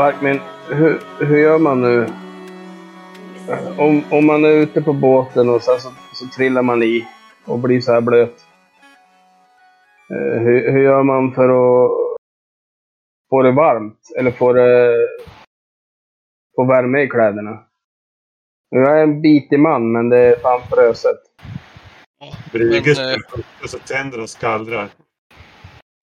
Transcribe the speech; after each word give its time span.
Varkmin, 0.00 0.40
hur, 0.68 1.02
hur 1.18 1.38
gör 1.38 1.58
man 1.58 1.80
nu? 1.80 2.06
Om, 3.78 4.04
om 4.10 4.26
man 4.26 4.44
är 4.44 4.48
ute 4.48 4.82
på 4.82 4.92
båten 4.92 5.48
och 5.48 5.62
sen 5.62 5.80
så, 5.80 5.92
så 6.14 6.26
trillar 6.36 6.62
man 6.62 6.82
i 6.82 7.08
och 7.44 7.58
blir 7.58 7.80
så 7.80 7.92
här 7.92 8.00
blöt. 8.00 8.36
Eh, 10.10 10.40
Hur, 10.40 10.72
hur 10.72 10.82
gör 10.82 11.02
man 11.02 11.34
för 11.34 11.44
att 11.44 11.90
få 13.30 13.42
det 13.42 13.52
varmt? 13.52 13.98
Eller 14.18 14.30
få 14.30 14.52
det... 14.52 14.96
Få 16.56 16.64
värme 16.64 17.02
i 17.02 17.08
kläderna? 17.08 17.58
Jag 18.70 18.98
är 18.98 19.02
en 19.02 19.22
bitig 19.22 19.60
man, 19.60 19.92
men 19.92 20.08
det 20.08 20.18
är 20.18 20.36
fan 20.36 20.60
fröset. 20.70 21.18
Brygge 22.52 22.94
Men, 22.96 23.10
eh, 23.10 23.20
och 23.62 23.70
så 23.70 23.78
tänder 23.78 24.20
och 24.20 24.30
skallrar. 24.30 24.88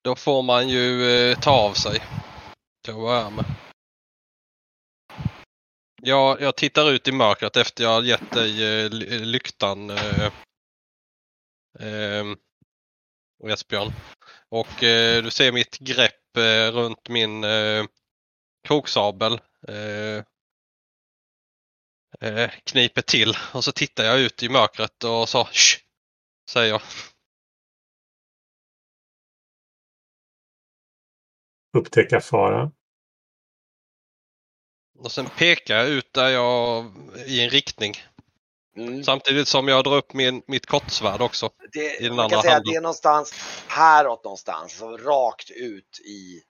Då 0.04 0.16
får 0.16 0.44
man 0.44 0.67
ju 0.67 1.11
eh, 1.32 1.38
ta 1.38 1.52
av 1.52 1.73
sig. 1.73 2.00
Till 2.86 2.94
att 2.94 3.00
börja 3.00 3.30
med. 3.30 3.45
Jag, 6.02 6.42
jag 6.42 6.56
tittar 6.56 6.92
ut 6.92 7.08
i 7.08 7.12
mörkret 7.12 7.58
efter 7.58 7.84
jag 7.84 7.90
har 7.90 8.03
gett 8.03 8.31
dig 8.31 8.84
eh, 8.84 8.92
lyktan 9.22 9.90
eh, 9.90 10.31
eh, 11.80 12.26
Esbjörn. 13.44 13.92
Och 14.50 14.84
eh, 14.84 15.23
du 15.23 15.31
ser 15.31 15.52
mitt 15.52 15.78
grepp 15.80 16.38
eh, 16.38 16.72
runt 16.72 17.09
min 17.09 17.44
eh, 17.44 17.86
kroksabel. 18.67 19.39
Eh, 19.67 20.23
eh, 22.20 22.52
kniper 22.64 23.02
till 23.02 23.34
och 23.54 23.64
så 23.64 23.72
tittar 23.72 24.04
jag 24.04 24.20
ut 24.20 24.44
i 24.44 24.50
mörkret 24.50 25.04
och 25.04 25.30
så 25.30 25.44
Shh! 25.44 25.80
säger 26.50 26.70
jag. 26.70 26.82
Upptäcka 31.78 32.22
fara. 32.22 32.72
Och 35.00 35.12
sen 35.12 35.30
pekar 35.38 35.78
jag 35.78 35.88
ut 35.88 36.14
där 36.14 36.30
jag 36.30 36.92
i 37.26 37.44
en 37.44 37.50
riktning. 37.50 37.94
Mm. 38.77 39.04
Samtidigt 39.04 39.48
som 39.48 39.67
jag 39.67 39.83
drar 39.83 39.95
upp 39.98 40.14
min, 40.14 40.42
mitt 40.48 40.66
kortsvärd 40.66 41.22
också. 41.22 41.49
Det, 41.73 41.99
I 41.99 42.04
den 42.04 42.16
man 42.16 42.23
andra 42.23 42.36
kan 42.36 42.42
säga 42.42 42.52
att 42.52 42.58
handen. 42.58 42.73
det 42.73 42.77
är 42.77 42.82
någonstans 42.82 43.33
häråt 43.67 44.23
någonstans, 44.23 44.82
alltså 44.82 44.98
rakt 44.98 45.52
ut 45.52 45.99
i 46.05 46.42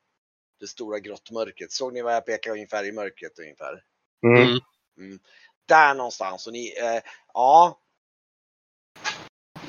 det 0.59 0.67
stora 0.67 0.99
grottmörkret. 0.99 1.71
Såg 1.71 1.93
ni 1.93 2.01
vad 2.01 2.15
jag 2.15 2.25
pekade 2.25 2.53
ungefär 2.53 2.83
i 2.83 2.91
mörkret 2.91 3.39
ungefär? 3.39 3.81
Mm. 4.23 4.41
Mm. 4.41 4.59
Mm. 4.97 5.19
Där 5.67 5.93
någonstans. 5.93 6.47
Och 6.47 6.53
ni, 6.53 6.73
eh, 6.77 7.01
ja. 7.33 7.79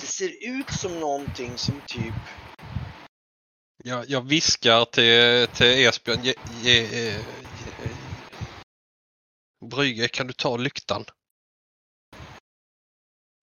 Det 0.00 0.06
ser 0.06 0.58
ut 0.58 0.70
som 0.70 1.00
någonting 1.00 1.58
som 1.58 1.80
typ, 1.86 2.14
Jag, 3.84 4.08
jag 4.08 4.28
viskar 4.28 4.84
till, 4.84 5.46
till 5.56 5.86
Esbjörn. 5.86 6.22
Ge, 6.22 6.34
ge, 6.62 6.80
ge, 6.80 7.02
ge, 7.02 7.18
Brygge, 9.60 10.08
kan 10.08 10.26
du 10.26 10.32
ta 10.32 10.56
lyktan? 10.56 11.04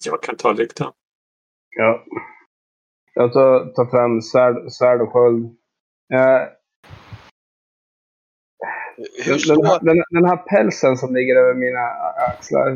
Jag 0.05 0.23
kan 0.23 0.35
ta 0.35 0.51
lyktan. 0.51 0.93
Ja. 1.75 2.05
Jag 3.13 3.33
tar, 3.33 3.73
tar 3.73 3.85
fram 3.85 4.21
svärd, 4.21 4.71
svärd 4.71 5.01
och 5.01 5.13
sköld. 5.13 5.45
Eh, 6.13 6.47
Den, 9.25 9.39
den, 9.47 9.65
här, 9.65 9.79
den, 9.79 10.03
den 10.09 10.25
här 10.25 10.37
pälsen 10.37 10.97
som 10.97 11.15
ligger 11.15 11.35
över 11.35 11.53
mina 11.53 11.79
axlar, 12.29 12.69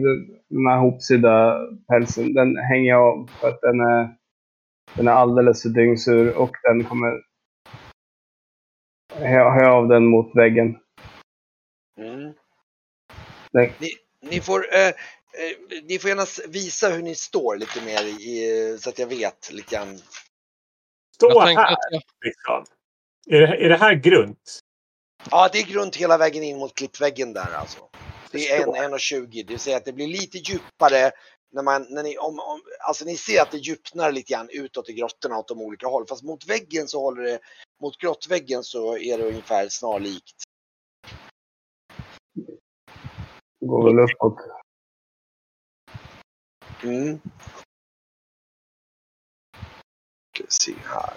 den 0.50 0.68
här 0.68 0.78
hopsydda 0.78 1.60
pälsen, 1.88 2.34
den 2.34 2.58
hänger 2.58 2.90
jag 2.90 3.02
av 3.02 3.30
för 3.40 3.48
att 3.48 3.62
den 3.62 3.80
är, 3.80 4.16
den 4.96 5.08
är 5.08 5.12
alldeles 5.12 5.62
för 5.64 5.70
dyngsur 5.70 6.38
och 6.38 6.56
den 6.64 6.84
kommer... 6.84 7.22
Jag 9.20 9.52
har 9.52 9.64
av 9.64 9.88
den 9.88 10.06
mot 10.06 10.36
väggen. 10.36 10.78
Nej. 13.52 13.74
ni, 13.80 13.90
ni 14.22 14.42
får 14.42 14.76
eh, 14.76 14.88
eh, 14.88 14.94
ni 15.84 16.00
får 16.00 16.10
gärna 16.10 16.26
visa 16.48 16.90
hur 16.90 17.02
ni 17.02 17.16
står 17.16 17.58
lite 17.58 17.82
mer 17.82 18.04
i, 18.04 18.78
så 18.80 18.90
att 18.90 19.00
jag 19.00 19.08
vet 19.08 19.52
lite 19.52 19.76
grann. 19.76 20.00
Stå 21.16 21.40
här! 21.40 21.74
att 21.74 21.78
jag, 21.92 22.02
Liksom. 22.26 22.66
Är, 23.28 23.42
det, 23.42 23.66
är 23.66 23.70
det 23.70 23.78
här 23.78 23.94
grunt? 23.94 24.60
Ja, 25.32 25.50
det 25.52 25.60
är 25.60 25.64
grunt 25.64 25.96
hela 25.96 26.18
vägen 26.18 26.44
in 26.44 26.58
mot 26.58 26.76
klippväggen 26.76 27.34
där 27.34 27.54
alltså. 27.54 27.80
Det 28.32 28.52
är 28.52 28.58
en 28.58 28.92
Förstår. 28.92 29.18
1,20. 29.18 29.28
Det 29.32 29.44
vill 29.44 29.60
säga 29.60 29.78
att 29.78 29.86
det 29.86 29.94
blir 29.94 30.08
lite 30.08 30.38
djupare 30.38 31.12
när 31.52 31.64
man, 31.64 31.88
när 31.90 32.04
ni, 32.04 32.18
om, 32.18 32.40
om, 32.40 32.62
alltså 32.88 33.06
ni 33.06 33.18
ser 33.18 33.42
att 33.42 33.52
det 33.52 33.58
djupnar 33.58 34.12
lite 34.12 34.34
grann 34.34 34.50
utåt 34.52 34.90
i 34.90 34.94
grottorna 34.94 35.38
åt 35.38 35.48
de 35.48 35.62
olika 35.62 35.88
håll. 35.88 36.06
Fast 36.08 36.24
mot 36.24 36.50
väggen 36.50 36.88
så 36.88 37.02
håller 37.02 37.24
det, 37.24 37.40
mot 37.82 37.98
grottväggen 37.98 38.64
så 38.64 38.98
är 38.98 39.18
det 39.18 39.24
ungefär 39.24 39.70
snarlikt. 39.70 40.44
Går 43.60 43.86
väl 43.86 44.00
uppåt. 44.00 44.38
Mm. 46.84 47.20
Ska 50.34 50.44
vi 50.44 50.50
se 50.50 50.74
här. 50.86 51.14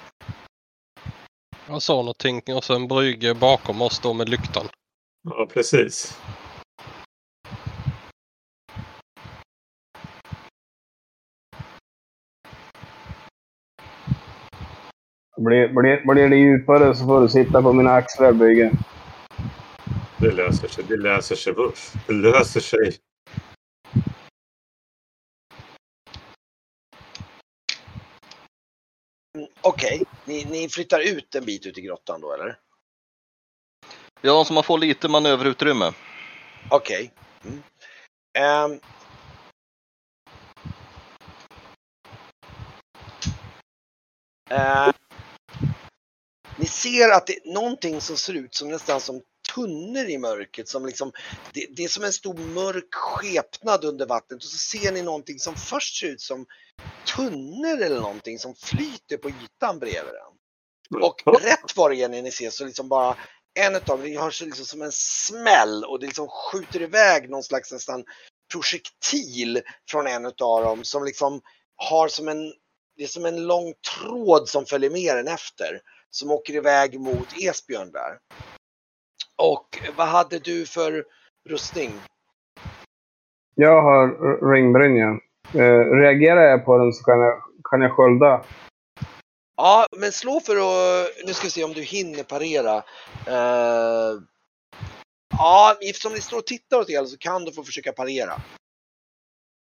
jag 1.68 1.82
sa 1.82 1.94
någonting 1.94 2.42
och 2.56 2.64
sen 2.64 2.88
Brygge 2.88 3.34
bakom 3.34 3.82
oss 3.82 4.00
då 4.00 4.12
med 4.12 4.28
lyktan. 4.28 4.66
Ja, 5.22 5.48
precis. 5.52 6.18
Blir, 15.36 15.68
blir, 15.68 16.12
blir 16.12 16.28
det 16.28 16.36
djupare 16.36 16.94
så 16.94 17.06
får 17.06 17.20
du 17.20 17.28
sitta 17.28 17.62
på 17.62 17.72
mina 17.72 17.92
axlar, 17.92 18.32
Bygge. 18.32 18.72
Det 20.22 20.32
löser 20.32 20.68
sig. 20.68 20.84
Det 20.84 20.96
löser 20.96 21.36
sig. 21.36 21.54
Det 22.06 22.12
löser 22.12 22.60
sig. 22.60 22.98
Mm, 29.38 29.48
Okej, 29.60 30.02
ni, 30.24 30.44
ni 30.44 30.68
flyttar 30.68 31.00
ut 31.00 31.34
en 31.34 31.44
bit 31.44 31.66
ut 31.66 31.78
i 31.78 31.80
grottan 31.80 32.20
då 32.20 32.32
eller? 32.32 32.58
Ja, 34.20 34.44
så 34.44 34.52
man 34.52 34.64
får 34.64 34.78
lite 34.78 35.08
manöverutrymme. 35.08 35.92
Okej. 36.70 37.12
Mm. 37.44 37.62
Ehm. 38.38 38.80
Eh, 44.50 44.92
ni 46.56 46.66
ser 46.66 47.10
att 47.10 47.26
det 47.26 47.36
är 47.36 47.54
någonting 47.54 48.00
som 48.00 48.16
ser 48.16 48.34
ut 48.34 48.54
som 48.54 48.68
nästan 48.68 49.00
som 49.00 49.22
tunnor 49.54 50.04
i 50.04 50.18
mörkret. 50.18 50.68
Som 50.68 50.86
liksom, 50.86 51.12
det, 51.52 51.66
det 51.70 51.84
är 51.84 51.88
som 51.88 52.04
en 52.04 52.12
stor 52.12 52.34
mörk 52.34 52.94
skepnad 52.94 53.84
under 53.84 54.06
vattnet 54.06 54.36
och 54.36 54.50
så 54.50 54.58
ser 54.58 54.92
ni 54.92 55.02
någonting 55.02 55.38
som 55.38 55.54
först 55.54 56.00
ser 56.00 56.06
ut 56.06 56.20
som 56.20 56.46
tunnor 57.16 57.82
eller 57.82 58.00
någonting 58.00 58.38
som 58.38 58.54
flyter 58.54 59.16
på 59.16 59.28
ytan 59.28 59.78
bredvid 59.78 60.14
den. 60.14 60.32
Och 61.02 61.22
rätt 61.42 61.76
vad 61.76 61.90
det 61.90 62.02
är 62.02 62.08
när 62.08 62.22
ni 62.22 62.30
ser 62.30 62.50
så 62.50 62.64
liksom 62.64 62.88
bara 62.88 63.16
en 63.54 63.76
utav 63.76 64.02
det 64.02 64.20
hörs 64.20 64.40
liksom 64.40 64.66
som 64.66 64.82
en 64.82 64.92
smäll 64.92 65.84
och 65.84 66.00
det 66.00 66.06
liksom 66.06 66.28
skjuter 66.28 66.82
iväg 66.82 67.30
någon 67.30 67.42
slags 67.42 67.72
nästan 67.72 68.04
projektil 68.52 69.62
från 69.90 70.06
en 70.06 70.26
utav 70.26 70.64
dem 70.64 70.84
som 70.84 71.04
liksom 71.04 71.40
har 71.76 72.08
som 72.08 72.28
en, 72.28 72.52
det 72.96 73.02
är 73.02 73.08
som 73.08 73.26
en 73.26 73.46
lång 73.46 73.74
tråd 73.98 74.48
som 74.48 74.66
följer 74.66 74.90
med 74.90 75.16
den 75.16 75.28
efter. 75.28 75.80
Som 76.10 76.30
åker 76.30 76.54
iväg 76.54 77.00
mot 77.00 77.28
Esbjörn 77.40 77.92
där. 77.92 78.18
Och 79.36 79.78
vad 79.96 80.08
hade 80.08 80.38
du 80.38 80.66
för 80.66 81.04
rustning? 81.48 81.90
Jag 83.54 83.82
har 83.82 84.06
ringbrynja. 84.52 85.20
Eh, 85.54 85.96
reagerar 86.00 86.42
jag 86.42 86.64
på 86.64 86.78
den 86.78 86.92
så 86.92 87.04
kan 87.04 87.20
jag, 87.20 87.42
kan 87.70 87.80
jag 87.80 87.92
skölda. 87.92 88.44
Ja, 89.56 89.86
men 89.96 90.12
slå 90.12 90.40
för 90.40 90.56
att, 90.56 91.10
nu 91.26 91.34
ska 91.34 91.44
vi 91.44 91.50
se 91.50 91.64
om 91.64 91.72
du 91.72 91.82
hinner 91.82 92.22
parera. 92.22 92.76
Eh, 93.26 94.20
ja, 95.38 95.76
eftersom 95.80 96.12
ni 96.12 96.20
står 96.20 96.38
och 96.38 96.46
tittar 96.46 96.78
åt 96.78 96.90
er 96.90 97.04
så 97.04 97.18
kan 97.18 97.44
du 97.44 97.52
få 97.52 97.64
försöka 97.64 97.92
parera. 97.92 98.32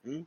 Mm. 0.06 0.25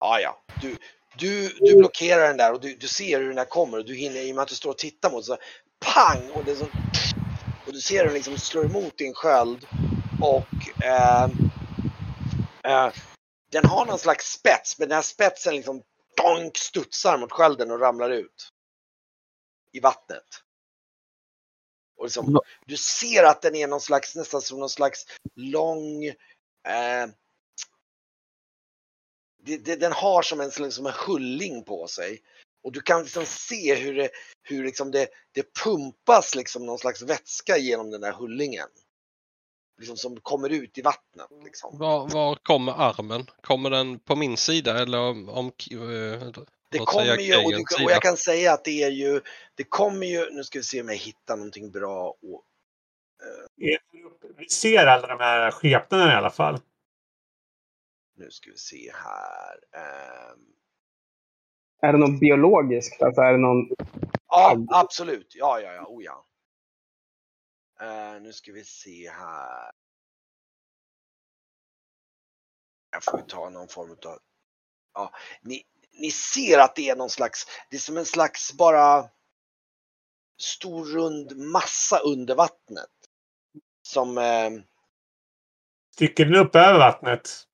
Ja, 0.00 0.20
ja. 0.20 0.42
Du, 0.60 0.76
du, 1.18 1.48
du 1.48 1.76
blockerar 1.76 2.28
den 2.28 2.36
där 2.36 2.52
och 2.52 2.60
du, 2.60 2.74
du 2.74 2.88
ser 2.88 3.20
hur 3.20 3.26
den 3.26 3.36
där 3.36 3.44
kommer 3.44 3.78
och 3.78 3.84
du 3.84 3.94
hinner 3.94 4.20
i 4.20 4.32
och 4.32 4.34
med 4.34 4.42
att 4.42 4.48
du 4.48 4.54
står 4.54 4.70
och 4.70 4.78
tittar 4.78 5.10
mot 5.10 5.24
så 5.24 5.36
pang 5.80 6.30
och 6.30 6.44
det 6.44 6.50
är 6.50 6.56
så, 6.56 6.66
och 7.66 7.72
du 7.72 7.80
ser 7.80 7.98
hur 7.98 8.04
den 8.04 8.14
liksom 8.14 8.38
slår 8.38 8.64
emot 8.64 8.98
din 8.98 9.14
sköld 9.14 9.66
och 10.20 10.82
eh, 10.84 11.24
eh, 12.64 12.92
den 13.50 13.64
har 13.64 13.86
någon 13.86 13.98
slags 13.98 14.32
spets 14.32 14.78
men 14.78 14.88
den 14.88 14.96
här 14.96 15.02
spetsen 15.02 15.54
liksom 15.54 15.82
donk 16.16 16.56
studsar 16.56 17.18
mot 17.18 17.32
skölden 17.32 17.70
och 17.70 17.80
ramlar 17.80 18.10
ut 18.10 18.50
i 19.72 19.80
vattnet. 19.80 20.42
Och 21.96 22.04
liksom, 22.04 22.40
du 22.66 22.76
ser 22.76 23.24
att 23.24 23.42
den 23.42 23.54
är 23.54 23.66
någon 23.66 23.80
slags, 23.80 24.16
nästan 24.16 24.42
som 24.42 24.58
någon 24.58 24.70
slags 24.70 25.06
lång 25.34 26.04
eh, 26.04 27.06
det, 29.46 29.56
det, 29.56 29.76
den 29.76 29.92
har 29.92 30.22
som 30.22 30.40
en, 30.40 30.50
som 30.50 30.86
en 30.86 30.92
hulling 31.06 31.64
på 31.64 31.86
sig. 31.86 32.22
Och 32.64 32.72
du 32.72 32.80
kan 32.80 33.02
liksom 33.02 33.24
se 33.26 33.74
hur 33.74 33.94
det, 33.94 34.10
hur 34.42 34.64
liksom 34.64 34.90
det, 34.90 35.08
det 35.32 35.54
pumpas 35.64 36.34
liksom 36.34 36.66
någon 36.66 36.78
slags 36.78 37.02
vätska 37.02 37.58
genom 37.58 37.90
den 37.90 38.00
där 38.00 38.12
hullingen. 38.12 38.68
Liksom 39.78 39.96
som 39.96 40.20
kommer 40.20 40.48
ut 40.48 40.78
i 40.78 40.82
vattnet. 40.82 41.26
Liksom. 41.44 41.78
Var, 41.78 42.08
var 42.08 42.34
kommer 42.42 42.72
armen? 42.72 43.26
Kommer 43.40 43.70
den 43.70 43.98
på 43.98 44.16
min 44.16 44.36
sida 44.36 44.82
eller 44.82 44.98
om... 44.98 45.28
om 45.28 45.46
eh, 45.46 46.28
Det 46.70 46.78
kommer 46.78 47.18
ju, 47.18 47.44
och, 47.44 47.52
du, 47.52 47.84
och 47.84 47.90
jag 47.90 48.02
kan 48.02 48.16
säga 48.16 48.52
att 48.52 48.64
det 48.64 48.82
är 48.82 48.90
ju, 48.90 49.20
det 49.54 49.64
kommer 49.64 50.06
ju, 50.06 50.30
nu 50.30 50.44
ska 50.44 50.58
vi 50.58 50.62
se 50.62 50.80
om 50.80 50.88
jag 50.88 50.96
hittar 50.96 51.36
någonting 51.36 51.70
bra. 51.70 52.08
Och, 52.08 52.44
Vi 54.36 54.48
ser 54.48 54.86
alla 54.86 55.06
de 55.06 55.20
här 55.20 55.50
skepnaderna 55.50 56.12
i 56.12 56.16
alla 56.16 56.30
fall. 56.30 56.60
Nu 58.16 58.30
ska 58.30 58.50
vi 58.50 58.56
se 58.56 58.92
här. 58.94 59.58
Ehm, 59.72 60.40
Är 61.82 61.92
det 61.92 61.98
något 61.98 62.20
biologiskt? 62.20 63.02
Alltså 63.02 63.20
är 63.20 63.32
det 63.32 63.38
någon... 63.38 63.68
Ja, 64.28 64.56
absolut. 64.68 65.34
Ja, 65.34 65.60
ja, 65.60 65.72
ja. 65.72 65.86
Oh, 65.86 66.04
ja. 66.04 66.26
Eh, 67.80 68.22
nu 68.22 68.32
ska 68.32 68.52
vi 68.52 68.64
se 68.64 69.10
här. 69.10 69.70
Jag 72.90 73.04
får 73.04 73.18
ta 73.18 73.50
någon 73.50 73.68
form 73.68 73.90
av... 73.90 74.18
Ja, 74.94 75.12
ni, 75.42 75.62
ni 75.92 76.10
ser 76.10 76.58
att 76.58 76.76
det 76.76 76.88
är 76.88 76.96
någon 76.96 77.10
slags... 77.10 77.46
Det 77.70 77.76
är 77.76 77.80
som 77.80 77.96
en 77.96 78.06
slags 78.06 78.52
bara 78.52 79.10
stor 80.40 80.84
rund 80.84 81.36
massa 81.36 81.98
under 81.98 82.34
vattnet. 82.34 82.90
Som... 83.82 84.18
Eh, 84.18 84.50
Sticker 85.94 86.24
den 86.24 86.34
upp 86.34 86.54
över 86.54 86.78
vattnet? 86.78 87.46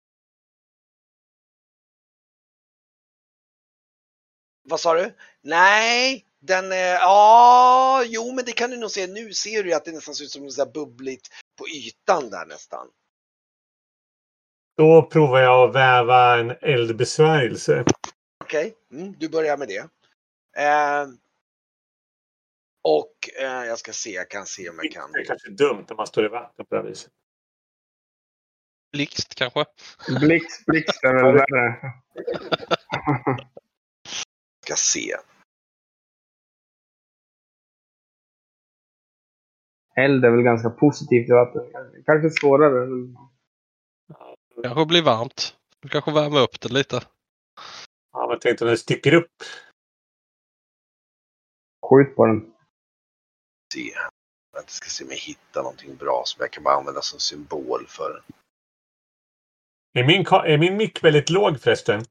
Vad 4.62 4.80
sa 4.80 4.94
du? 4.94 5.14
Nej, 5.42 6.26
den 6.40 6.72
är... 6.72 6.94
Ja, 6.94 8.04
jo, 8.06 8.32
men 8.32 8.44
det 8.44 8.52
kan 8.52 8.70
du 8.70 8.76
nog 8.76 8.90
se. 8.90 9.06
Nu 9.06 9.32
ser 9.32 9.62
du 9.62 9.68
ju 9.68 9.74
att 9.74 9.84
det 9.84 9.92
nästan 9.92 10.14
ser 10.14 10.24
ut 10.24 10.30
som 10.30 10.42
här 10.42 10.72
bubbligt 10.72 11.28
på 11.58 11.68
ytan 11.68 12.30
där 12.30 12.46
nästan. 12.46 12.88
Då 14.76 15.02
provar 15.02 15.40
jag 15.40 15.68
att 15.68 15.74
väva 15.74 16.38
en 16.38 16.50
eldbesvärjelse. 16.50 17.84
Okej, 18.44 18.74
mm, 18.92 19.14
du 19.18 19.28
börjar 19.28 19.56
med 19.56 19.68
det. 19.68 19.88
Eh, 20.56 21.06
och 22.82 23.14
eh, 23.40 23.64
jag 23.64 23.78
ska 23.78 23.92
se, 23.92 24.10
jag 24.10 24.30
kan 24.30 24.46
se 24.46 24.70
om 24.70 24.76
jag 24.82 24.92
kan. 24.92 25.12
Det 25.12 25.20
är 25.20 25.24
kanske 25.24 25.50
dumt 25.50 25.84
när 25.88 25.96
man 25.96 26.06
står 26.06 26.24
i 26.24 26.28
vatten 26.28 26.66
på 26.66 26.74
det 26.74 26.82
här 26.82 26.88
viset. 26.88 27.12
Blixt 28.92 29.34
kanske? 29.34 29.64
Blixt, 30.20 30.66
blixt 30.66 31.04
är 31.04 31.14
väl 31.14 31.34
värre. 31.50 31.92
Ska 34.76 34.76
se. 34.76 35.16
Eld 39.96 40.24
är 40.24 40.30
väl 40.30 40.42
ganska 40.42 40.70
positivt 40.70 41.28
i 41.28 41.32
vatten. 41.32 41.62
Kanske 42.06 42.30
svårare. 42.30 42.88
Kanske 44.62 44.86
blir 44.86 45.02
varmt. 45.02 45.56
Du 45.80 45.88
kanske 45.88 46.12
värmer 46.12 46.40
upp 46.40 46.60
det 46.60 46.72
lite. 46.72 47.00
Ja, 48.12 48.26
men 48.28 48.38
tänk 48.40 48.60
om 48.60 48.66
den 48.68 48.78
sticker 48.78 49.14
upp. 49.14 49.32
Skjut 51.86 52.16
på 52.16 52.26
den. 52.26 52.54
se. 53.74 53.92
Jag 54.52 54.70
ska 54.70 54.88
se 54.88 55.04
om 55.04 55.10
jag 55.10 55.16
hittar 55.16 55.62
någonting 55.62 55.96
bra 55.96 56.22
som 56.24 56.40
jag 56.40 56.50
kan 56.50 56.64
bara 56.64 56.74
använda 56.74 57.02
som 57.02 57.18
symbol 57.18 57.86
för. 57.88 58.22
Är 59.94 60.06
min, 60.06 60.26
är 60.26 60.58
min 60.58 60.76
mick 60.76 61.04
väldigt 61.04 61.30
låg 61.30 61.60
förresten? 61.60 62.04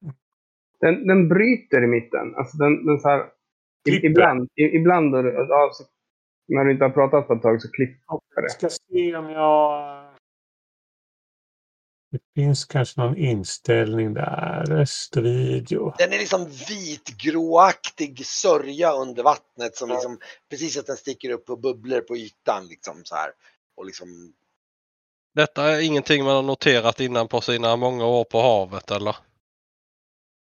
Den, 0.81 1.07
den 1.07 1.27
bryter 1.29 1.83
i 1.83 1.87
mitten. 1.87 2.35
Alltså 2.35 2.57
den, 2.57 2.85
den 2.85 2.99
så 2.99 3.09
här... 3.09 3.25
Klipper. 3.89 4.07
ibland, 4.07 4.49
ibland 4.55 5.11
då, 5.13 5.21
det- 5.21 5.31
ja, 5.33 5.69
så, 5.73 5.83
när 6.47 6.65
du 6.65 6.71
inte 6.71 6.83
har 6.85 6.89
pratat 6.91 7.27
på 7.27 7.33
ett 7.33 7.41
tag 7.41 7.61
så 7.61 7.71
klipper 7.71 8.01
Jag 8.07 8.43
det. 8.43 8.49
ska 8.49 8.69
se 8.69 9.15
om 9.15 9.29
jag... 9.29 10.01
Det 12.11 12.19
finns 12.41 12.65
kanske 12.65 13.01
någon 13.01 13.17
inställning 13.17 14.13
där. 14.13 14.65
Röstvideo. 14.65 15.93
Den 15.97 16.13
är 16.13 16.17
liksom 16.17 16.45
vitgråaktig 16.69 18.25
sörja 18.25 18.91
under 18.93 19.23
vattnet 19.23 19.75
som 19.75 19.89
liksom 19.89 20.17
precis 20.49 20.77
att 20.77 20.85
den 20.87 20.97
sticker 20.97 21.29
upp 21.29 21.49
och 21.49 21.59
bubblor 21.59 22.01
på 22.01 22.15
ytan 22.17 22.67
liksom 22.67 23.01
så 23.03 23.15
här. 23.15 23.31
Och 23.77 23.85
liksom, 23.85 24.33
Detta 25.35 25.63
är 25.63 25.81
ingenting 25.81 26.23
man 26.23 26.35
har 26.35 26.43
noterat 26.43 26.99
innan 26.99 27.27
på 27.27 27.41
sina 27.41 27.75
många 27.75 28.05
år 28.05 28.23
på 28.23 28.41
havet 28.41 28.91
eller? 28.91 29.15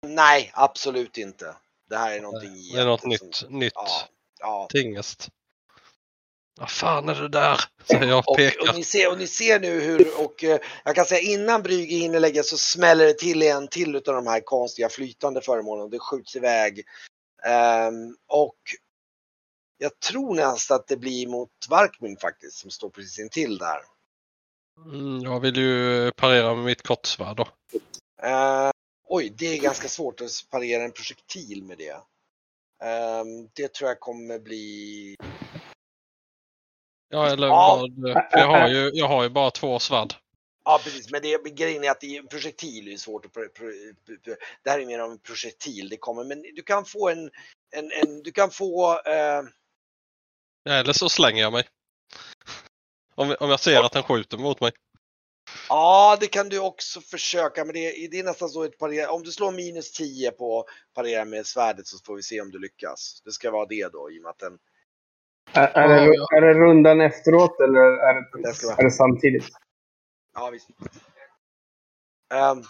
Nej, 0.07 0.51
absolut 0.55 1.19
inte. 1.19 1.57
Det 1.89 1.97
här 1.97 2.17
är 2.17 2.21
någonting 2.21 2.51
Det 2.75 2.81
är 2.81 2.87
något 2.87 3.01
jätte- 3.05 3.09
nytt, 3.27 3.35
som- 3.35 3.59
nytt 3.59 3.73
Ja, 3.75 3.89
ja. 4.41 4.69
tingest. 4.71 5.29
Vad 6.61 6.71
fan 6.71 7.09
är 7.09 7.15
det 7.15 7.29
där? 7.29 7.61
Säger 7.85 8.07
jag 8.07 8.19
och 8.19 8.29
Och, 8.31 8.37
pekar. 8.37 8.71
och, 8.71 8.77
ni 8.77 8.85
ser, 8.85 9.11
och 9.13 9.19
ni 9.19 9.27
ser 9.27 9.61
nu 9.61 9.81
hur, 9.81 10.25
och 10.25 10.45
eh, 10.45 10.59
jag 10.85 10.95
kan 10.95 11.05
säga 11.05 11.21
innan 11.21 11.63
Brügge 11.63 11.95
hinner 11.99 12.21
lägga 12.21 12.43
så 12.43 12.59
smäller 12.59 13.05
det 13.07 13.19
till 13.19 13.43
en 13.43 13.69
till 13.69 13.97
utav 13.97 14.15
de 14.15 14.27
här 14.27 14.41
konstiga 14.41 14.89
flytande 14.89 15.41
föremålen 15.41 15.85
och 15.85 15.91
det 15.91 15.99
skjuts 15.99 16.37
iväg. 16.37 16.85
Ehm, 17.47 18.17
och 18.27 18.57
jag 19.79 20.01
tror 20.01 20.35
nästan 20.35 20.75
att 20.77 20.87
det 20.87 20.97
blir 20.97 21.27
mot 21.29 21.51
Varkmund 21.69 22.21
faktiskt 22.21 22.57
som 22.59 22.71
står 22.71 22.91
precis 22.91 23.19
intill 23.19 23.59
där. 23.59 23.81
Mm, 24.93 25.21
jag 25.21 25.41
vill 25.41 25.57
ju 25.57 26.11
parera 26.13 26.55
med 26.55 26.65
mitt 26.65 26.83
kortsvärd 26.83 27.37
då. 27.37 27.49
Ehm, 28.23 28.73
oj, 29.09 29.31
det 29.39 29.47
är 29.47 29.63
ganska 29.63 29.89
svårt 29.89 30.21
att 30.21 30.31
parera 30.51 30.85
en 30.85 30.93
projektil 30.93 31.63
med 31.63 31.79
det. 31.79 31.97
Ehm, 32.85 33.49
det 33.53 33.73
tror 33.73 33.91
jag 33.91 34.01
kommer 34.01 34.39
bli... 34.39 35.17
Ja, 37.09 37.27
eller 37.27 37.47
Ja. 37.47 37.87
vad? 37.99 38.25
Jag 38.31 38.47
har 38.47 38.69
ju, 38.69 38.91
jag 38.95 39.09
har 39.09 39.23
ju 39.23 39.29
bara 39.29 39.51
två 39.51 39.79
svärd. 39.79 40.15
Ja 40.65 40.81
precis, 40.85 41.11
men 41.11 41.23
det, 41.23 41.55
grejen 41.55 41.85
är 41.85 41.91
att 41.91 42.01
det 42.01 42.23
projektil 42.31 42.93
är 42.93 42.97
svårt 42.97 43.25
att... 43.25 43.33
Det 44.63 44.71
här 44.71 44.81
är 44.81 44.87
mer 44.87 44.99
av 44.99 45.11
en 45.11 45.19
projektil 45.19 45.89
det 45.89 45.97
kommer, 45.97 46.25
men 46.25 46.43
du 46.43 46.63
kan 46.63 46.85
få 46.85 47.09
en... 47.09 47.31
en, 47.77 47.93
en 47.93 48.23
du 48.23 48.33
kan 48.33 48.51
få... 48.51 49.01
Eh, 49.01 49.43
eller 50.69 50.93
så 50.93 51.09
slänger 51.09 51.43
jag 51.43 51.53
mig. 51.53 51.65
Om, 53.15 53.37
om 53.41 53.51
jag 53.51 53.61
ser 53.61 53.83
att 53.83 53.93
den 53.93 54.03
skjuter 54.03 54.39
mot 54.39 54.61
mig. 54.61 54.73
Ja, 55.69 56.17
det 56.21 56.27
kan 56.27 56.49
du 56.49 56.59
också 56.59 57.01
försöka, 57.01 57.65
men 57.65 57.75
det, 57.75 58.05
är- 58.05 58.09
det 58.11 58.19
är 58.19 58.25
nästan 58.25 58.49
så 58.49 58.65
ett 58.65 58.79
parera. 58.79 59.11
Om 59.11 59.23
du 59.23 59.33
slår 59.33 59.53
minus 59.53 59.93
10 59.93 60.31
på 60.31 60.65
parera 60.95 61.25
med 61.25 61.47
svärdet 61.47 61.87
så 61.87 61.99
får 62.07 62.17
vi 62.17 62.23
se 62.23 62.41
om 62.41 62.51
du 62.51 62.59
lyckas. 62.59 63.23
Det 63.25 63.33
ska 63.33 63.51
vara 63.51 63.67
det 63.67 63.89
då, 63.93 64.11
i 64.11 64.19
och 64.19 64.23
med 64.23 64.31
att 64.31 64.39
den... 64.39 64.59
Är, 65.53 65.67
är, 65.69 65.89
det, 65.89 66.15
Ja, 66.15 66.37
är 66.37 66.41
det 66.41 66.55
rundan 66.55 67.01
efteråt 67.01 67.61
eller 67.61 67.81
är 67.81 68.15
det, 68.15 68.43
Det 68.43 68.49
är 68.81 68.85
det 68.85 68.91
samtidigt? 68.91 69.49
Ja, 70.35 70.51
visst. 70.51 70.69
Ehm, 72.35 72.63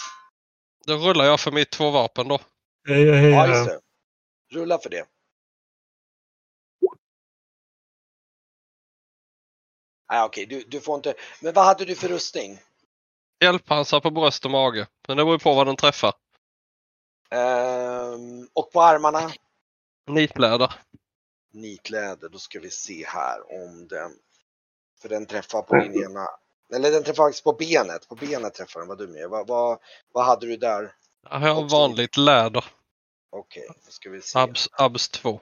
Då 0.86 0.94
rullar 0.96 1.24
jag 1.24 1.40
för 1.40 1.50
mitt 1.50 1.70
två 1.70 1.90
vapen 1.90 2.28
då. 2.28 2.38
Hej, 2.88 3.12
hej, 3.12 3.30
ja, 3.30 3.46
just 3.48 3.64
det. 3.66 3.80
Rulla 4.50 4.78
för 4.78 4.90
det. 4.90 5.04
Nej, 10.10 10.24
okej, 10.24 10.46
du, 10.46 10.62
du 10.62 10.80
får 10.80 10.94
inte... 10.96 11.14
Men 11.42 11.54
vad 11.54 11.64
hade 11.64 11.84
du 11.84 11.94
för 11.94 12.08
rustning? 12.08 12.58
Hjälppansar 13.40 14.00
på 14.00 14.10
bröst 14.10 14.44
och 14.44 14.50
mage. 14.50 14.86
Men 15.08 15.16
det 15.16 15.24
beror 15.24 15.34
ju 15.34 15.38
på 15.38 15.54
vad 15.54 15.66
den 15.66 15.76
träffar. 15.76 16.12
Ehm, 17.30 18.48
och 18.52 18.72
på 18.72 18.82
armarna? 18.82 19.30
Nitbläder. 20.10 20.74
Nitläder, 21.52 22.28
då 22.28 22.38
ska 22.38 22.60
vi 22.60 22.70
se 22.70 23.06
här 23.06 23.64
om 23.64 23.88
den... 23.88 24.12
För 25.02 25.08
den 25.08 25.26
träffar 25.26 25.62
på 25.62 25.74
din 25.74 26.04
ena... 26.04 26.26
Eller 26.74 26.90
den 26.90 27.04
träffar 27.04 27.24
faktiskt 27.24 27.44
på 27.44 27.52
benet. 27.52 28.08
På 28.08 28.14
benet 28.14 28.54
träffar 28.54 28.80
den, 28.80 28.88
vad 28.88 28.98
dum 28.98 29.16
jag. 29.16 29.28
Vad, 29.28 29.46
vad, 29.46 29.78
vad 30.12 30.24
hade 30.24 30.46
du 30.46 30.56
där? 30.56 30.92
Jag 31.30 31.38
har 31.38 31.64
Också. 31.64 31.76
vanligt 31.76 32.16
läder. 32.16 32.64
Okej, 33.30 33.68
då 33.86 33.90
ska 33.90 34.10
vi 34.10 34.22
se. 34.22 34.38
Abs, 34.38 34.68
abs 34.72 35.08
2. 35.08 35.40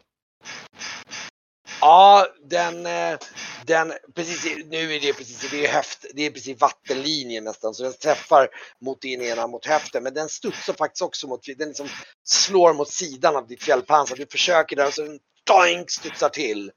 Ja, 1.81 2.27
den, 2.43 2.87
eh, 2.87 3.19
den, 3.67 3.93
precis, 4.15 4.65
nu 4.67 4.95
är 4.95 5.01
det 5.01 5.13
precis, 5.13 5.51
det 5.51 5.67
är 5.67 5.73
höft, 5.73 6.05
det 6.15 6.27
är 6.27 6.31
precis 6.31 6.61
vattenlinjen 6.61 7.45
nästan, 7.45 7.75
så 7.75 7.83
den 7.83 7.93
träffar 7.93 8.49
mot 8.81 9.01
din 9.01 9.23
ena 9.23 9.47
mot 9.47 9.67
höften, 9.67 10.03
men 10.03 10.15
den 10.15 10.29
studsar 10.29 10.73
faktiskt 10.73 11.03
också 11.03 11.27
mot, 11.27 11.41
den 11.59 11.69
liksom 11.69 11.89
slår 12.25 12.75
mot 12.75 12.91
sidan 12.91 13.37
av 13.37 13.47
ditt 13.47 13.63
fjällpansar. 13.63 14.17
Du 14.17 14.27
försöker 14.27 14.77
där 14.77 14.87
och 14.87 14.95
så 14.95 15.03
den 15.03 15.19
doink, 15.45 15.91
studsar 15.91 16.29
till. 16.29 16.71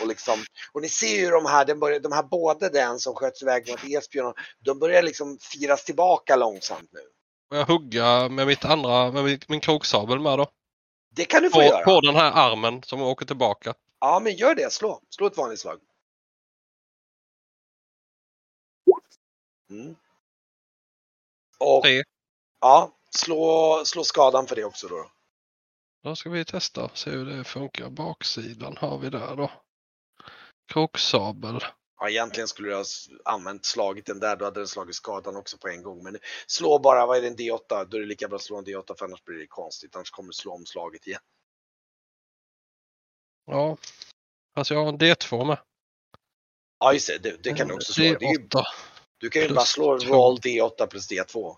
Och, 0.00 0.06
liksom, 0.06 0.44
och 0.72 0.82
ni 0.82 0.88
ser 0.88 1.16
ju 1.16 1.30
de 1.30 1.46
här, 1.46 1.64
den 1.64 1.80
börjar, 1.80 2.00
de 2.00 2.12
här 2.12 2.22
både 2.22 2.68
den 2.68 2.98
som 2.98 3.14
sköts 3.14 3.42
iväg 3.42 3.68
mot 3.68 3.84
Esbjörn, 3.84 4.34
de 4.64 4.78
börjar 4.78 5.02
liksom 5.02 5.38
firas 5.40 5.84
tillbaka 5.84 6.36
långsamt 6.36 6.88
nu. 6.92 7.00
Får 7.48 7.58
jag 7.58 7.66
hugga 7.66 8.28
med 8.28 8.46
mitt 8.46 8.64
andra, 8.64 9.12
med 9.12 9.24
min, 9.24 9.40
min 9.48 9.60
kroksabel 9.60 10.18
med 10.18 10.38
då? 10.38 10.46
Det 11.16 11.24
kan 11.24 11.42
du 11.42 11.50
få 11.50 11.58
På, 11.58 11.62
göra. 11.64 11.84
på 11.84 12.00
den 12.00 12.14
här 12.14 12.32
armen 12.34 12.82
som 12.82 13.02
åker 13.02 13.26
tillbaka. 13.26 13.74
Ja, 14.00 14.20
men 14.20 14.36
gör 14.36 14.54
det. 14.54 14.72
Slå. 14.72 15.00
Slå 15.10 15.26
ett 15.26 15.36
vanligt 15.36 15.60
slag. 15.60 15.78
Mm. 19.70 19.96
Och 21.58 21.82
Tre. 21.82 22.02
ja, 22.60 22.96
slå, 23.10 23.82
slå 23.84 24.04
skadan 24.04 24.46
för 24.46 24.56
det 24.56 24.64
också 24.64 24.88
då. 24.88 25.10
Då 26.02 26.16
ska 26.16 26.30
vi 26.30 26.44
testa 26.44 26.90
se 26.94 27.10
hur 27.10 27.26
det 27.26 27.44
funkar. 27.44 27.90
Baksidan 27.90 28.76
har 28.76 28.98
vi 28.98 29.10
där 29.10 29.36
då. 29.36 29.50
Kroksabel. 30.72 31.64
Ja, 32.00 32.08
egentligen 32.08 32.48
skulle 32.48 32.68
du 32.68 32.74
ha 32.74 32.84
använt 33.24 33.64
slagit 33.64 34.06
den 34.06 34.20
där, 34.20 34.36
då 34.36 34.44
hade 34.44 34.60
den 34.60 34.68
slagit 34.68 34.94
skadan 34.94 35.36
också 35.36 35.58
på 35.58 35.68
en 35.68 35.82
gång. 35.82 36.02
Men 36.02 36.18
slå 36.46 36.78
bara, 36.78 37.06
vad 37.06 37.16
är 37.16 37.22
det, 37.22 37.28
en 37.28 37.36
D8? 37.36 37.84
Då 37.84 37.96
är 37.96 38.00
det 38.00 38.06
lika 38.06 38.28
bra 38.28 38.36
att 38.36 38.42
slå 38.42 38.58
en 38.58 38.64
D8 38.64 38.98
för 38.98 39.04
annars 39.04 39.24
blir 39.24 39.38
det 39.38 39.46
konstigt. 39.46 39.96
Annars 39.96 40.10
kommer 40.10 40.28
du 40.28 40.32
slå 40.32 40.52
om 40.52 40.66
slaget 40.66 41.06
igen. 41.06 41.20
Ja. 43.46 43.76
Fast 44.54 44.70
jag 44.70 44.78
har 44.78 44.88
en 44.88 44.98
D2 44.98 45.44
med. 45.44 45.58
Ja, 46.78 46.92
just 46.92 47.06
det. 47.06 47.18
Det, 47.18 47.42
det 47.42 47.54
kan 47.54 47.68
du 47.68 47.74
också 47.74 47.92
slå. 47.92 48.04
Det 48.04 48.26
är 48.26 48.32
ju, 48.32 48.38
D8. 48.38 48.62
Du 49.18 49.30
kan 49.30 49.42
ju 49.42 49.48
plus 49.48 49.56
bara 49.56 49.66
slå 49.66 49.98
roll 49.98 50.38
D8 50.38 50.86
plus 50.86 51.10
D2. 51.10 51.56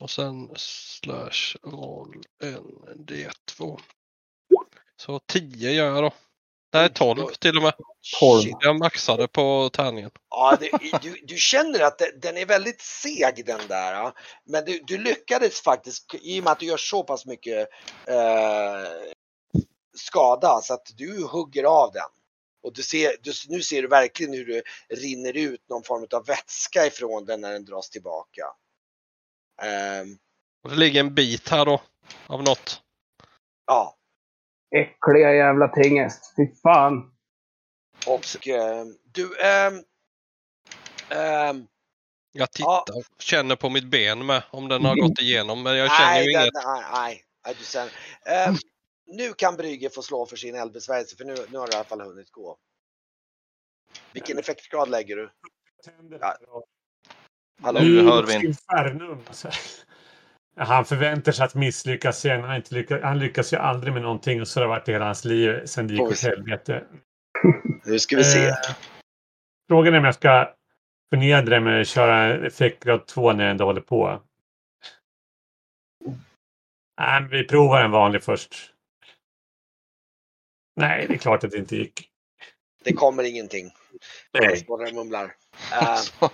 Och 0.00 0.10
sen 0.10 0.50
slash 0.56 1.56
roll 1.62 2.22
en 2.42 2.96
D2. 3.06 3.80
Så 4.96 5.18
10 5.18 5.70
gör 5.70 5.94
jag 5.94 6.04
då. 6.04 6.12
Nej 6.72 6.92
12 6.94 7.26
till 7.26 7.56
och 7.56 7.62
med. 7.62 7.74
12. 8.20 8.40
Shit. 8.40 8.56
Jag 8.60 8.78
maxade 8.78 9.28
på 9.28 9.70
tärningen. 9.72 10.10
Ja, 10.30 10.56
det, 10.60 10.70
du, 11.02 11.20
du 11.22 11.36
känner 11.36 11.80
att 11.80 11.98
det, 11.98 12.22
den 12.22 12.36
är 12.36 12.46
väldigt 12.46 12.80
seg 12.80 13.46
den 13.46 13.60
där. 13.68 13.92
ja. 13.92 14.14
Men 14.44 14.64
du, 14.64 14.80
du 14.86 14.98
lyckades 14.98 15.60
faktiskt, 15.60 16.14
i 16.14 16.40
och 16.40 16.44
med 16.44 16.52
att 16.52 16.58
du 16.58 16.66
gör 16.66 16.76
så 16.76 17.02
pass 17.02 17.26
mycket 17.26 17.68
eh, 18.06 19.14
skada, 19.96 20.60
så 20.62 20.74
att 20.74 20.92
du 20.96 21.24
hugger 21.24 21.64
av 21.64 21.92
den. 21.92 22.21
Och 22.62 22.72
du 22.74 22.82
ser, 22.82 23.12
du, 23.22 23.32
nu 23.48 23.62
ser 23.62 23.82
du 23.82 23.88
verkligen 23.88 24.32
hur 24.34 24.46
det 24.46 24.62
rinner 24.96 25.36
ut 25.36 25.68
någon 25.68 25.82
form 25.84 26.06
av 26.12 26.26
vätska 26.26 26.86
ifrån 26.86 27.24
den 27.24 27.40
när 27.40 27.52
den 27.52 27.64
dras 27.64 27.90
tillbaka. 27.90 28.42
Ehm, 29.62 30.18
Och 30.64 30.70
det 30.70 30.76
ligger 30.76 31.00
en 31.00 31.14
bit 31.14 31.48
här 31.48 31.64
då. 31.64 31.82
Av 32.26 32.42
något. 32.42 32.82
ja, 33.66 33.96
Äckliga 34.76 35.34
jävla 35.34 35.68
tingest. 35.68 36.34
Fy 36.36 36.46
fan. 36.62 37.12
och 38.06 38.46
ehm, 38.48 38.96
du... 39.04 39.40
ehm, 39.40 39.82
Jag 42.32 42.50
tittar. 42.52 42.82
Känner 43.18 43.56
på 43.56 43.68
mitt 43.70 43.84
ben 43.86 44.26
med. 44.26 44.42
Om 44.50 44.68
den 44.68 44.84
har 44.84 44.96
gått 44.96 45.20
igenom. 45.20 45.62
Men 45.62 45.76
jag 45.76 45.90
känner 45.90 46.10
nej, 46.10 46.24
ju 46.26 46.32
den, 46.32 46.42
inget. 46.42 46.54
nej, 46.54 46.84
nej, 46.92 47.24
nej, 47.46 47.54
du 47.58 47.64
känner. 47.64 47.92
Nu 49.06 49.32
kan 49.32 49.56
Brygge 49.56 49.90
få 49.90 50.02
slå 50.02 50.26
för 50.26 50.36
sin 50.36 50.54
eldbesvärjelse 50.54 51.16
för 51.16 51.24
nu, 51.24 51.34
nu 51.50 51.58
har 51.58 51.66
det 51.66 51.72
i 51.72 51.76
alla 51.76 51.84
fall 51.84 52.00
hunnit 52.00 52.30
gå. 52.30 52.56
Vilken 54.12 54.38
effektgrad 54.38 54.90
lägger 54.90 55.16
du? 55.16 55.30
Ja. 56.20 56.64
Hallå? 57.62 57.80
Nu 57.80 58.02
hör 58.02 58.22
vi 58.26 58.34
inte. 58.34 58.46
Infernum. 58.46 59.18
Så- 59.30 59.48
Han 60.56 60.84
förväntar 60.84 61.32
sig 61.32 61.44
att 61.44 61.54
misslyckas 61.54 62.24
igen. 62.24 62.42
Han, 62.44 62.56
inte 62.56 62.74
lyckas, 62.74 63.02
han 63.02 63.18
lyckas 63.18 63.52
ju 63.52 63.56
aldrig 63.56 63.92
med 63.92 64.02
någonting 64.02 64.40
och 64.40 64.48
så 64.48 64.60
har 64.60 64.64
det 64.64 64.68
varit 64.68 64.88
i 64.88 64.92
hela 64.92 65.04
hans 65.04 65.24
liv 65.24 65.66
sen 65.66 65.86
det 65.86 65.94
gick 65.94 66.02
åt 66.02 66.22
helvete. 66.22 66.84
Nu 67.84 67.98
ska 67.98 68.16
vi 68.16 68.24
se. 68.24 68.46
Eh, 68.48 68.54
Frågan 69.68 69.94
är 69.94 69.98
om 69.98 70.04
jag 70.04 70.14
ska 70.14 70.54
förnedra 71.14 71.60
mig 71.60 71.80
och 71.80 71.86
köra 71.86 72.46
effektgrad 72.46 73.06
2 73.06 73.32
när 73.32 73.44
jag 73.44 73.50
ändå 73.50 73.64
håller 73.64 73.80
på. 73.80 74.22
Nej, 77.00 77.20
men 77.20 77.28
vi 77.28 77.44
provar 77.48 77.84
en 77.84 77.90
vanlig 77.90 78.22
först. 78.22 78.71
Nej, 80.74 81.06
det 81.08 81.14
är 81.14 81.18
klart 81.18 81.44
att 81.44 81.50
det 81.50 81.58
inte 81.58 81.76
gick. 81.76 82.08
Det 82.84 82.92
kommer 82.92 83.22
ingenting. 83.22 83.70
Nej. 84.32 84.64
Och 84.68 84.94
mumlar. 84.94 85.36
Ehm, 85.72 86.28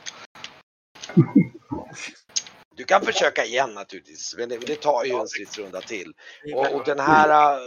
du 2.76 2.84
kan 2.84 3.02
försöka 3.02 3.44
igen 3.44 3.74
naturligtvis, 3.74 4.34
men 4.38 4.48
det, 4.48 4.58
det 4.58 4.80
tar 4.82 5.04
ju 5.04 5.12
en 5.12 5.28
stridsrunda 5.28 5.80
till. 5.80 6.12
Och, 6.54 6.74
och 6.74 6.84
den 6.84 6.98
här... 6.98 7.58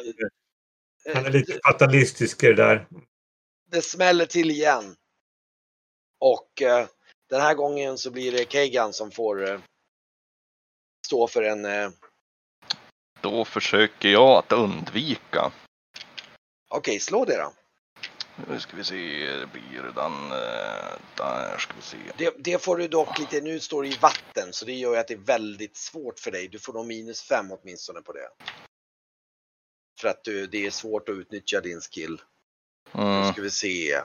eh, 1.05 1.15
Han 1.15 1.25
är 1.25 1.29
lite 1.29 1.59
fatalistisk 1.67 2.43
i 2.43 2.47
det 2.47 2.53
där. 2.53 2.87
det 3.71 3.81
smäller 3.81 4.25
till 4.25 4.51
igen. 4.51 4.95
Och 6.19 6.61
eh, 6.61 6.87
den 7.29 7.41
här 7.41 7.53
gången 7.55 7.97
så 7.97 8.11
blir 8.11 8.31
det 8.31 8.45
Kagan 8.45 8.93
som 8.93 9.11
får 9.11 9.61
stå 11.07 11.27
för 11.27 11.43
en... 11.43 11.93
Då 13.21 13.45
försöker 13.45 14.09
jag 14.09 14.37
att 14.37 14.51
undvika. 14.51 15.51
Okej, 16.73 16.99
slå 16.99 17.25
det 17.25 17.37
då. 17.37 17.53
Nu 18.49 18.59
ska 18.59 18.77
vi 18.77 18.83
se, 18.83 18.95
det 19.35 19.47
blir 19.47 19.81
den... 19.95 20.31
eh, 20.31 20.97
Där 21.17 21.57
ska 21.57 21.73
vi 21.75 21.81
se. 21.81 21.97
Det, 22.17 22.35
det 22.39 22.63
får 22.63 22.77
du 22.77 22.87
dock 22.87 23.19
lite, 23.19 23.41
nu 23.41 23.59
står 23.59 23.83
det 23.83 23.89
i 23.89 23.97
vatten 24.01 24.53
så 24.53 24.65
det 24.65 24.73
gör 24.73 24.93
ju 24.93 24.97
att 24.99 25.07
det 25.07 25.13
är 25.13 25.17
väldigt 25.17 25.77
svårt 25.77 26.19
för 26.19 26.31
dig. 26.31 26.47
Du 26.47 26.59
får 26.59 26.73
nog 26.73 26.85
minus 26.87 27.21
fem 27.23 27.51
åtminstone 27.51 28.01
på 28.01 28.13
det. 28.13 28.29
För 30.01 30.07
att 30.07 30.23
du, 30.23 30.47
det 30.47 30.65
är 30.65 30.71
svårt 30.71 31.09
att 31.09 31.13
utnyttja 31.15 31.61
din 31.61 31.81
skill. 31.81 32.21
Nu 32.91 33.01
Mm. 33.01 33.33
ska 33.33 33.41
vi 33.41 33.49
se. 33.49 34.01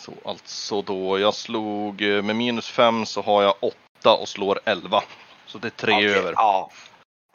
Så 0.00 0.12
alltså 0.24 0.82
då, 0.82 1.18
jag 1.18 1.34
slog 1.34 2.02
eh, 2.02 2.22
med 2.22 2.36
minus 2.36 2.68
5 2.68 3.06
så 3.06 3.22
har 3.22 3.42
jag 3.42 3.54
8 3.60 4.14
och 4.20 4.28
slår 4.28 4.60
11. 4.64 5.02
Så 5.46 5.58
det 5.58 5.68
är 5.68 5.70
3 5.70 5.94
Okej, 5.94 6.06
över. 6.14 6.32
Ja. 6.36 6.70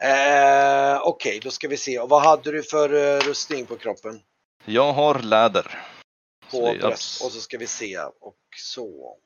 Eh, 0.01 1.01
Okej, 1.01 1.39
då 1.39 1.51
ska 1.51 1.67
vi 1.67 1.77
se. 1.77 1.99
Och 1.99 2.09
vad 2.09 2.21
hade 2.21 2.51
du 2.51 2.63
för 2.63 2.93
eh, 2.93 3.19
rustning 3.19 3.65
på 3.65 3.77
kroppen? 3.77 4.21
Jag 4.65 4.93
har 4.93 5.19
läder. 5.19 5.87
På 6.51 6.75
bröst. 6.79 7.23
Och 7.23 7.31
så 7.31 7.41
ska 7.41 7.57
vi 7.57 7.67
se. 7.67 7.99
Och 7.99 8.37
så. 8.57 9.17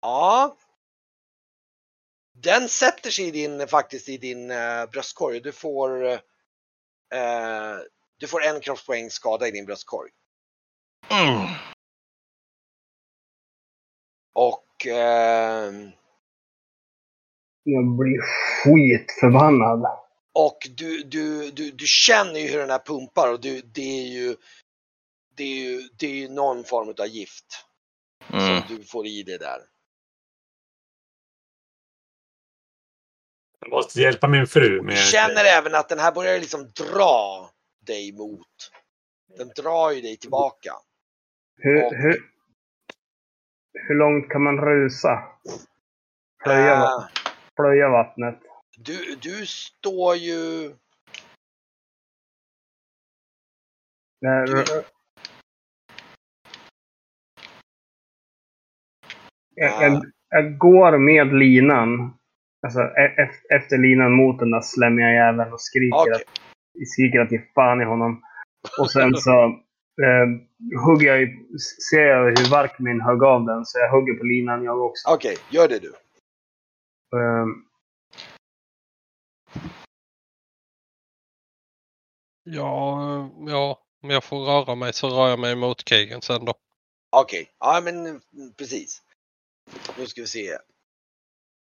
Ja. 0.00 0.56
Den 2.32 2.68
sätter 2.68 3.10
sig 3.10 3.24
i 3.24 3.30
din, 3.30 3.68
faktiskt 3.68 4.08
i 4.08 4.16
din 4.16 4.50
eh, 4.50 4.86
bröstkorg. 4.86 5.40
Du 5.40 5.52
får, 5.52 6.06
eh, 7.12 7.78
du 8.16 8.26
får 8.26 8.42
en 8.42 8.60
kroppspoäng 8.60 9.10
skada 9.10 9.48
i 9.48 9.50
din 9.50 9.66
bröstkorg. 9.66 10.10
Mm. 11.10 11.48
Och 14.32 14.86
ehm, 14.86 15.92
Jag 17.62 17.96
blir 17.98 18.20
skitförbannad. 18.64 19.86
Och 20.34 20.58
du, 20.76 21.02
du, 21.02 21.50
du, 21.50 21.70
du 21.70 21.84
känner 21.86 22.40
ju 22.40 22.48
hur 22.48 22.58
den 22.58 22.70
här 22.70 22.82
pumpar 22.86 23.32
och 23.32 23.40
du, 23.40 23.60
det 23.60 24.00
är 24.00 24.06
ju 24.12 24.36
det 25.36 25.42
är 25.44 25.56
ju, 25.70 25.88
det 25.98 26.06
är 26.06 26.14
ju 26.14 26.28
någon 26.28 26.64
form 26.64 26.88
av 26.98 27.06
gift 27.06 27.64
Mm. 28.32 28.62
som 28.62 28.76
du 28.76 28.84
får 28.84 29.06
i 29.06 29.22
dig 29.22 29.38
där. 29.38 29.58
Jag 33.60 33.70
måste 33.70 34.00
hjälpa 34.00 34.28
min 34.28 34.46
fru 34.46 34.68
Du 34.68 34.82
med... 34.82 34.96
känner 34.98 35.44
även 35.44 35.74
att 35.74 35.88
den 35.88 35.98
här 35.98 36.12
börjar 36.12 36.40
liksom 36.40 36.70
dra 36.70 37.50
dig 37.86 38.12
mot. 38.12 38.46
Den 39.38 39.48
drar 39.56 39.90
ju 39.90 40.00
dig 40.00 40.16
tillbaka. 40.16 40.72
Hur, 41.56 41.84
Och- 41.84 41.94
hur, 41.94 42.22
hur 43.72 43.94
långt 43.94 44.28
kan 44.28 44.42
man 44.42 44.58
rusa? 44.58 45.22
Eh, 46.46 47.06
plöja 47.56 47.88
vattnet. 47.88 48.38
du, 48.78 49.14
du 49.22 49.46
står 49.46 50.16
ju... 50.16 50.74
Nej, 54.20 54.46
Du- 54.46 54.84
Jag, 59.54 59.82
jag, 59.82 60.02
jag 60.28 60.58
går 60.58 60.98
med 60.98 61.34
linan. 61.34 62.18
Alltså 62.66 62.80
e- 62.80 63.14
e- 63.22 63.54
efter 63.56 63.78
linan 63.78 64.12
mot 64.12 64.38
den 64.38 64.50
där 64.50 64.60
slemmiga 64.60 65.12
jäveln 65.12 65.52
och 65.52 65.60
skriker, 65.60 65.96
Okej, 65.96 66.12
att, 66.12 66.88
skriker 66.88 67.20
att 67.20 67.32
ge 67.32 67.42
fan 67.54 67.80
i 67.80 67.84
honom. 67.84 68.22
Och 68.78 68.90
sen 68.90 69.14
så 69.16 69.44
eh, 70.02 70.26
hugger 70.86 71.16
jag 71.16 71.28
ser 71.90 72.06
jag 72.06 72.24
hur 72.24 72.50
Varkmin 72.50 73.00
högg 73.00 73.22
av 73.22 73.44
den, 73.44 73.64
så 73.64 73.78
jag 73.78 73.90
hugger 73.90 74.14
på 74.14 74.24
linan 74.24 74.64
jag 74.64 74.80
också. 74.80 75.14
okej, 75.14 75.36
gör 75.50 75.68
det 75.68 75.78
du. 75.78 75.92
Ehm, 77.16 77.64
Ja, 82.44 83.30
ja, 83.46 83.82
om 84.02 84.10
jag 84.10 84.24
får 84.24 84.44
röra 84.44 84.74
mig 84.74 84.92
så 84.92 85.08
rör 85.08 85.28
jag 85.28 85.38
mig 85.38 85.56
mot 85.56 85.84
Kagan 85.84 86.22
sen 86.22 86.44
då. 86.44 86.54
Okej, 87.10 87.50
ja 87.58 87.80
men 87.84 88.06
mm, 88.06 88.20
precis. 88.56 89.02
Nu 89.98 90.06
ska 90.06 90.20
vi 90.20 90.26
se. 90.26 90.58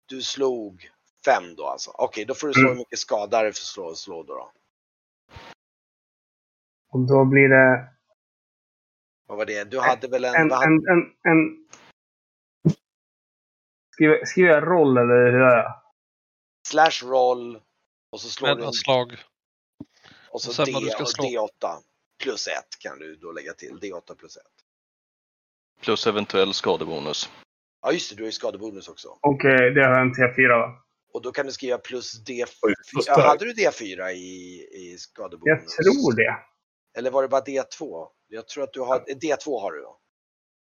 Du 0.09 0.23
slog 0.23 0.90
fem 1.25 1.54
då 1.57 1.66
alltså. 1.66 1.90
Okej, 1.95 2.25
då 2.25 2.35
får 2.35 2.47
du 2.49 2.52
slå 2.52 2.61
Mm. 2.62 2.73
hur 2.73 2.78
mycket 2.78 2.99
skada 2.99 3.42
du 3.42 3.52
får 3.52 3.54
slå, 3.64 3.95
slå 3.95 4.23
då, 4.23 4.35
då. 4.35 4.52
och 6.92 7.00
då 7.09 7.25
blir 7.25 7.49
det 7.49 7.88
Vad 9.26 9.38
var 9.38 9.47
det? 9.47 9.64
Du 9.64 9.80
hade 9.80 10.09
väl 10.09 10.25
en... 10.25 10.35
en... 10.35 10.49
vad 10.49 10.59
hade- 10.59 10.73
en, 10.73 10.88
en, 10.88 11.33
en 11.33 11.66
skriver, 14.00 14.25
skriver 14.25 14.50
jag 14.50 14.66
roll 14.66 14.97
eller 14.99 15.30
hur 15.33 15.40
är 15.40 15.57
det? 15.57 15.75
slash 16.69 17.04
roll 17.11 17.61
och 18.12 18.21
så 18.21 18.28
slår 18.28 18.47
du 18.49 18.52
en, 18.52 18.59
Mellanslag. 18.59 19.16
och 20.30 20.42
så 20.42 20.52
sen 20.52 20.64
D, 20.64 20.71
vad 20.73 20.83
du 20.83 20.88
ska 20.90 21.04
slå. 21.07 21.25
D8 21.25 21.76
plus 22.23 22.47
1 22.47 22.54
kan 22.80 22.99
du 22.99 23.16
då 23.16 23.33
lägga 23.33 23.52
till. 23.52 23.78
D8 23.80 24.14
plus 24.14 24.37
1. 24.37 24.42
Plus 25.83 26.07
eventuell 26.07 26.54
skadebonus. 26.54 27.30
Ja 27.83 27.92
just 27.92 28.11
det, 28.11 28.16
du 28.16 28.23
har 28.23 28.26
ju 28.26 28.33
skadebonus 28.33 28.88
också. 28.88 29.19
Okej, 29.21 29.71
det 29.75 29.85
har 29.85 29.90
jag 29.90 30.00
en 30.02 30.12
T4 30.14 30.49
då. 30.49 30.83
Och 31.12 31.23
då 31.23 31.33
kan 31.33 31.47
du 31.47 31.52
skriva 31.52 31.78
plus 31.78 32.21
D4. 32.26 32.47
Oj, 32.62 32.75
så 32.85 33.02
Ja, 33.07 33.21
hade 33.21 33.45
du 33.45 33.52
D4 33.52 34.11
i, 34.11 34.66
i 34.73 34.97
skadebonus? 34.99 35.45
Jag 35.78 35.85
tror 35.85 36.16
det. 36.16 36.37
Eller 36.99 37.11
var 37.11 37.23
det 37.23 37.28
bara 37.28 37.40
D2? 37.40 38.09
Jag 38.28 38.49
tror 38.49 38.64
att 38.64 38.73
du 38.73 38.80
har, 38.80 38.99
D2 39.00 39.61
har 39.61 39.73
du 39.73 39.83
ja. 39.83 40.00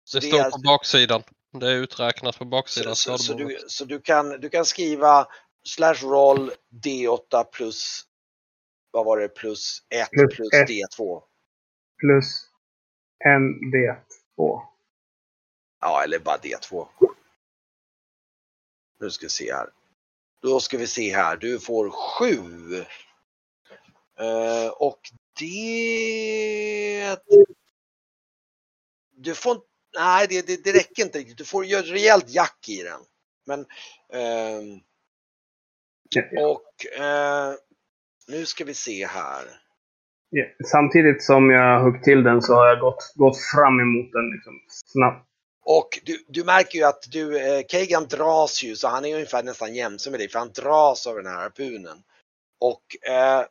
Så 0.04 0.18
Det 0.18 0.26
det 0.26 0.30
står 0.32 0.46
är- 0.46 0.50
på 0.50 0.58
baksidan. 0.58 1.22
Det 1.52 1.70
är 1.70 1.74
uträknat 1.74 2.38
på 2.38 2.44
baksidan. 2.44 2.96
Så, 2.96 3.18
så, 3.18 3.34
du, 3.34 3.58
så 3.66 3.84
du, 3.84 4.00
kan, 4.00 4.28
du 4.28 4.48
kan 4.48 4.64
skriva 4.64 5.28
slash 5.64 5.94
roll 6.02 6.52
D8 6.84 7.44
plus, 7.44 8.04
vad 8.90 9.04
var 9.04 9.18
det, 9.18 9.28
plus 9.28 9.82
1 9.88 10.10
Plus 10.10 10.36
plus, 10.36 10.52
ett. 10.52 10.68
D2. 10.68 11.22
Plus 12.00 12.50
en 13.24 13.42
D2. 13.72 14.60
Ja, 15.80 16.02
eller 16.04 16.18
bara 16.18 16.36
D2. 16.36 16.88
Nu 19.00 19.10
ska 19.10 19.26
vi 19.26 19.30
se 19.30 19.52
här. 19.52 19.70
Då 20.42 20.60
ska 20.60 20.78
vi 20.78 20.86
se 20.86 21.14
här. 21.14 21.36
Du 21.36 21.60
får 21.60 21.90
7. 21.90 22.34
Eh, 24.18 24.68
och 24.68 25.00
det... 25.38 27.16
Du 29.10 29.34
får 29.34 29.52
inte... 29.52 29.69
Nej, 29.98 30.26
det, 30.28 30.46
det, 30.46 30.64
det 30.64 30.72
räcker 30.72 31.02
inte 31.02 31.18
riktigt. 31.18 31.38
Du 31.38 31.44
får 31.44 31.64
göra 31.64 31.80
ett 31.80 31.90
rejält 31.90 32.30
jack 32.30 32.68
i 32.68 32.82
den. 32.82 33.00
Men... 33.46 33.66
ehm, 34.12 34.80
och... 36.38 37.00
eh, 37.02 37.54
nu 38.28 38.46
ska 38.46 38.64
vi 38.64 38.74
se 38.74 39.06
här. 39.06 39.44
Ja, 40.30 40.44
Samtidigt 40.66 41.22
som 41.24 41.50
jag 41.50 41.80
huggt 41.80 42.04
till 42.04 42.22
den 42.22 42.42
så 42.42 42.54
har 42.54 42.66
jag 42.68 42.80
gått, 42.80 43.12
gått 43.14 43.36
fram 43.54 43.80
emot 43.80 44.12
den 44.12 44.30
liksom, 44.30 44.52
snabbt. 44.84 45.26
Och 45.64 45.88
du, 46.04 46.24
du 46.28 46.44
märker 46.44 46.78
ju 46.78 46.84
att 46.84 47.04
du, 47.10 47.38
eh, 47.38 47.62
Kagan 47.68 48.06
dras 48.06 48.62
ju, 48.62 48.76
så 48.76 48.88
han 48.88 49.04
är 49.04 49.14
ungefär 49.14 49.42
nästan 49.42 49.74
jämse 49.74 50.10
med 50.10 50.20
dig, 50.20 50.28
för 50.28 50.38
han 50.38 50.52
dras 50.52 51.06
av 51.06 51.16
den 51.16 51.26
här 51.26 51.40
harpunen. 51.40 51.98
Och 52.60 53.10
eh, 53.10 53.44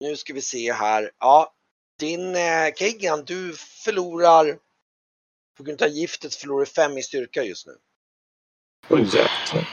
nu 0.00 0.16
ska 0.16 0.34
vi 0.34 0.40
se 0.40 0.72
här. 0.72 1.10
Ja, 1.18 1.52
din 1.98 2.36
eh, 2.36 2.68
Kagan, 2.76 3.24
du 3.26 3.52
förlorar, 3.84 4.56
på 5.56 5.62
grund 5.62 5.82
av 5.82 5.88
giftet 5.88 6.34
förlorar 6.34 6.60
du 6.60 6.66
fem 6.66 6.98
i 6.98 7.02
styrka 7.02 7.42
just 7.42 7.66
nu. 7.66 7.76
Jävlar. 8.90 9.68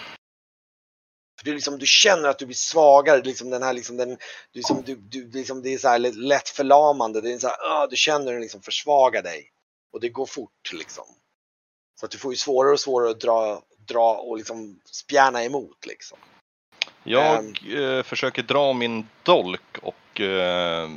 För 1.37 1.45
du, 1.45 1.53
liksom, 1.53 1.77
du 1.79 1.85
känner 1.85 2.29
att 2.29 2.39
du 2.39 2.45
blir 2.45 2.55
svagare, 2.55 3.21
liksom 3.21 3.49
den 3.49 3.63
här 3.63 3.73
liksom, 3.73 3.97
den, 3.97 4.09
du, 4.09 4.17
liksom, 4.53 4.81
du, 4.85 4.95
du, 4.95 5.31
liksom, 5.31 5.61
det 5.61 5.73
är 5.73 5.77
så 5.77 5.87
här 5.87 5.99
lätt- 5.99 6.49
förlamande, 6.49 7.21
det 7.21 7.33
är 7.33 7.39
så 7.39 7.47
här, 7.47 7.57
ah, 7.61 7.87
du 7.87 7.95
känner 7.95 8.31
den 8.31 8.41
liksom 8.41 8.61
försvaga 8.61 9.21
dig. 9.21 9.51
Och 9.91 9.99
det 9.99 10.09
går 10.09 10.25
fort 10.25 10.73
liksom. 10.73 11.05
Så 11.99 12.05
att 12.05 12.11
du 12.11 12.17
får 12.17 12.33
ju 12.33 12.37
svårare 12.37 12.73
och 12.73 12.79
svårare 12.79 13.11
att 13.11 13.19
dra, 13.19 13.63
dra 13.77 14.15
och 14.17 14.37
liksom 14.37 14.79
spjärna 14.85 15.43
emot 15.43 15.85
liksom. 15.85 16.17
Jag 17.03 17.37
Ehm. 17.37 17.53
eh, 17.97 18.03
försöker 18.03 18.43
dra 18.43 18.73
min 18.73 19.07
dolk 19.23 19.77
och 19.81 20.21
eh, 20.21 20.89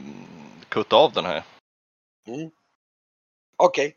kutta 0.68 0.96
av 0.96 1.12
den 1.12 1.24
här. 1.24 1.44
Okej, 3.56 3.96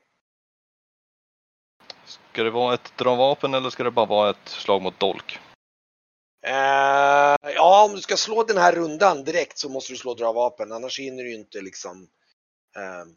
Ska 2.36 2.43
det 2.43 2.52
vara 2.52 2.74
ett 2.74 2.98
dra 2.98 3.15
vapen 3.15 3.54
eller 3.54 3.69
ska 3.69 3.84
det 3.84 3.91
bara 3.91 4.06
vara 4.06 4.30
ett 4.30 4.50
slag 4.50 4.82
mot 4.82 5.00
dolk? 5.00 5.39
Eh, 6.48 7.36
ja, 7.56 7.86
om 7.89 7.95
du 7.95 8.02
ska 8.02 8.17
slå 8.17 8.43
den 8.43 8.58
här 8.58 8.74
rundan 8.74 9.24
direkt 9.24 9.58
så 9.58 9.69
måste 9.69 9.93
du 9.93 9.98
slå 9.98 10.13
dra 10.13 10.34
vapen, 10.34 10.71
annars 10.71 11.00
hinner 11.00 11.24
du 11.24 11.30
ju 11.30 11.36
inte 11.36 11.62
liksom. 11.62 12.08
ehm. 12.78 13.15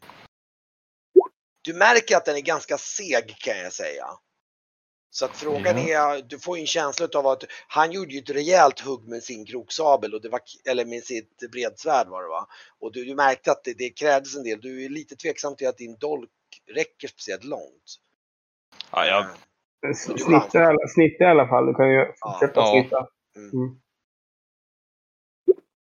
du 1.61 1.73
märker 1.73 2.17
att 2.17 2.25
den 2.25 2.35
är 2.35 2.41
ganska 2.41 2.77
seg 2.77 3.35
kan 3.39 3.57
jag 3.57 3.73
säga. 3.73 4.05
Så 5.09 5.25
att 5.25 5.37
frågan 5.37 5.77
är, 5.77 6.21
du 6.21 6.39
får 6.39 6.57
ju 6.57 6.61
en 6.61 6.67
känsla 6.67 7.07
av 7.15 7.27
att 7.27 7.43
han 7.67 7.91
gjorde 7.91 8.13
ju 8.13 8.19
ett 8.19 8.29
rejält 8.29 8.79
hugg 8.79 9.07
med 9.07 9.23
sin 9.23 9.45
kroksabel 9.45 10.13
och 10.13 10.21
det 10.21 10.29
var, 10.29 10.41
eller 10.69 10.85
med 10.85 11.03
sitt 11.03 11.51
bredsvärd 11.51 12.07
var 12.07 12.21
det 12.21 12.29
va? 12.29 12.47
Och 12.79 12.91
du, 12.91 13.05
du 13.05 13.15
märkte 13.15 13.51
att 13.51 13.63
det, 13.63 13.73
det 13.73 13.89
krävdes 13.89 14.35
en 14.35 14.43
del. 14.43 14.61
Du 14.61 14.85
är 14.85 14.89
lite 14.89 15.15
tveksam 15.15 15.55
till 15.55 15.67
att 15.67 15.77
din 15.77 15.97
dolk 15.97 16.29
räcker 16.75 17.07
speciellt 17.07 17.43
långt. 17.43 17.99
Ja, 18.91 19.05
jag, 19.05 19.25
Snitta, 19.95 20.59
i 20.61 20.65
alla- 20.65 20.87
snitta 20.87 21.23
i 21.23 21.27
alla 21.27 21.47
fall. 21.47 21.65
Du 21.65 21.73
kan 21.73 21.89
ju 21.89 22.05
fortsätta 22.21 22.59
Ja. 22.59 22.71
snitta. 22.71 23.07
Mm. 23.35 23.49
Mm. 23.53 23.75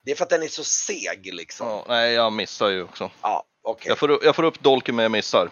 Det 0.05 0.11
är 0.11 0.15
för 0.15 0.23
att 0.23 0.29
den 0.29 0.43
är 0.43 0.47
så 0.47 0.63
seg 0.63 1.33
liksom. 1.33 1.67
ja, 1.67 1.85
nej, 1.87 2.13
jag 2.13 2.33
missar 2.33 2.69
ju 2.69 2.83
också. 2.83 3.11
Ja, 3.21 3.43
okej. 3.63 3.89
Jag 3.89 3.97
får, 3.99 4.09
upp- 4.11 4.23
jag 4.23 4.35
får 4.35 4.43
upp 4.43 4.59
dolken 4.59 4.95
men 4.95 5.03
jag 5.03 5.11
missar. 5.11 5.49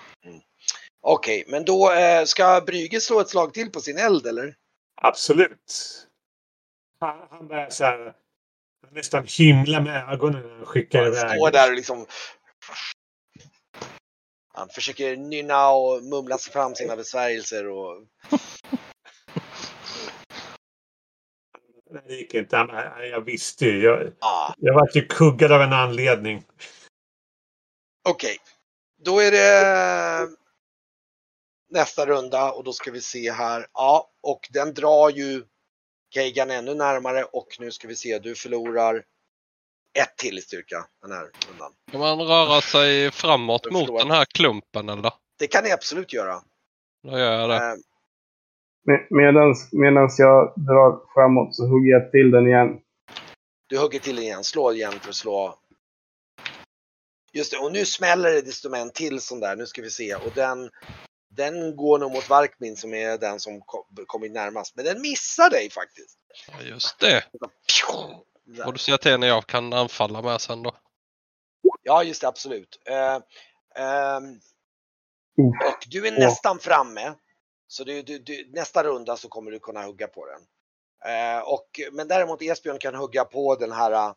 Okej, 1.01 1.43
men 1.47 1.65
då 1.65 1.91
eh, 1.91 2.23
ska 2.25 2.61
Brygge 2.65 3.01
slå 3.01 3.19
ett 3.19 3.29
slag 3.29 3.53
till 3.53 3.71
på 3.71 3.79
sin 3.79 3.97
eld 3.97 4.27
eller? 4.27 4.55
Absolut. 5.01 5.73
Han, 6.99 7.27
han 7.29 7.47
börjar 7.47 7.69
så 7.69 7.83
här, 7.83 8.13
nästan 8.91 9.25
himla 9.37 9.81
med 9.81 10.09
ögonen 10.13 10.41
när 10.47 10.55
han 10.55 10.65
skickar 10.65 10.99
Han 11.03 11.07
iväg. 11.13 11.29
står 11.37 11.51
där 11.51 11.69
och 11.69 11.75
liksom... 11.75 12.05
Han 14.55 14.69
försöker 14.69 15.15
nynna 15.17 15.69
och 15.69 16.03
mumla 16.03 16.37
sig 16.37 16.53
fram 16.53 16.75
sina 16.75 16.95
besvärjelser 16.95 17.67
och... 17.67 18.07
Det 22.07 22.13
gick 22.15 22.33
inte. 22.33 22.55
Jag 23.11 23.21
visste 23.25 23.65
ju. 23.65 23.83
Jag, 23.83 24.11
Ja, 24.19 24.55
jag 24.57 24.73
var 24.73 24.89
ju 24.93 25.05
kuggad 25.07 25.51
av 25.51 25.61
en 25.61 25.73
anledning. 25.73 26.45
okej. 28.09 28.37
Då 29.03 29.19
är 29.19 29.31
det 29.31 30.27
nästa 31.69 32.05
runda 32.05 32.51
och 32.51 32.63
då 32.63 32.73
ska 32.73 32.91
vi 32.91 33.01
se 33.01 33.31
här. 33.31 33.67
Ja, 33.73 34.11
och 34.21 34.49
den 34.53 34.73
drar 34.73 35.09
ju 35.09 35.43
Keigan 36.13 36.51
ännu 36.51 36.75
närmare 36.75 37.23
och 37.23 37.47
nu 37.59 37.71
ska 37.71 37.87
vi 37.87 37.95
se, 37.95 38.19
du 38.19 38.35
förlorar 38.35 39.03
ett 39.99 40.17
till 40.17 40.37
i 40.37 40.41
styrka 40.41 40.85
den 41.01 41.11
här 41.11 41.29
rundan. 41.49 41.71
Kan 41.91 41.99
man 41.99 42.19
röra 42.21 42.61
sig 42.61 43.11
framåt 43.11 43.71
mot 43.71 43.99
den 43.99 44.11
här 44.11 44.25
klumpen 44.25 44.89
eller? 44.89 45.13
Det 45.39 45.47
kan 45.47 45.63
ni 45.63 45.71
absolut 45.71 46.13
göra. 46.13 46.41
Då 47.03 47.19
gör 47.19 47.39
jag 47.39 47.49
det. 47.49 47.55
Eh, 47.55 47.73
Med- 48.85 49.07
Medans, 49.09 49.69
medans 49.73 50.19
jag 50.19 50.53
drar 50.57 51.13
framåt 51.13 51.55
så 51.55 51.67
hugger 51.67 51.91
jag 51.91 52.11
till 52.11 52.31
den 52.31 52.47
igen. 52.47 52.79
Du 53.67 53.77
hugger 53.79 53.99
till 53.99 54.19
igen, 54.19 54.43
slå 54.43 54.73
igen 54.73 54.93
för 55.01 55.09
att 55.09 55.15
slå. 55.15 55.59
Just 57.33 57.51
det, 57.51 57.57
och 57.57 57.71
nu 57.71 57.85
smäller 57.85 58.31
det 58.31 58.41
desto 58.41 58.69
med 58.69 58.81
en 58.81 58.91
till 58.91 59.21
sån 59.21 59.39
där. 59.39 59.55
Nu 59.55 59.65
ska 59.65 59.81
vi 59.81 59.89
se. 59.89 60.15
Och 60.15 60.31
den, 60.35 60.69
den 61.29 61.75
går 61.75 61.99
nog 61.99 62.11
mot 62.11 62.29
Varkmin 62.29 62.75
som 62.77 62.93
är 62.93 63.17
den 63.17 63.39
som 63.39 63.61
kom, 63.61 63.83
kommit 64.07 64.31
närmast. 64.31 64.75
Men 64.75 64.85
den 64.85 65.01
missar 65.01 65.49
dig 65.49 65.69
faktiskt. 65.69 66.17
Ja, 66.51 66.61
just 66.63 66.99
det. 66.99 67.23
Där. 68.45 68.67
Och 68.67 68.73
du 68.73 68.79
ser 68.79 68.97
till 68.97 69.19
när 69.19 69.27
jag 69.27 69.45
kan 69.45 69.73
anfalla 69.73 70.21
med 70.21 70.41
sen 70.41 70.63
då. 70.63 70.75
Ja, 71.83 72.03
just 72.03 72.21
det, 72.21 72.27
absolut. 72.27 72.79
Ehm, 72.85 73.21
Uff. 75.37 75.67
och 75.67 75.83
du 75.87 76.07
är 76.07 76.11
Ja. 76.11 76.19
nästan 76.19 76.59
framme. 76.59 77.13
Så 77.67 77.83
du, 77.83 78.01
du, 78.01 78.19
du, 78.19 78.51
nästa 78.53 78.83
runda 78.83 79.17
så 79.17 79.29
kommer 79.29 79.51
du 79.51 79.59
kunna 79.59 79.83
hugga 79.83 80.07
på 80.07 80.25
den. 80.25 80.41
Eh, 81.13 81.39
och, 81.39 81.79
men 81.91 82.07
däremot 82.07 82.41
Esbjörn 82.41 82.79
kan 82.79 82.95
hugga 82.95 83.25
på 83.25 83.55
den 83.55 83.71
här 83.71 83.91
eh, 83.91 84.13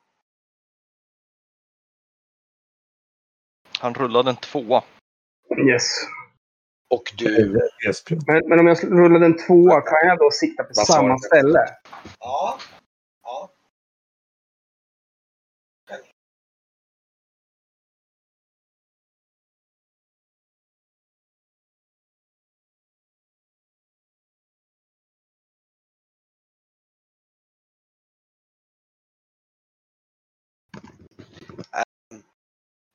Han 3.79 3.95
rullade 3.95 4.31
en 4.31 4.37
tvåa. 4.37 4.85
Yes. 5.71 5.83
och 6.91 7.03
du... 7.19 7.61
Men, 8.27 8.49
men 8.49 8.61
om 8.61 8.67
jag 8.67 8.85
rullade 8.85 9.27
en 9.27 9.39
tvåa, 9.47 9.81
kan 9.81 10.09
jag 10.09 10.19
då 10.19 10.31
sikta 10.31 10.65
på 10.65 10.75
samma 10.75 11.19
ställe? 11.19 11.65
Ja. 12.19 12.59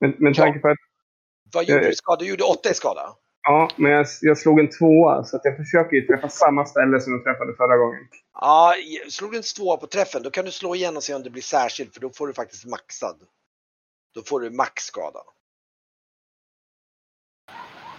Med, 0.02 0.22
med 0.22 0.36
tanke 0.36 0.60
på 0.60 0.68
att 0.70 0.78
Vad 1.54 1.66
gjorde 1.66 1.82
Eh. 1.82 1.88
du 1.90 1.96
skada? 1.96 2.20
Du 2.20 2.30
gjorde 2.30 2.44
åtta 2.44 2.70
i 2.70 2.74
skada? 2.74 3.16
ja, 3.44 3.70
men 3.78 3.92
jag, 3.92 4.06
jag 4.22 4.38
slog 4.38 4.60
en 4.60 4.70
tvåa, 4.70 5.24
så 5.24 5.36
att 5.36 5.46
jag 5.46 5.58
försöker 5.58 5.96
ju 5.96 6.08
träffa 6.08 6.30
samma 6.30 6.66
ställe 6.66 7.00
som 7.00 7.14
jag 7.14 7.24
träffade 7.24 7.56
förra 7.56 7.78
gången. 7.78 8.08
Ja, 8.34 8.74
slog 9.10 9.32
du 9.32 9.38
en 9.38 9.44
tvåa 9.44 9.78
på 9.78 9.88
träffen 9.88 10.24
då 10.24 10.30
kan 10.32 10.46
du 10.46 10.52
slå 10.52 10.76
igen 10.76 10.98
och 10.98 11.04
se 11.04 11.14
om 11.14 11.24
det 11.24 11.30
blir 11.30 11.42
särskilt 11.42 11.94
för 11.94 12.02
då 12.02 12.10
får 12.10 12.28
du 12.28 12.34
faktiskt 12.34 12.66
maxad. 12.66 13.20
Då 14.14 14.22
får 14.22 14.40
du 14.40 14.50
maxskada. 14.50 15.20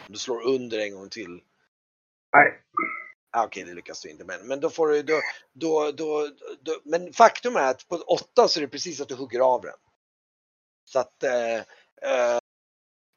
Du 0.08 0.18
slår 0.18 0.42
under 0.42 0.78
en 0.78 0.94
gång 0.94 1.08
till. 1.08 1.40
Nej. 2.36 2.60
Ah, 3.30 3.44
Okej, 3.44 3.64
det 3.64 3.74
lyckas 3.74 4.00
du 4.02 4.10
inte 4.10 4.24
men, 4.24 4.46
men 4.48 4.60
då 4.60 4.70
får 4.70 4.88
du 4.88 5.02
då, 5.02 5.20
då, 5.52 5.92
då, 5.92 6.28
då, 6.60 6.80
Men 6.84 7.12
faktum 7.12 7.56
är 7.56 7.70
att 7.70 7.88
på 7.88 7.96
åtta 7.96 8.48
så 8.48 8.60
är 8.60 8.62
det 8.62 8.68
precis 8.68 9.00
att 9.00 9.08
du 9.08 9.14
hugger 9.14 9.40
av 9.40 9.60
den. 9.62 9.76
Så 10.84 10.98
att 10.98 11.22
eh, 11.22 11.60
eh, 12.04 12.38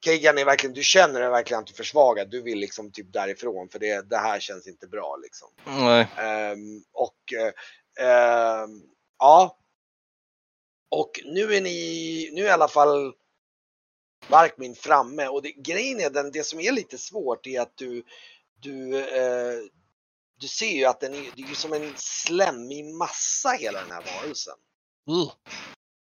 Kegan 0.05 0.37
är 0.37 0.45
verkligen, 0.45 0.73
du 0.73 0.83
känner 0.83 1.21
det 1.21 1.29
verkligen 1.29 1.59
att 1.59 1.67
du 1.67 1.73
är 1.73 1.77
försvagad. 1.77 2.29
Du 2.29 2.41
vill 2.41 2.59
liksom 2.59 2.91
typ 2.91 3.13
därifrån 3.13 3.69
för 3.69 3.79
det, 3.79 4.09
det 4.09 4.17
här 4.17 4.39
känns 4.39 4.67
inte 4.67 4.87
bra 4.87 5.17
liksom. 5.23 5.47
Nej. 5.65 6.07
Ehm, 6.17 6.83
och 6.93 7.33
eh, 7.33 7.53
ehm, 8.07 8.81
ja. 9.19 9.57
Och 10.89 11.11
nu 11.25 11.55
är 11.55 11.61
ni, 11.61 12.29
nu 12.33 12.41
är 12.41 12.45
i 12.45 12.49
alla 12.49 12.67
fall 12.67 13.13
Varkmin 14.27 14.75
framme 14.75 15.27
och 15.27 15.41
det, 15.41 15.51
grejen 15.51 15.99
är 15.99 16.09
den, 16.09 16.31
det 16.31 16.43
som 16.43 16.59
är 16.59 16.71
lite 16.71 16.97
svårt 16.97 17.47
är 17.47 17.61
att 17.61 17.77
du, 17.77 18.03
du, 18.59 18.99
eh, 18.99 19.59
du 20.39 20.47
ser 20.47 20.71
ju 20.71 20.85
att 20.85 20.99
den 20.99 21.13
är, 21.13 21.31
det 21.35 21.41
är 21.41 21.47
ju 21.47 21.55
som 21.55 21.73
en 21.73 21.93
slemmig 21.95 22.85
massa 22.85 23.49
hela 23.49 23.81
den 23.81 23.91
här 23.91 24.03
varelsen. 24.03 24.55
Mm. 25.07 25.27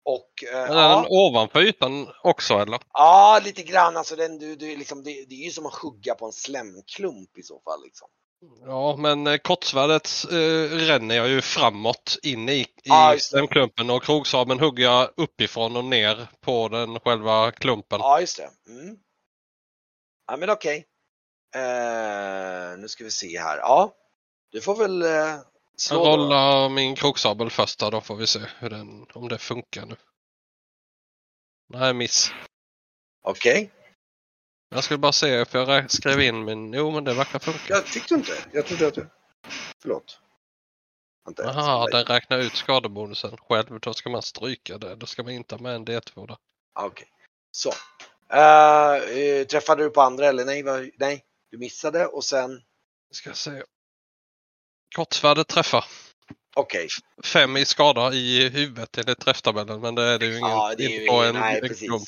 Och 0.06 0.44
eh, 0.54 0.60
Är 0.60 0.68
den 0.68 0.78
ja, 0.78 1.08
ovanför 1.10 1.62
ytan 1.62 2.08
också 2.24 2.54
eller? 2.54 2.80
ja, 2.94 3.42
lite 3.44 3.64
grann 3.64 3.98
alltså 3.98 4.16
den, 4.16 4.40
du, 4.40 4.56
du, 4.56 4.78
liksom, 4.78 5.04
det, 5.04 5.26
det 5.30 5.36
är 5.36 5.46
ju 5.46 5.52
som 5.52 5.66
att 5.66 5.74
hugga 5.76 6.16
på 6.16 6.26
en 6.26 6.32
slemklump 6.32 7.38
i 7.38 7.44
så 7.44 7.60
fall 7.60 7.84
liksom. 7.84 8.08
Ja, 8.66 8.96
men 9.00 9.28
eh, 9.28 9.38
kortsvärdet 9.38 10.10
eh, 10.32 10.76
ränner 10.78 11.16
jag 11.16 11.28
ju 11.30 11.42
framåt 11.42 12.18
in 12.24 12.50
i, 12.50 12.54
i 12.54 12.68
Ja, 12.84 13.14
just 13.14 13.32
det. 13.32 13.38
den 13.38 13.48
klumpen 13.48 13.90
och 13.90 14.04
krogsabeln 14.04 14.60
hugger 14.60 14.84
jag 14.84 15.10
uppifrån 15.18 15.76
och 15.78 15.86
ner 15.86 16.28
på 16.42 16.68
den 16.68 17.00
själva 17.00 17.52
klumpen. 17.52 18.00
Ja, 18.00 18.20
just 18.20 18.38
det. 18.38 18.72
Mm. 18.72 18.98
Ja, 20.28 20.38
men 20.38 20.50
okej. 20.50 20.86
Eh, 21.56 22.78
nu 22.78 22.88
ska 22.88 23.04
vi 23.04 23.12
se 23.12 23.40
här. 23.40 23.58
Ja, 23.58 23.94
du 24.52 24.62
får 24.62 24.76
väl 24.76 25.02
eh, 25.02 25.36
slå 25.78 26.04
då. 26.04 26.12
rollar 26.12 26.70
min 26.70 26.96
krogsabel 26.96 27.50
först 27.50 27.80
då, 27.80 28.02
får 28.02 28.16
vi 28.16 28.28
se 28.28 28.40
hur 28.60 28.70
den, 28.70 29.06
om 29.14 29.28
det 29.28 29.38
funkar 29.38 29.86
nu. 29.86 29.96
Nej, 31.74 31.94
miss. 31.94 32.32
Okej. 33.22 33.72
Jag 34.70 34.84
skulle 34.84 34.98
bara 34.98 35.12
se 35.12 35.46
för 35.46 35.74
jag 35.74 35.92
skrev 35.92 36.22
in 36.22 36.46
min... 36.46 36.74
Jo, 36.74 36.92
men 36.92 37.04
det 37.04 37.14
verkar 37.14 37.40
funka. 37.40 37.60
Jag 37.68 37.86
tyckte 37.86 38.14
inte. 38.14 38.32
Jag 38.52 38.66
trodde 38.66 38.88
att 38.88 38.94
du... 38.94 39.10
Förlåt. 39.82 40.20
Ska 41.32 41.44
Jaha, 41.44 41.88
den 41.88 42.06
räknar 42.06 42.38
ut 42.38 42.56
skadebonusen 42.56 43.38
själv. 43.38 43.80
Då 43.80 43.94
ska 43.94 44.10
man 44.10 44.22
stryka 44.22 44.78
det. 44.78 44.96
Då 44.96 45.06
ska 45.06 45.24
man 45.24 45.32
inte 45.32 45.56
ha 45.56 45.62
med 45.62 45.76
en 45.76 45.86
D2 45.86 46.28
där. 46.28 46.38
Ah, 46.74 46.86
Okej. 46.86 47.08
Så. 47.52 47.72
Eh, 48.34 48.96
eh, 48.96 49.46
träffade 49.46 49.84
du 49.84 49.90
på 49.90 50.02
andra 50.02 50.26
eller 50.26 50.46
nej? 50.46 50.92
Nej, 50.98 51.26
du 51.52 51.58
missade 51.58 52.06
och 52.06 52.24
sen... 52.24 52.62
Ska 53.12 53.30
jag 53.30 53.38
se. 53.38 53.64
Kortsvärdet 54.96 55.48
träffar. 55.48 55.86
Okej. 56.56 56.88
Fem 57.24 57.58
i 57.58 57.66
skada 57.66 58.14
i 58.14 58.50
huvudet 58.50 58.98
enligt 58.98 59.20
träfftabellen. 59.20 59.82
Men 59.82 59.96
det 59.96 60.04
är 60.04 60.20
det 60.20 60.26
ju 60.26 60.38
ingen, 60.38 60.50
Ja, 60.50 60.74
det 60.78 60.84
är 60.86 60.90
ju 60.90 61.06
ingen- 61.08 61.24
en, 61.36 61.36
nej, 61.42 61.56
en 61.56 61.62
precis. 61.68 61.88
klump. 61.90 62.04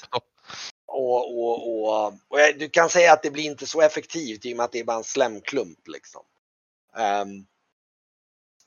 Och, 0.85 1.37
och, 1.39 1.67
och, 1.83 2.07
och 2.27 2.39
jag- 2.39 2.59
du 2.59 2.69
kan 2.69 2.89
säga 2.89 3.13
att 3.13 3.23
det 3.23 3.31
blir 3.31 3.43
inte 3.43 3.67
så 3.67 3.81
effektivt 3.81 4.45
i 4.45 4.53
och 4.53 4.57
med 4.57 4.63
att 4.63 4.71
det 4.71 4.79
är 4.79 4.83
bara 4.83 4.97
en 4.97 5.03
slemklump 5.03 5.87
liksom. 5.87 6.21
Ehm, 6.97 7.45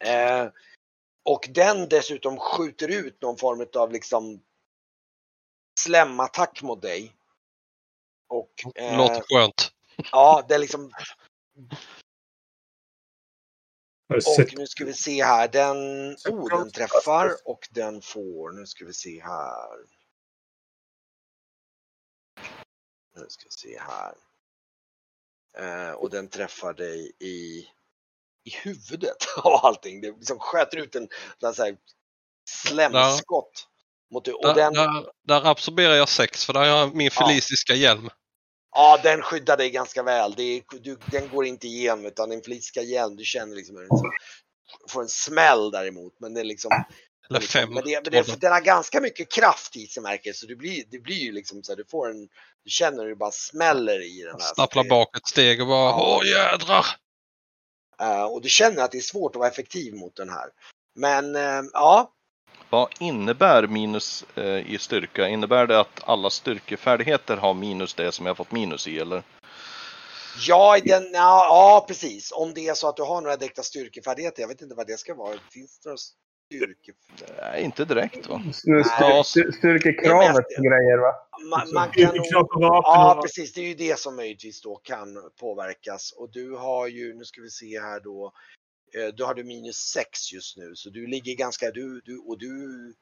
eh, 0.04 0.48
och 1.24 1.48
den 1.50 1.88
dessutom 1.88 2.38
skjuter 2.38 2.88
ut 2.88 3.22
någon 3.22 3.37
form 3.37 3.66
av 3.74 3.92
liksom 3.92 4.40
slemattack 5.80 6.62
mot 6.62 6.83
dig. 6.83 7.12
Och 8.28 8.50
eh, 8.74 8.96
Låter 8.96 9.22
skönt. 9.28 9.72
ja, 10.12 10.44
det 10.48 10.54
är 10.54 10.59
liksom? 10.59 10.92
Och 14.16 14.59
nu 14.59 14.66
ska 14.66 14.85
vi 14.85 14.94
se 14.94 15.25
här, 15.25 15.49
den, 15.49 15.77
oh 16.29 16.59
den 16.59 16.70
träffar 16.70 17.37
och 17.44 17.68
den 17.70 18.03
får, 18.03 18.53
nu 18.53 18.66
ska 18.66 18.85
vi 18.85 18.94
se 18.94 19.23
här. 19.23 19.79
Nu 23.16 23.27
ska 23.29 23.44
vi 23.44 23.51
se 23.51 23.81
här. 23.81 24.14
Eh, 25.59 25.92
och 25.92 26.11
den 26.11 26.29
träffar 26.29 26.73
dig 26.73 27.12
i, 27.18 27.66
i 28.44 28.51
huvudet 28.64 29.16
av 29.37 29.53
allting. 29.53 30.01
Det 30.01 30.11
liksom 30.11 30.38
sköter 30.38 30.77
ut 30.77 30.94
en 30.94 31.09
en 31.40 31.55
här 31.59 31.77
slemskott. 32.49 33.66
Mot 34.12 34.25
dig. 34.25 34.35
Och 34.35 34.42
Där, 34.42 34.55
den, 34.55 34.73
där, 34.73 35.12
där 35.23 35.46
absorberar 35.51 35.94
jag 35.94 36.09
sex 36.09 36.44
för 36.44 36.53
där 36.53 36.61
har 36.61 36.66
jag 36.66 36.94
min 36.94 37.11
Ja. 37.14 37.27
felisiska 37.27 37.75
hjälm. 37.75 38.11
Ja, 38.72 39.00
den 39.02 39.22
skyddar 39.22 39.56
dig 39.56 39.70
ganska 39.70 40.02
väl. 40.02 40.35
Det 40.37 40.42
är, 40.42 40.62
du, 40.80 40.98
den 41.11 41.28
går 41.28 41.46
inte 41.46 41.66
igenom 41.66 42.06
utan 42.06 42.30
din 42.30 42.42
flitiska 42.42 42.83
hjälm, 42.83 43.16
du 43.16 43.24
känner 43.24 43.56
liksom 43.56 43.76
hur 43.76 43.83
den 43.83 43.98
får 44.88 45.02
en 45.02 45.09
smäll 45.09 45.70
däremot. 45.70 46.14
Men 46.18 46.35
det 46.35 46.40
är 46.40 46.44
liksom 46.44 46.70
Eller 47.30 47.40
liksom, 47.40 47.61
fem. 47.61 47.74
Men, 47.74 47.85
det, 47.85 48.11
men 48.11 48.24
det, 48.24 48.40
den 48.40 48.52
har 48.52 48.61
ganska 48.61 49.00
mycket 49.00 49.33
kraft 49.33 49.76
i 49.76 49.87
sig 49.87 50.02
märker 50.02 50.33
så 50.33 50.46
det 50.46 50.56
blir, 50.56 50.85
det 50.90 50.98
blir 50.98 51.18
ju 51.18 51.33
liksom 51.33 51.62
så 51.62 51.72
här, 51.72 51.76
du 51.76 51.85
får 51.85 52.11
en, 52.11 52.28
du 52.64 52.70
känner 52.70 53.02
hur 53.02 53.11
det 53.11 53.16
bara 53.16 53.33
smäller 53.33 54.00
i 54.00 54.22
den 54.22 54.40
här. 54.40 54.52
Stapplar 54.52 54.85
bak 54.85 55.16
ett 55.16 55.26
steg 55.26 55.61
och 55.61 55.66
bara 55.66 55.90
Ja. 55.90 56.18
åh 56.18 56.28
jädrar! 56.28 56.87
Eh, 58.00 58.24
och 58.24 58.42
du 58.42 58.48
känner 58.48 58.83
att 58.83 58.92
det 58.92 58.98
är 58.98 59.02
svårt 59.02 59.37
att 59.37 59.38
vara 59.40 59.48
effektiv 59.50 59.94
mot 59.94 60.16
den 60.16 60.30
här. 60.30 60.50
Men 60.94 61.37
eh, 61.37 61.62
ja, 61.72 62.12
Vad 62.70 62.88
innebär 63.00 63.66
minus 63.66 64.24
eh, 64.34 64.72
i 64.72 64.78
styrka? 64.80 65.28
Innebär 65.28 65.66
det 65.66 65.80
att 65.80 66.00
alla 66.04 66.30
styrkefärdigheter 66.30 67.36
har 67.36 67.54
minus 67.54 67.94
det 67.94 68.12
som 68.12 68.26
jag 68.26 68.36
fått 68.36 68.52
minus 68.52 68.88
i 68.88 68.98
eller? 68.98 69.22
ja, 70.38 70.76
i 70.76 70.80
den, 70.80 71.02
ja, 71.12 71.46
ja 71.48 71.84
precis. 71.88 72.32
Om 72.32 72.54
det 72.54 72.68
är 72.68 72.74
så 72.74 72.88
att 72.88 72.96
du 72.96 73.02
har 73.02 73.20
några 73.20 73.36
direkta 73.36 73.62
styrkefärdigheter, 73.62 74.42
jag 74.42 74.48
vet 74.48 74.62
inte 74.62 74.74
vad 74.74 74.86
det 74.86 74.98
ska 74.98 75.14
vara. 75.14 75.34
Finns 75.52 75.78
det 75.78 75.88
några 75.88 75.98
styrke... 75.98 76.92
Nej, 77.42 77.62
inte 77.62 77.84
direkt 77.84 78.28
va? 78.28 78.42
Styr, 78.52 78.82
styr, 79.22 79.52
styrkekravet 79.52 80.46
grejer 80.48 80.98
va? 80.98 81.14
Man, 81.50 81.68
man 81.74 81.90
kan 81.90 82.14
nog... 82.14 82.46
Ja, 82.84 83.20
precis. 83.22 83.52
Det 83.52 83.60
är 83.60 83.68
ju 83.68 83.74
det 83.74 83.98
som 83.98 84.16
möjligtvis 84.16 84.62
då 84.62 84.76
kan 84.76 85.30
påverkas. 85.40 86.12
Och 86.16 86.30
du 86.32 86.56
har 86.56 86.86
ju, 86.86 87.14
nu 87.14 87.24
ska 87.24 87.40
vi 87.42 87.50
se 87.50 87.80
här 87.80 88.00
då, 88.00 88.32
då 89.14 89.26
har 89.26 89.35
du 89.35 89.44
minus 89.44 89.76
6 89.76 90.33
just 90.33 90.57
nu. 90.57 90.76
Så 90.76 90.90
du 90.90 91.07
ligger 91.07 91.35
ganska, 91.35 91.70
du, 91.70 92.00
du 92.00 92.18
och 92.18 92.38
du, 92.38 92.94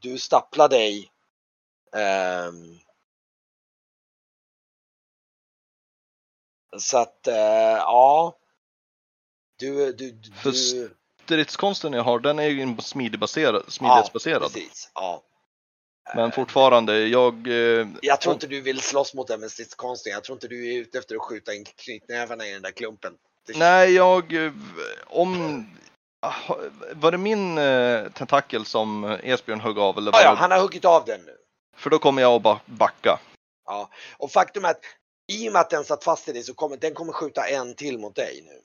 du 0.00 0.18
stapplar 0.18 0.68
dig. 0.68 1.10
ehm, 1.96 2.78
så 6.78 6.98
att, 6.98 7.26
eh, 7.26 7.34
ja. 7.78 8.38
Du, 9.56 9.92
du, 9.92 10.10
du, 10.10 10.30
För 10.32 10.52
Stridskonsten 11.24 11.92
jag 11.92 12.02
har, 12.02 12.18
den 12.20 12.38
är 12.38 12.48
ju 12.48 12.76
smidigbaserad, 12.80 13.72
smidighetsbaserad. 13.72 14.42
Ja, 14.42 14.48
precis. 14.48 14.90
Ja. 14.94 15.22
Men 16.14 16.32
fortfarande, 16.32 17.06
jag... 17.06 17.46
Eh, 17.48 17.88
Jag 18.02 18.20
tror 18.20 18.34
inte 18.34 18.46
du 18.46 18.60
vill 18.60 18.80
slåss 18.80 19.14
mot 19.14 19.28
den 19.28 19.40
med 19.40 19.50
stridskonsten. 19.50 20.12
Jag 20.12 20.24
tror 20.24 20.36
inte 20.36 20.48
du 20.48 20.72
är 20.74 20.78
ute 20.78 20.98
efter 20.98 21.14
att 21.16 21.22
skjuta 21.22 21.54
in 21.54 21.64
knytnävarna 21.64 22.46
i 22.46 22.52
den 22.52 22.62
där 22.62 22.70
klumpen. 22.70 23.16
Nej, 23.54 23.94
jag... 23.94 24.46
eh, 24.46 24.52
Om... 25.06 25.64
ah, 26.20 26.54
Var 26.92 27.12
det 27.12 27.18
min 27.18 27.58
eh, 27.58 28.08
tentakel 28.12 28.64
som 28.64 29.04
Esbjörn 29.22 29.60
högg 29.60 29.78
av? 29.78 29.98
Eller 29.98 30.12
var 30.12 30.18
Ja, 30.18 30.24
ja, 30.24 30.34
han 30.34 30.50
har 30.50 30.60
huggit 30.60 30.84
av 30.84 31.04
den 31.04 31.20
nu. 31.20 31.36
För 31.76 31.90
då 31.90 31.98
kommer 31.98 32.22
jag 32.22 32.32
att 32.32 32.42
bara 32.42 32.60
backa. 32.66 33.18
Ja, 33.66 33.88
och 34.18 34.30
faktum 34.30 34.64
är 34.64 34.68
att 34.70 34.80
i 35.32 35.48
och 35.48 35.52
med 35.52 35.60
att 35.60 35.70
den 35.70 35.84
satt 35.84 36.04
fast 36.04 36.28
i 36.28 36.32
dig 36.32 36.42
så 36.42 36.54
kommer 36.54 36.76
den 36.76 36.94
kommer 36.94 37.12
skjuta 37.12 37.46
en 37.48 37.74
till 37.74 37.98
mot 37.98 38.14
dig 38.16 38.42
nu. 38.46 38.60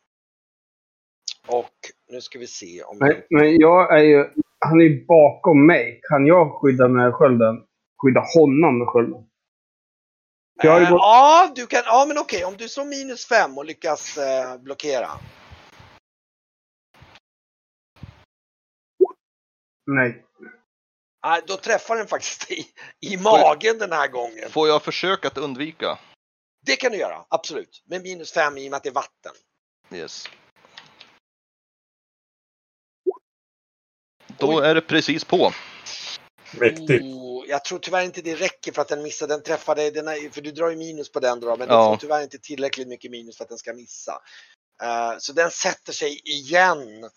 Och 1.48 1.74
nu 2.12 2.22
ska 2.22 2.40
vi 2.40 2.48
se 2.48 2.84
om 2.84 2.98
Men, 2.98 3.16
men 3.30 3.58
jag 3.58 3.98
är 4.00 4.04
ju... 4.04 4.30
Han 4.66 4.80
är 4.82 4.84
ju 4.86 5.06
bakom 5.06 5.66
mig. 5.68 6.00
Kan 6.10 6.26
jag 6.26 6.62
skydda 6.62 6.88
med 6.88 7.14
skölden? 7.14 7.56
Skydda 8.02 8.26
honom 8.36 8.80
med 8.80 8.88
skölden? 8.88 9.26
Eh, 10.64 10.80
gått... 10.80 10.90
Ja, 10.90 11.52
du 11.56 11.68
kan, 11.68 11.84
ja 11.86 12.06
men 12.08 12.18
okej, 12.18 12.46
om 12.46 12.58
du 12.58 12.70
slår 12.70 12.86
minus 12.86 13.26
fem 13.26 13.58
och 13.58 13.66
lyckas 13.66 14.18
eh, 14.18 14.58
blockera. 14.58 15.10
Nej. 19.86 20.26
Nej, 21.26 21.42
då 21.48 21.58
träffar 21.58 21.96
den 21.96 22.08
faktiskt 22.08 22.52
i, 22.52 22.68
i 23.00 23.18
magen 23.18 23.78
den 23.78 23.92
här 23.92 24.08
gången. 24.08 24.50
Får 24.50 24.68
jag 24.68 24.84
försöka 24.84 25.28
att 25.28 25.38
undvika? 25.38 26.00
Det 26.66 26.76
kan 26.76 26.92
du 26.92 26.98
göra, 26.98 27.26
absolut. 27.30 27.84
Med 27.86 28.04
minus 28.04 28.34
fem 28.34 28.58
i 28.58 28.68
och 28.68 28.72
med 28.72 28.78
att 28.78 28.84
det 28.84 28.90
är 28.90 28.94
vatten. 28.94 29.34
Yes. 29.92 30.30
Då 34.38 34.60
är 34.60 34.76
det 34.76 34.82
precis 34.82 35.26
på. 35.26 35.52
Mäktigt. 36.60 37.06
Jag 37.50 37.64
tror 37.64 37.80
tyvärr 37.80 38.04
inte 38.04 38.22
det 38.22 38.36
räcker 38.36 38.72
för 38.72 38.82
att 38.82 38.88
den 38.88 39.02
missar. 39.04 39.28
Den 39.28 39.44
träffar 39.44 39.76
dig, 39.76 39.92
den 39.92 40.08
är, 40.08 40.30
för 40.30 40.42
du 40.42 40.52
drar 40.52 40.70
ju 40.70 40.76
minus 40.76 41.12
på 41.12 41.20
den 41.20 41.40
då, 41.40 41.56
men 41.56 41.68
Ja. 41.68 41.84
det 41.84 41.90
får 41.90 41.98
tyvärr 41.98 42.24
inte 42.24 42.38
tillräckligt 42.38 42.88
mycket 42.88 43.12
minus 43.12 43.38
för 43.38 43.44
att 43.44 43.50
den 43.50 43.58
ska 43.58 43.74
missa. 43.74 44.22
Eh, 44.84 45.18
så 45.20 45.34
den 45.34 45.52
sätter 45.52 45.94
sig 45.94 46.22
igen. 46.26 47.10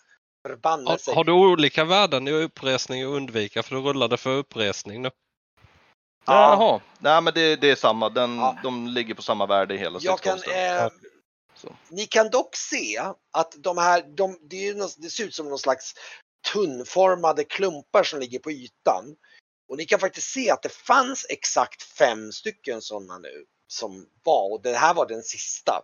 Förbannelse. 0.48 1.10
Har, 1.10 1.16
har 1.16 1.24
du 1.24 1.32
olika 1.32 1.84
värden 1.84 2.28
i 2.28 2.32
uppresning 2.32 3.06
och 3.06 3.14
undvika? 3.14 3.62
För 3.62 3.74
du 3.74 3.82
rullade 3.82 4.16
för 4.16 4.30
uppresning 4.30 5.02
nu. 5.02 5.10
Ja. 6.24 6.32
Jaha. 6.58 6.80
Nej 6.98 7.20
men 7.22 7.34
det, 7.34 7.56
det 7.56 7.70
är 7.70 7.76
samma. 7.76 8.08
Den, 8.08 8.36
Ja. 8.36 8.58
De 8.62 8.88
ligger 8.88 9.14
på 9.14 9.22
samma 9.22 9.46
värde 9.46 9.74
i 9.74 9.78
hela 9.78 9.98
Jag 10.02 10.20
kan, 10.20 10.38
eh, 10.38 10.88
Så. 11.54 11.76
ni 11.88 12.06
kan 12.06 12.30
dock 12.30 12.56
se 12.56 12.98
att 13.32 13.54
de 13.58 13.78
här, 13.78 14.02
de, 14.16 14.38
det, 14.50 14.68
är 14.68 15.02
det 15.02 15.10
ser 15.10 15.24
ut 15.24 15.34
som 15.34 15.48
någon 15.48 15.58
slags 15.58 15.94
tunnformade 16.52 17.44
klumpar 17.44 18.02
som 18.02 18.20
ligger 18.20 18.38
på 18.38 18.50
ytan. 18.50 19.16
Och 19.72 19.78
ni 19.78 19.84
kan 19.84 20.00
faktiskt 20.00 20.30
se 20.30 20.50
att 20.50 20.62
det 20.62 20.68
fanns 20.68 21.26
exakt 21.28 21.82
fem 21.82 22.32
stycken 22.32 22.82
sådana 22.82 23.18
nu. 23.18 23.44
som 23.66 24.06
var 24.22 24.52
och 24.52 24.62
det 24.62 24.76
här 24.76 24.94
var 24.94 25.06
den 25.06 25.22
sista. 25.22 25.82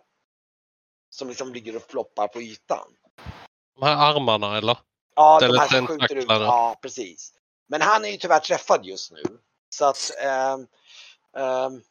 Som 1.09 1.27
liksom 1.27 1.53
ligger 1.53 1.75
och 1.75 1.81
floppar 1.89 2.27
på 2.27 2.41
ytan. 2.41 2.87
De 3.79 3.85
här 3.85 4.15
armarna 4.15 4.57
eller? 4.57 4.77
Ja, 5.15 5.39
de 5.39 5.57
här 5.57 5.67
som 5.67 5.87
skjuter 5.87 6.15
ut. 6.15 6.25
Ja, 6.29 6.79
precis. 6.81 7.33
Men 7.67 7.81
han 7.81 8.05
är 8.05 8.09
ju 8.09 8.17
tyvärr 8.17 8.39
träffad 8.39 8.85
just 8.85 9.11
nu. 9.11 9.23
Så 9.69 9.85
att 9.85 10.11
ehm, 10.21 10.67
ehm, 11.37 11.81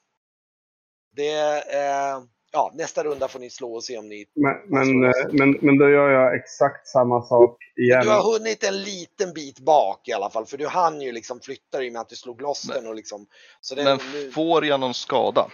det, 1.16 1.62
eh, 1.74 2.20
ja, 2.52 2.72
nästa 2.74 3.04
runda 3.04 3.28
får 3.28 3.40
ni 3.40 3.50
slå 3.50 3.74
och 3.74 3.84
se 3.84 3.98
om 3.98 4.08
ni 4.08 4.26
Men, 4.34 4.56
men, 4.66 5.04
eh, 5.04 5.12
men, 5.32 5.50
men 5.60 5.78
då 5.78 5.90
gör 5.90 6.10
jag 6.10 6.36
exakt 6.36 6.86
samma 6.86 7.22
sak 7.22 7.58
igen. 7.76 8.00
Du 8.02 8.08
har 8.10 8.32
hunnit 8.32 8.64
en 8.64 8.82
liten 8.82 9.32
bit 9.32 9.58
bak 9.60 10.08
i 10.08 10.12
alla 10.12 10.30
fall 10.30 10.46
för 10.46 10.56
du 10.56 10.66
hann 10.66 11.00
ju 11.00 11.12
liksom 11.12 11.40
flytta 11.40 11.78
dig 11.78 11.86
i 11.86 11.90
och 11.90 11.92
med 11.92 12.00
att 12.00 12.08
du 12.08 12.16
slog 12.16 12.40
loss 12.42 12.62
den 12.62 12.86
och 12.86 12.94
liksom. 12.94 13.26
Så 13.60 13.74
den, 13.74 13.84
Men 13.84 13.98
nu, 14.12 14.30
får 14.30 14.64
jag 14.66 14.80
någon 14.80 14.94
skada? 14.94 15.46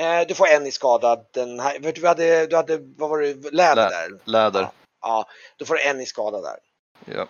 eh, 0.00 0.26
du 0.28 0.34
får 0.34 0.46
en 0.46 0.66
i 0.66 0.70
skada. 0.70 1.24
Den 1.32 1.60
här, 1.60 1.78
du, 1.78 1.92
du 1.92 2.06
hade, 2.06 2.46
du 2.46 2.56
hade, 2.56 2.78
vad 2.96 3.10
var 3.10 3.20
det, 3.20 3.52
läder 3.52 3.76
Lä- 3.76 3.88
där? 3.90 4.20
Läder. 4.24 4.60
Ja. 4.60 4.72
Ja, 5.00 5.24
då 5.58 5.64
får 5.64 5.74
du 5.74 5.82
en 5.90 6.00
i 6.00 6.06
skada 6.06 6.40
där. 6.40 6.56
Ja. 7.04 7.28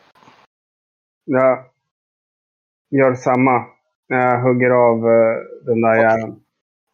Jag 1.24 1.64
gör 2.90 3.14
samma. 3.14 3.64
Jag 4.06 4.42
hugger 4.42 4.70
av 4.70 4.96
eh, 4.98 5.36
den 5.64 5.80
där 5.80 5.90
Okej. 5.90 6.02
jäveln. 6.02 6.43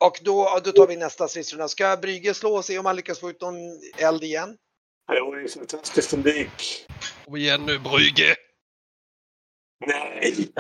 Och 0.01 0.21
då, 0.23 0.61
då 0.65 0.73
tar 0.73 0.87
vi 0.87 0.97
nästa 0.97 1.29
stridsrunda. 1.29 1.69
Ska 1.69 1.97
Brygge 1.97 2.35
slå 2.35 2.57
och 2.57 2.65
se 2.65 2.79
om 2.79 2.87
han 2.87 2.97
lyckas 2.97 3.21
få 3.21 3.31
ut 3.31 3.41
någon 3.41 3.55
eld 3.99 4.25
igen? 4.25 4.57
Det 5.09 5.21
var 5.21 5.37
ju 5.39 5.49
fantastiskt 5.49 6.13
om 6.13 6.23
det 6.23 6.31
gick. 6.31 6.87
Kom 7.25 7.37
igen 7.37 7.67
nu 7.67 7.79
Brygge! 7.79 8.37
Nej! 9.87 10.35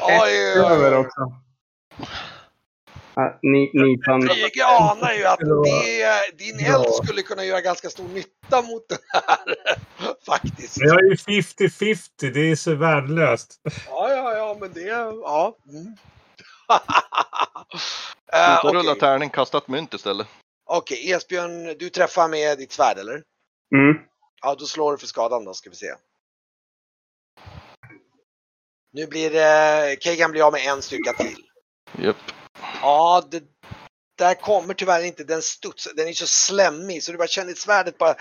Oj, 0.00 0.36
Över 0.56 0.96
också. 0.96 1.20
Ja, 3.14 3.38
ni, 3.42 3.70
nitan. 3.74 4.20
Brygge 4.20 4.64
anar 4.64 5.12
ju 5.12 5.24
att 5.24 5.38
Det 5.38 5.54
det, 5.54 6.38
din 6.44 6.66
eld 6.66 6.94
skulle 7.04 7.22
kunna 7.22 7.44
göra 7.44 7.60
ganska 7.60 7.90
stor 7.90 8.08
nytta 8.08 8.62
mot 8.62 8.88
den 8.88 8.98
här. 9.12 9.54
Faktiskt. 10.26 10.76
Jag 10.80 11.04
är 11.04 11.08
ju 11.08 11.14
50-50. 11.14 12.30
Det 12.34 12.50
är 12.50 12.56
så 12.56 12.74
värdelöst. 12.74 13.60
Ja, 13.86 14.10
ja, 14.10 14.36
ja, 14.36 14.56
men 14.60 14.72
det, 14.72 14.80
ja. 14.80 15.58
Mm. 15.68 15.96
Uh, 18.34 18.70
rulla 18.72 18.90
Okej, 18.90 19.00
tärning, 19.00 19.30
kasta 19.30 19.58
ett 19.58 19.68
mynt 19.68 19.94
istället. 19.94 20.26
Okej, 20.66 21.12
Esbjörn, 21.12 21.78
du 21.78 21.90
träffar 21.90 22.28
med 22.28 22.58
ditt 22.58 22.72
svärd 22.72 22.98
eller? 22.98 23.14
Mm. 23.74 24.02
Ja, 24.42 24.54
då 24.54 24.66
slår 24.66 24.92
du 24.92 24.98
för 24.98 25.06
skadan 25.06 25.44
då, 25.44 25.54
ska 25.54 25.70
vi 25.70 25.76
se. 25.76 25.94
Nu 28.92 29.06
blir 29.06 29.30
det, 29.30 29.96
Kegan 30.00 30.30
blir 30.30 30.46
av 30.46 30.52
med 30.52 30.66
en 30.66 30.82
styrka 30.82 31.12
till. 31.12 31.44
Japp. 31.98 32.16
Ja, 32.82 33.24
det 33.30 33.42
där 34.18 34.34
kommer 34.34 34.74
tyvärr 34.74 35.02
inte 35.02 35.24
den 35.24 35.42
studs, 35.42 35.88
den 35.96 36.08
är 36.08 36.12
så 36.12 36.26
slemmig 36.26 37.02
så 37.02 37.12
du 37.12 37.18
bara 37.18 37.28
känner 37.28 37.54
svärdet 37.54 37.98
bara, 37.98 38.14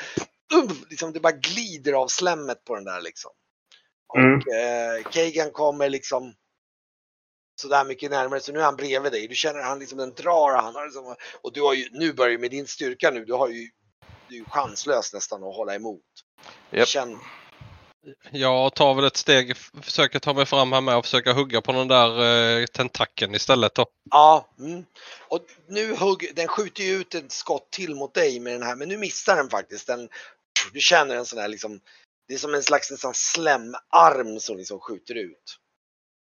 um, 0.53 0.85
liksom 0.89 1.13
det 1.13 1.19
bara 1.19 1.33
glider 1.33 1.93
av 1.93 2.07
slemmet 2.07 2.63
på 2.65 2.75
den 2.75 2.83
där 2.83 3.01
liksom. 3.01 3.31
Och 4.07 4.19
Mm. 4.19 4.39
eh, 4.39 5.11
Kegan 5.11 5.51
kommer 5.51 5.89
liksom 5.89 6.33
sådär 7.59 7.85
mycket 7.85 8.11
närmare 8.11 8.39
så 8.39 8.51
nu 8.51 8.59
är 8.59 8.63
han 8.63 8.75
bredvid 8.75 9.11
dig. 9.11 9.27
Du 9.27 9.35
känner 9.35 9.61
han 9.61 9.79
liksom 9.79 9.97
den 9.97 10.13
drar 10.13 10.61
han 10.61 10.75
har 10.75 10.85
liksom, 10.85 11.15
och 11.41 11.53
du 11.53 11.61
har 11.61 11.73
ju, 11.73 11.89
nu 11.91 12.13
börjar 12.13 12.31
ju 12.31 12.37
med 12.37 12.51
din 12.51 12.67
styrka 12.67 13.11
nu, 13.11 13.25
du 13.25 13.33
har 13.33 13.49
ju, 13.49 13.69
du 14.27 14.35
är 14.35 14.39
ju 14.39 14.45
chanslös 14.45 15.13
nästan 15.13 15.43
att 15.43 15.55
hålla 15.55 15.75
emot. 15.75 16.01
Japp. 16.71 16.87
Känn, 16.87 17.19
Jag 18.31 18.75
tar 18.75 18.93
väl 18.93 19.05
ett 19.05 19.17
steg, 19.17 19.57
försöker 19.81 20.19
ta 20.19 20.33
mig 20.33 20.45
fram 20.45 20.71
här 20.71 20.81
med 20.81 20.97
och 20.97 21.05
försöka 21.05 21.33
hugga 21.33 21.61
på 21.61 21.71
den 21.71 21.87
där 21.87 22.23
eh, 22.59 22.65
tentakeln 22.65 23.35
istället 23.35 23.75
då. 23.75 23.85
Ja, 24.11 24.49
mm. 24.59 24.85
och 25.27 25.39
nu 25.67 25.95
hugg, 25.95 26.31
den 26.35 26.47
skjuter 26.47 26.83
ju 26.83 26.91
ut 26.91 27.15
ett 27.15 27.31
skott 27.31 27.71
till 27.71 27.95
mot 27.95 28.13
dig 28.13 28.39
med 28.39 28.53
den 28.53 28.63
här, 28.63 28.75
men 28.75 28.89
nu 28.89 28.97
missar 28.97 29.35
den 29.35 29.49
faktiskt. 29.49 29.87
Den, 29.87 30.09
du 30.73 30.79
känner 30.79 31.15
en 31.15 31.25
sån 31.25 31.39
här 31.39 31.47
liksom, 31.47 31.79
det 32.27 32.33
är 32.33 32.37
som 32.37 32.55
en 32.55 32.63
slags 32.63 32.91
nästan 32.91 33.13
slemarm 33.13 34.39
som 34.39 34.57
liksom 34.57 34.79
skjuter 34.79 35.15
ut. 35.15 35.57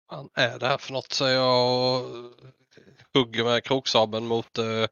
Vad 0.07 0.29
är 0.33 0.59
det 0.59 0.67
här 0.67 0.77
för 0.77 0.93
något? 0.93 1.13
Så 1.13 1.27
jag 1.27 2.01
hugger 3.13 3.43
med 3.43 3.63
kroksabeln 3.63 4.27
mot, 4.27 4.57
eh, 4.57 4.85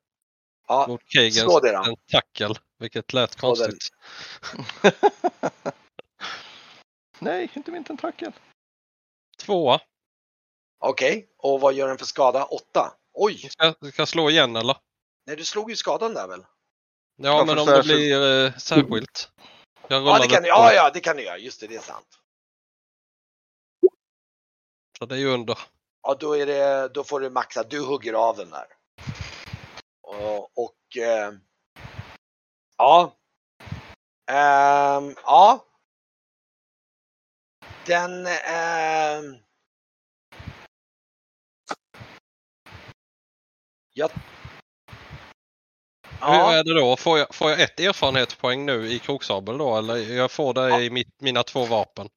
Ja, 0.67 0.85
mot 0.87 1.01
då. 1.11 1.83
tentakel. 1.83 2.59
Vilket 2.79 3.13
lät 3.13 3.33
Slå 3.33 3.47
konstigt. 3.47 3.89
Nej, 7.19 7.51
inte 7.53 7.71
min 7.71 7.83
tentakel. 7.83 8.31
Tvåa. 9.37 9.81
Okej, 10.79 11.29
och 11.37 11.61
vad 11.61 11.73
gör 11.73 11.87
den 11.87 11.97
för 11.97 12.05
skada? 12.05 12.45
Åtta. 12.45 12.93
Oj, 13.13 13.37
Ska, 13.37 13.73
ska 13.73 14.01
jag 14.01 14.07
slå 14.07 14.29
igen 14.29 14.55
eller? 14.55 14.77
nej 15.25 15.35
du 15.35 15.45
slog 15.45 15.69
ju 15.69 15.75
skadan 15.75 16.13
där 16.13 16.27
väl? 16.27 16.45
Ja, 17.15 17.45
men 17.45 17.59
om 17.59 17.65
det 17.65 17.83
blir 17.83 18.45
eh, 18.45 18.53
särskilt. 18.53 19.31
Jag 19.87 20.03
Ja, 20.07 20.19
det 20.19 20.27
kan 20.27 20.43
du, 20.43 20.47
ja, 20.49 20.73
ja, 20.73 20.91
det 20.93 20.99
kan 20.99 21.17
du 21.17 21.23
göra. 21.23 21.37
Just 21.37 21.59
det, 21.59 21.67
det 21.67 21.75
är 21.75 21.79
sant. 21.81 22.19
Så 25.03 25.07
det 25.07 25.15
är 25.15 25.19
ju 25.19 25.29
under. 25.29 25.57
Ja, 26.03 26.17
då, 26.19 26.37
är 26.37 26.45
det, 26.45 26.89
då 26.93 27.03
får 27.03 27.19
du 27.19 27.29
maxa. 27.29 27.63
Du 27.63 27.85
hugger 27.85 28.13
av 28.13 28.37
den 28.37 28.49
där. 28.49 28.65
Och, 30.01 30.57
och 30.57 30.97
eh, 30.97 31.33
ja. 32.77 33.13
Ehm, 34.31 35.15
ja. 35.23 35.65
Den 37.85 38.27
ehm, 38.27 39.37
Ja. 43.93 44.09
Hur 46.21 46.53
är 46.53 46.63
det 46.63 46.73
då? 46.73 46.95
Får 46.95 47.19
jag, 47.19 47.35
får 47.35 47.49
jag 47.49 47.61
ett 47.61 47.79
erfarenhetspoäng 47.79 48.65
nu 48.65 48.87
i 48.87 48.99
kroksabel 48.99 49.57
då? 49.57 49.77
Eller 49.77 49.95
jag 49.95 50.31
får 50.31 50.53
det 50.53 50.83
i 50.83 50.89
mitt, 50.89 51.21
mina 51.21 51.43
två 51.43 51.65
vapen? 51.65 52.09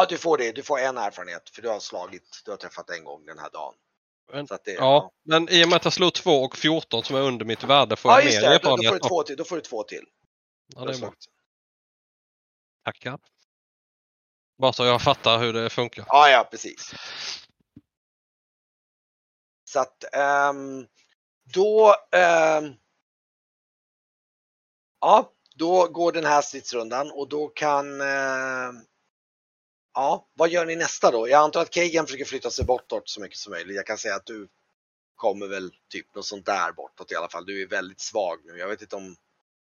Ja, 0.00 0.06
du 0.08 0.18
får 0.18 0.38
det. 0.38 0.52
Du 0.52 0.62
får 0.62 0.78
en 0.78 0.98
erfarenhet 0.98 1.50
för 1.50 1.62
du 1.62 1.68
har 1.68 1.80
slagit. 1.80 2.42
Du 2.44 2.50
har 2.50 2.58
träffat 2.58 2.90
en 2.90 3.04
gång 3.04 3.26
den 3.26 3.38
här 3.38 3.50
dagen. 3.50 3.74
Men- 4.32 4.46
det, 4.46 4.72
Ja, 4.72 5.12
men 5.24 5.48
i 5.48 5.64
och 5.64 5.68
med 5.68 5.76
att 5.76 5.84
jag 5.84 5.92
slår 5.92 6.10
2 6.10 6.30
och 6.30 6.56
14 6.56 7.04
som 7.04 7.16
är 7.16 7.20
under 7.20 7.44
mitt 7.44 7.64
värde 7.64 7.96
får 7.96 8.10
ja 8.12 8.20
jag 8.20 8.24
mer 8.24 8.40
det. 8.40 8.58
Då, 8.58 8.76
då, 8.76 8.86
erfarenhet. 8.86 8.88
får 8.88 8.94
du 8.94 8.98
då. 8.98 9.08
två 9.08 9.22
till. 9.22 9.36
då 9.36 9.44
får 9.44 9.56
du 9.56 9.62
två 9.62 9.82
till. 9.82 10.04
Ja, 10.74 10.84
det 10.84 10.94
är 10.94 10.98
bra. 11.00 11.12
Tackar. 12.84 13.18
Bara 14.58 14.72
så 14.72 14.84
jag 14.84 15.02
fattar 15.02 15.38
hur 15.38 15.52
det 15.52 15.70
funkar. 15.70 16.04
Ja, 16.08 16.28
ja, 16.30 16.48
precis. 16.50 16.94
Så 19.64 19.80
att 19.80 20.14
ehm, 20.14 20.86
då, 21.54 21.94
ehm, 22.12 22.74
ja, 25.00 25.32
då 25.56 25.88
går 25.88 26.12
den 26.12 26.24
här 26.24 26.42
stridsrundan 26.42 27.10
och 27.10 27.28
då 27.28 27.48
kan, 27.48 28.00
ehm, 28.00 28.84
ja, 29.94 30.28
vad 30.34 30.48
gör 30.50 30.66
ni 30.66 30.76
nästa 30.76 31.10
då? 31.10 31.28
Jag 31.28 31.40
antar 31.40 31.62
att 31.62 31.70
Kagan 31.70 32.06
försöker 32.06 32.24
flytta 32.24 32.50
sig 32.50 32.64
bortåt 32.64 33.08
så 33.08 33.20
mycket 33.20 33.38
som 33.38 33.50
möjligt. 33.50 33.76
Jag 33.76 33.86
kan 33.86 33.98
säga 33.98 34.14
att 34.14 34.26
du 34.26 34.48
kommer 35.16 35.46
väl 35.46 35.72
typ 35.92 36.14
något 36.14 36.26
sånt 36.26 36.46
där 36.46 36.72
bortåt 36.72 37.12
i 37.12 37.14
alla 37.14 37.28
fall. 37.28 37.44
Du 37.46 37.62
är 37.62 37.66
väldigt 37.66 38.00
svag 38.00 38.38
nu. 38.44 38.58
Jag 38.58 38.68
vet 38.68 38.82
inte 38.82 38.96
om 38.96 39.16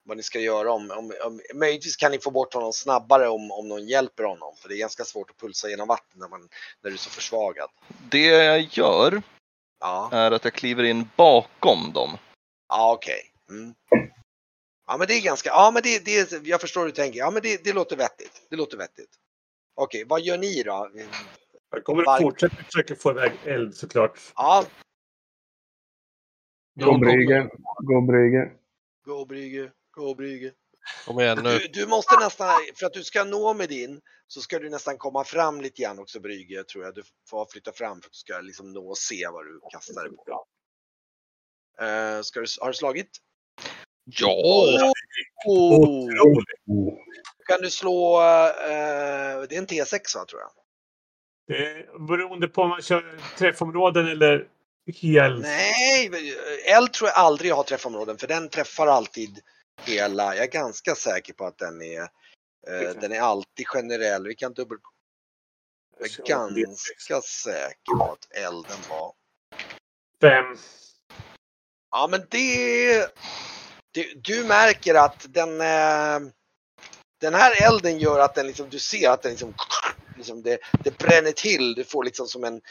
vad 0.04 0.18
ni 0.18 0.24
ska 0.24 0.40
göra 0.40 0.72
om, 0.72 0.92
om, 0.92 1.14
om 1.26 1.42
möjligtvis 1.54 1.96
kan 1.96 2.12
ni 2.12 2.20
få 2.20 2.32
bort 2.32 2.54
honom 2.54 2.74
snabbare 2.74 3.28
om, 3.30 3.52
om 3.52 3.68
någon 3.68 3.88
hjälper 3.88 4.24
honom. 4.24 4.56
För 4.58 4.70
det 4.70 4.76
är 4.76 4.78
ganska 4.78 5.04
svårt 5.06 5.30
att 5.30 5.38
pulsa 5.38 5.70
genom 5.70 5.88
vatten 5.88 6.20
när, 6.20 6.28
man, 6.28 6.50
när 6.82 6.90
du 6.90 6.94
är 6.96 6.98
så 7.00 7.10
försvagad. 7.10 7.70
Det 8.12 8.26
jag 8.26 8.62
gör 8.62 9.22
Ja, 9.80 10.10
är 10.12 10.32
att 10.32 10.44
jag 10.44 10.54
kliver 10.54 10.84
in 10.84 11.10
bakom 11.16 11.92
dem. 11.94 12.18
ja 12.70 12.94
okej. 12.94 13.32
Mm. 13.50 13.74
Ja 14.88 14.98
men 14.98 15.08
det 15.08 15.14
är 15.14 15.22
ganska, 15.22 15.50
ja 15.50 15.72
men 15.74 15.84
det, 15.84 16.06
det 16.06 16.48
jag 16.48 16.62
förstår 16.62 16.82
hur 16.82 16.88
du 16.88 16.94
tänker. 16.96 17.20
Ja 17.20 17.32
men 17.32 17.42
det, 17.42 17.64
det 17.64 17.74
låter 17.74 17.96
vettigt. 17.96 18.42
Det 18.50 18.56
låter 18.56 18.78
vettigt. 18.78 19.10
Okej, 19.80 20.06
vad 20.08 20.22
gör 20.22 20.38
ni 20.38 20.64
då? 20.64 20.92
Jag 21.72 21.84
kommer 21.84 22.10
att 22.10 22.22
fortsätta 22.22 22.56
försöka 22.56 22.96
få 22.96 23.12
iväg 23.12 23.32
eld 23.46 23.76
såklart. 23.76 24.20
Ja, 24.36 24.66
Gå 26.80 26.98
Brygge. 26.98 27.50
Gå 27.78 28.02
Brygge. 28.02 28.52
gå 29.06 29.26
Brygge, 29.26 29.72
gå 29.92 30.16
Brygge. 30.16 30.52
Kom 31.06 31.20
igen 31.20 31.40
nu. 31.44 31.58
Du, 31.58 31.68
du 31.68 31.88
måste 31.88 32.16
nästan, 32.20 32.50
för 32.76 32.86
att 32.86 32.94
du 32.94 33.04
ska 33.04 33.24
nå 33.24 33.54
med 33.54 33.70
din, 33.70 34.02
så 34.28 34.42
ska 34.42 34.60
du 34.60 34.70
nästan 34.70 34.98
komma 34.98 35.24
fram 35.24 35.62
lite 35.62 35.82
grann 35.82 36.00
också 36.00 36.20
Brygge, 36.20 36.64
tror 36.64 36.84
jag. 36.84 36.96
Du 36.96 37.04
får 37.30 37.46
flytta 37.52 37.72
fram 37.72 38.02
för 38.02 38.08
att 38.08 38.14
du 38.14 38.18
ska 38.18 38.40
liksom 38.42 38.74
nå 38.74 38.90
och 38.90 38.98
se 38.98 39.28
vad 39.32 39.46
du 39.46 39.60
kastar 39.72 40.04
dig 40.04 40.12
på. 40.16 40.46
Uh, 41.82 42.22
ska 42.22 42.40
du, 42.40 42.46
har 42.62 42.68
du 42.68 42.74
slagit? 42.74 43.10
Ja! 44.04 44.92
Oh! 45.48 46.04
Otroligt. 46.04 47.00
Kan 47.50 47.62
du 47.62 47.70
slå, 47.70 48.22
eh, 48.22 49.42
det 49.50 49.56
är 49.56 49.58
en 49.58 49.68
T6 49.68 50.16
va, 50.16 50.26
tror 50.26 50.42
jag? 50.42 50.52
Det 51.48 51.86
beroende 52.08 52.48
på 52.48 52.62
om 52.62 52.70
man 52.70 52.82
kör 52.82 53.20
träffområden 53.38 54.08
eller 54.08 54.48
hel. 54.88 55.42
Nej, 55.42 56.12
eld 56.66 56.94
tror 56.94 57.10
jag 57.10 57.18
aldrig 57.18 57.54
har 57.54 57.64
träffområden 57.64 58.18
för 58.18 58.28
den 58.28 58.50
träffar 58.50 58.88
alltid 58.88 59.40
hela. 59.82 60.36
Jag 60.36 60.44
är 60.44 60.52
ganska 60.52 60.96
säker 60.96 61.34
på 61.34 61.46
att 61.46 61.58
den 61.58 61.82
är, 61.82 62.02
eh, 62.68 62.90
den 63.02 63.12
är 63.12 63.22
alltid 63.22 63.68
generell. 63.68 64.28
Vi 64.28 64.36
kan 64.36 64.54
dubbel... 64.54 64.78
Jag 66.00 66.30
är 66.30 66.66
ganska 66.66 67.22
säker 67.22 67.98
på 67.98 68.12
att 68.12 68.32
elden 68.32 68.78
var... 68.90 69.14
Fem. 70.22 70.58
Ja 71.92 72.08
men 72.12 72.22
det... 72.30 73.08
Du, 73.92 74.14
du 74.16 74.44
märker 74.44 74.96
att 74.96 75.26
den... 75.30 75.62
Eh, 75.62 76.32
den 77.20 77.34
här 77.34 77.68
elden 77.68 78.00
gör 78.00 78.20
att 78.20 78.36
den 78.36 78.48
liksom, 78.48 78.70
du 78.70 78.80
ser 78.80 79.10
att 79.10 79.22
den 79.22 79.32
liksom, 79.32 79.54
liksom 80.18 80.42
det, 80.42 80.60
det 80.84 80.98
bränner 80.98 81.32
till. 81.32 81.74
Du 81.74 81.84
får 81.84 82.04
liksom 82.04 82.28
som 82.28 82.44
en, 82.44 82.62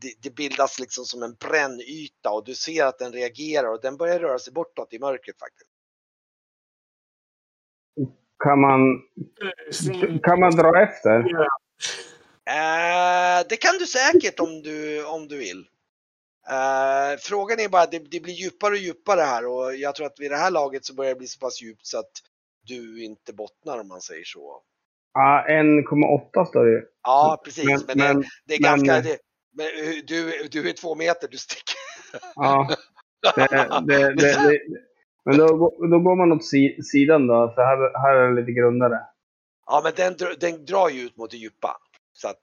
det, 0.00 0.12
det 0.22 0.30
bildas 0.30 0.78
liksom 0.78 1.04
som 1.04 1.22
en 1.22 1.34
brännyta 1.34 2.30
och 2.30 2.44
du 2.44 2.54
ser 2.54 2.84
att 2.84 2.98
den 2.98 3.12
reagerar 3.12 3.68
och 3.68 3.80
den 3.80 3.96
börjar 3.96 4.18
röra 4.18 4.38
sig 4.38 4.52
bortåt 4.52 4.92
i 4.92 4.98
mörkret 4.98 5.38
faktiskt. 5.38 5.70
Kan 8.44 8.60
man, 8.60 8.80
kan 10.22 10.40
man 10.40 10.56
dra 10.56 10.82
efter? 10.82 11.18
Eh, 12.48 13.46
det 13.48 13.56
kan 13.56 13.78
du 13.78 13.86
säkert 13.86 14.40
om 14.40 14.62
du, 14.62 15.06
om 15.06 15.28
du 15.28 15.36
vill. 15.36 15.66
Eh, 16.48 17.18
frågan 17.20 17.60
är 17.60 17.68
bara, 17.68 17.86
det, 17.86 17.98
det 17.98 18.20
blir 18.20 18.34
djupare 18.34 18.70
och 18.70 18.76
djupare 18.76 19.20
här 19.20 19.46
och 19.46 19.76
jag 19.76 19.94
tror 19.94 20.06
att 20.06 20.20
vid 20.20 20.30
det 20.30 20.36
här 20.36 20.50
laget 20.50 20.84
så 20.84 20.94
börjar 20.94 21.14
det 21.14 21.18
bli 21.18 21.26
så 21.26 21.38
pass 21.38 21.62
djupt 21.62 21.86
så 21.86 21.98
att 21.98 22.12
du 22.66 23.04
inte 23.04 23.32
bottnar 23.32 23.78
om 23.80 23.88
man 23.88 24.00
säger 24.00 24.24
så. 24.24 24.62
Ja, 25.14 25.46
1,8 25.50 26.44
står 26.44 26.64
det 26.66 26.72
ju. 26.72 26.82
Ja, 27.02 27.40
precis. 27.44 27.64
Men, 27.64 27.78
Men- 27.86 27.96
det, 27.96 28.14
men- 28.14 28.24
det 28.46 28.54
är 28.54 28.60
men- 28.60 28.84
ganska... 28.84 29.00
Det, 29.10 29.18
men 29.52 29.66
du, 30.06 30.48
du 30.50 30.68
är 30.68 30.72
två 30.72 30.94
meter, 30.94 31.28
du 31.30 31.36
sticker. 31.38 31.76
Ja, 32.34 32.68
det, 33.36 33.46
det, 33.86 34.14
det, 34.14 34.48
det, 34.48 34.60
men 35.24 35.38
då, 35.38 35.56
går- 35.56 35.90
då 35.90 35.98
går 35.98 36.16
man 36.16 36.32
åt 36.32 36.44
si, 36.44 36.82
sidan 36.82 37.26
då, 37.26 37.52
för 37.54 37.62
här, 37.62 37.98
här 38.02 38.14
är 38.16 38.28
det 38.32 38.40
lite 38.40 38.52
grundare. 38.52 38.98
Ja, 39.66 39.80
men 39.84 39.92
den, 39.96 40.16
den 40.40 40.64
drar 40.64 40.88
ju 40.88 41.00
ut 41.00 41.16
mot 41.16 41.30
det 41.30 41.36
djupa. 41.36 41.76
Så 42.12 42.28
att... 42.28 42.42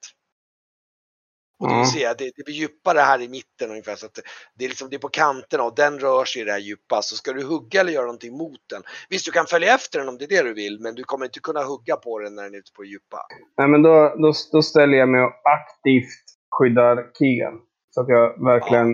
Och 1.64 1.70
du 1.70 1.76
Ja. 1.76 1.86
ser, 1.86 2.16
det, 2.18 2.32
det 2.36 2.44
blir 2.46 2.56
djupare 2.56 3.00
här 3.00 3.22
i 3.22 3.28
mitten 3.28 3.70
ungefär. 3.70 3.96
Så 3.96 4.06
att 4.06 4.14
det, 4.14 4.22
det, 4.56 4.66
är 4.66 4.70
liksom, 4.70 4.90
det 4.90 4.96
är 4.96 5.00
på 5.00 5.10
kanterna 5.10 5.64
och 5.64 5.76
den 5.76 6.00
rör 6.00 6.26
sig 6.26 6.42
i 6.42 6.46
det 6.46 6.52
här 6.52 6.60
djupa. 6.60 7.02
Så 7.02 7.16
ska 7.16 7.34
du 7.34 7.44
hugga 7.44 7.82
eller 7.82 7.92
göra 7.92 8.06
någonting 8.06 8.38
mot 8.38 8.60
den. 8.70 8.82
Visst, 9.10 9.26
du 9.26 9.32
kan 9.32 9.46
följa 9.46 9.76
efter 9.76 10.00
den 10.00 10.10
om 10.10 10.18
det 10.18 10.26
är 10.26 10.30
det 10.30 10.44
du 10.44 10.54
vill, 10.54 10.80
men 10.80 10.96
du 10.96 11.04
kommer 11.04 11.26
inte 11.26 11.40
kunna 11.40 11.64
hugga 11.64 11.96
på 11.96 12.20
den 12.20 12.36
när 12.36 12.44
den 12.44 12.54
är 12.54 12.58
ute 12.58 12.72
på 12.76 12.82
det 12.82 12.88
djupa. 12.88 13.18
Nej, 13.58 13.68
men 13.68 13.82
då, 13.82 14.16
då, 14.18 14.34
då 14.52 14.62
ställer 14.62 14.98
jag 14.98 15.10
mig 15.10 15.22
och 15.22 15.34
aktivt 15.44 16.24
skyddar 16.50 16.96
Keegan. 17.20 17.54
Så 17.90 18.02
att 18.02 18.08
jag 18.10 18.44
verkligen 18.46 18.88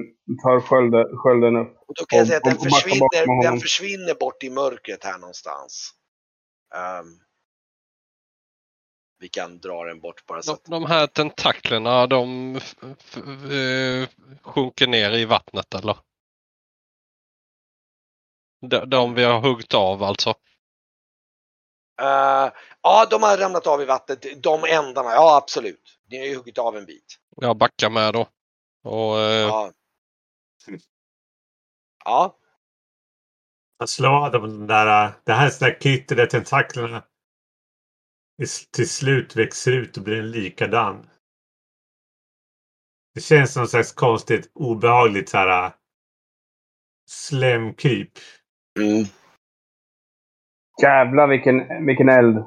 tar 0.43 0.59
skölden, 0.59 1.05
skölden 1.17 1.55
upp. 1.55 1.73
Och 1.87 1.93
då 1.95 2.05
kan 2.05 2.19
jag 2.19 2.27
säga 2.27 2.37
att 2.37 2.43
den 2.43 2.57
försvinner, 2.57 3.43
den 3.43 3.59
försvinner 3.59 4.13
bort 4.19 4.43
i 4.43 4.49
mörkret 4.49 5.03
här 5.03 5.17
någonstans. 5.17 5.91
Ehm, 6.75 7.05
vi 9.19 9.29
kan 9.29 9.59
dra 9.59 9.83
den 9.83 9.99
bort 9.99 10.25
bara 10.25 10.41
så 10.41 10.57
De, 10.63 10.71
de 10.71 10.85
här 10.85 11.07
tentaklerna, 11.07 12.07
de 12.07 12.55
eh, 12.55 14.09
sjunker 14.41 14.87
ner 14.87 15.11
i 15.11 15.25
vattnet 15.25 15.73
eller? 15.73 15.97
De, 18.61 18.89
de 18.89 19.13
vi 19.13 19.23
har 19.23 19.41
huggit 19.41 19.73
av 19.73 20.03
alltså. 20.03 20.29
Eh, 22.01 22.51
ja, 22.81 23.07
de 23.09 23.23
har 23.23 23.37
ramlat 23.37 23.67
av 23.67 23.81
i 23.81 23.85
vattnet. 23.85 24.43
De 24.43 24.63
ändarna, 24.63 25.09
ja 25.09 25.37
absolut. 25.37 25.99
Ni 26.09 26.19
har 26.19 26.25
ju 26.25 26.35
huggit 26.35 26.57
av 26.57 26.77
en 26.77 26.85
bit. 26.85 27.19
Jag 27.35 27.57
backar 27.57 27.89
med 27.89 28.13
då. 28.13 28.27
Och 28.83 29.19
eh, 29.19 29.47
Ja. 29.47 29.71
Ja, 32.05 32.35
Jag 33.79 33.89
slår 33.89 34.25
av 34.25 34.31
den 34.31 34.67
där, 34.67 35.13
det 35.23 35.33
här 35.33 35.49
snacket, 35.49 36.07
där 36.07 36.25
tentaklerna 36.25 37.03
till 38.71 38.89
slut 38.89 39.35
växer 39.35 39.71
ut 39.71 39.97
och 39.97 40.03
blir 40.03 40.19
en 40.19 40.31
likadan. 40.31 41.09
Det 43.13 43.21
känns 43.21 43.53
som 43.53 43.67
slags 43.67 43.91
konstigt 43.93 44.51
obehagligt 44.53 45.29
så 45.29 45.37
här 45.37 45.73
slemkryp. 47.09 48.11
mm. 48.79 49.05
Jävlar 50.81 51.27
vilken, 51.27 51.85
vilken 51.85 52.09
eld. 52.09 52.45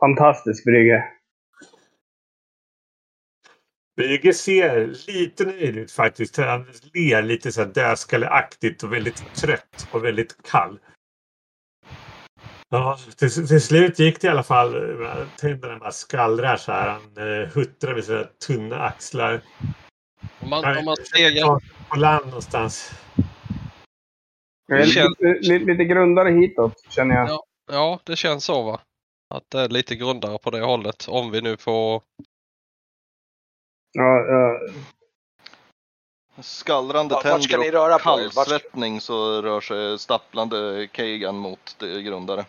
Fantastisk 0.00 0.64
brygge. 0.64 1.12
Brygge 3.96 4.34
ser 4.34 4.86
lite 5.12 5.44
nöjd 5.44 5.76
ut 5.76 5.92
faktiskt. 5.92 6.36
Han 6.36 6.66
ler 6.94 7.22
lite 7.22 7.52
så 7.52 7.60
här 7.60 7.68
dödskalleaktigt 7.68 8.82
och 8.82 8.92
väldigt 8.92 9.34
trött 9.34 9.88
och 9.92 10.04
väldigt 10.04 10.42
kall. 10.42 10.78
Ja, 12.72 12.98
till, 13.16 13.48
till 13.48 13.60
slut 13.60 13.98
gick 13.98 14.20
det 14.20 14.26
i 14.26 14.30
alla 14.30 14.42
fall. 14.42 14.72
Tänderna 15.38 15.78
bara 15.78 15.92
skallrar 15.92 16.56
så 16.56 16.72
här. 16.72 16.88
Han 16.88 17.26
uh, 17.26 17.48
huttrar 17.48 17.94
med 17.94 18.04
sina 18.04 18.24
tunna 18.46 18.82
axlar. 18.82 19.40
om 20.40 20.50
man, 20.50 20.78
om 20.78 20.84
man 20.84 20.96
stegar, 20.96 21.60
På 21.88 21.96
land 21.96 22.26
någonstans. 22.26 22.92
Känns- 24.70 25.20
Lite, 25.20 25.64
lite, 25.64 25.84
grundare 25.84 26.30
hitåt, 26.30 26.84
känner 26.88 27.14
jag. 27.14 27.28
Ja. 27.28 27.44
ja 27.72 28.00
det 28.04 28.16
känns 28.16 28.44
så 28.44 28.62
va? 28.62 28.80
Att 29.34 29.44
det 29.48 29.60
är 29.60 29.68
lite 29.68 29.96
grundare 29.96 30.38
på 30.38 30.50
det 30.50 30.60
hållet. 30.60 31.08
Om 31.08 31.30
vi 31.30 31.40
nu 31.40 31.56
får... 31.56 32.02
Ja, 33.92 34.18
ja, 34.18 34.60
Skallrande 36.42 37.14
ska 37.14 37.38
tänder 37.38 37.58
ni 37.58 37.94
och 37.94 38.00
kallsvettning 38.00 39.00
så 39.00 39.42
rör 39.42 39.60
sig 39.60 39.98
stapplande 39.98 40.88
Kagan 40.92 41.36
mot 41.36 41.76
det 41.78 42.02
grundare. 42.02 42.44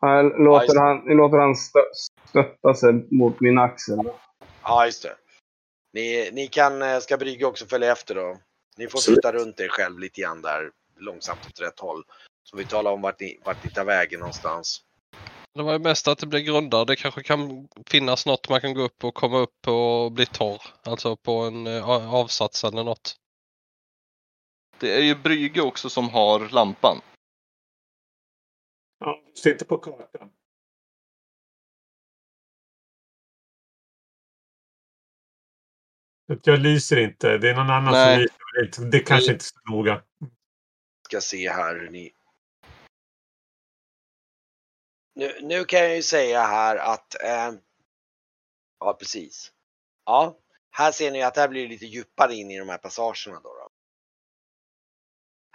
Ja, 0.00 0.22
just 0.22 0.38
låter 0.38 0.74
det. 0.74 0.80
han, 0.80 1.16
låter 1.16 1.38
han 1.38 1.56
stö, 1.56 1.80
stötta 2.28 2.74
sig 2.74 3.06
mot 3.10 3.40
min 3.40 3.58
axel. 3.58 3.98
ja 4.62 4.86
just 4.86 5.02
det. 5.02 5.14
Ni, 5.92 6.30
ni 6.32 6.46
kan, 6.46 6.82
eh, 6.82 6.98
ska 6.98 7.16
Brygge 7.16 7.44
också 7.44 7.66
följa 7.66 7.92
efter 7.92 8.14
då. 8.14 8.36
Ni 8.76 8.88
får 8.88 8.98
Absolut. 8.98 9.16
flytta 9.16 9.32
runt 9.32 9.60
er 9.60 9.68
själv 9.68 9.98
lite 9.98 10.20
grann 10.20 10.42
där 10.42 10.70
långsamt 10.98 11.46
åt 11.46 11.60
rätt 11.60 11.80
håll. 11.80 12.04
Så 12.42 12.56
vi 12.56 12.64
talar 12.64 12.92
om 12.92 13.02
vart 13.02 13.20
ni, 13.20 13.38
vart 13.44 13.64
ni 13.64 13.70
tar 13.70 13.84
vägen 13.84 14.20
någonstans. 14.20 14.82
Det 15.54 15.62
var 15.62 15.72
ju 15.72 15.78
mest 15.78 16.08
att 16.08 16.18
det 16.18 16.26
blir 16.26 16.40
grundare. 16.40 16.84
Det 16.84 16.96
kanske 16.96 17.22
kan 17.22 17.68
finnas 17.86 18.26
något 18.26 18.48
man 18.48 18.60
kan 18.60 18.74
gå 18.74 18.82
upp 18.82 19.04
och 19.04 19.14
komma 19.14 19.38
upp 19.38 19.68
och 19.68 20.12
bli 20.12 20.26
torr. 20.26 20.62
Alltså 20.82 21.16
på 21.16 21.32
en 21.32 21.66
eh, 21.66 22.14
avsats 22.14 22.64
eller 22.64 22.84
något. 22.84 23.16
Det 24.78 24.94
är 24.94 25.02
ju 25.02 25.14
Brygge 25.14 25.60
också 25.60 25.90
som 25.90 26.08
har 26.08 26.48
lampan. 26.48 27.00
Ja, 29.00 29.22
ser 29.42 29.52
inte 29.52 29.64
på 29.64 29.78
kartan. 29.78 30.30
Jag 36.42 36.58
lyser 36.60 36.96
inte. 36.96 37.38
Det 37.38 37.50
är 37.50 37.54
någon 37.54 37.70
annan 37.70 37.92
Nej. 37.92 38.16
som 38.16 38.22
lyser. 38.22 38.82
Det- 38.82 38.90
Det 38.90 39.00
kanske 39.04 39.32
inte 39.32 39.42
är 39.42 39.44
så 39.44 39.70
noga. 39.76 40.02
Ska 41.06 41.20
se 41.20 41.50
här 41.50 41.74
hur 41.74 41.90
ni... 41.90 42.12
Nu, 45.14 45.38
nu 45.42 45.64
kan 45.64 45.80
jag 45.80 45.96
ju 45.96 46.02
säga 46.02 46.42
här 46.42 46.76
att... 46.76 47.22
Eh, 47.22 47.52
ja, 48.80 48.96
precis. 48.98 49.52
Ja, 50.04 50.38
här 50.70 50.92
ser 50.92 51.10
ni 51.10 51.22
att 51.22 51.34
det 51.34 51.40
här 51.40 51.48
blir 51.48 51.68
lite 51.68 51.86
djupare 51.86 52.34
in 52.34 52.50
i 52.50 52.58
de 52.58 52.68
här 52.68 52.78
passagerna 52.78 53.40
då. 53.40 53.48
då. 53.48 53.68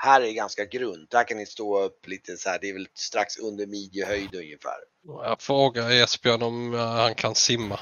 Här 0.05 0.21
är 0.21 0.25
det 0.25 0.33
ganska 0.33 0.65
grunt. 0.65 1.13
Här 1.13 1.23
kan 1.23 1.37
ni 1.37 1.45
stå 1.45 1.79
upp 1.79 2.07
lite 2.07 2.37
så 2.37 2.49
här. 2.49 2.59
Det 2.61 2.69
är 2.69 2.73
väl 2.73 2.87
strax 2.93 3.37
under 3.37 3.67
midjehöjd 3.67 4.35
ungefär. 4.35 4.77
Jag 5.03 5.41
frågar 5.41 5.91
Esbjörn 5.91 6.41
om 6.41 6.73
eh, 6.73 6.79
han 6.79 7.15
kan 7.15 7.35
simma. 7.35 7.79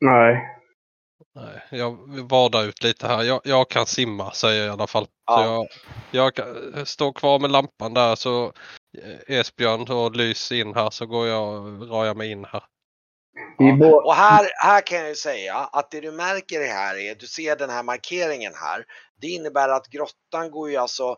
Nej. 0.00 0.56
Nej, 1.34 1.62
jag 1.70 1.98
vadar 2.28 2.64
ut 2.64 2.82
lite 2.82 3.06
här. 3.06 3.22
Jag, 3.22 3.40
jag 3.44 3.70
kan 3.70 3.86
simma 3.86 4.30
säger 4.30 4.60
jag 4.60 4.66
i 4.66 4.70
alla 4.70 4.86
fall. 4.86 5.06
Ja. 5.26 5.36
Så 5.36 5.42
jag, 5.42 5.66
jag 6.10 6.34
kan, 6.34 6.86
står 6.86 7.12
kvar 7.12 7.38
med 7.38 7.50
lampan 7.50 7.94
där 7.94 8.14
så 8.14 8.52
eh, 8.98 9.38
Esbjörn 9.38 9.88
och 9.88 10.16
Lys 10.16 10.52
in 10.52 10.74
här 10.74 10.90
så 10.90 11.06
går 11.06 11.26
jag, 11.26 11.64
drar 11.88 12.04
jag 12.04 12.16
mig 12.16 12.30
in 12.30 12.44
här. 12.44 12.62
Bå, 13.78 13.96
Och 13.96 14.14
här, 14.14 14.46
här 14.56 14.80
kan 14.80 14.98
jag 14.98 15.08
ju 15.08 15.14
säga 15.14 15.54
att 15.54 15.90
det 15.90 16.00
du 16.00 16.12
märker 16.12 16.60
här 16.60 16.96
är, 16.98 17.14
du 17.14 17.26
ser 17.26 17.56
den 17.56 17.70
här 17.70 17.82
markeringen 17.82 18.52
här. 18.54 18.84
Det 19.20 19.26
innebär 19.26 19.68
att 19.68 19.88
grottan 19.88 20.50
går 20.50 20.70
ju 20.70 20.76
alltså, 20.76 21.16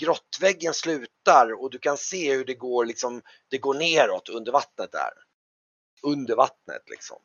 grottväggen 0.00 0.74
slutar 0.74 1.62
och 1.62 1.70
du 1.70 1.78
kan 1.78 1.96
se 1.96 2.32
hur 2.34 2.44
det 2.44 2.54
går 2.54 2.84
liksom, 2.84 3.22
det 3.50 3.58
går 3.58 3.74
neråt 3.74 4.28
under 4.28 4.52
vattnet 4.52 4.92
där. 4.92 5.10
Under 6.02 6.36
vattnet 6.36 6.82
liksom. 6.86 7.16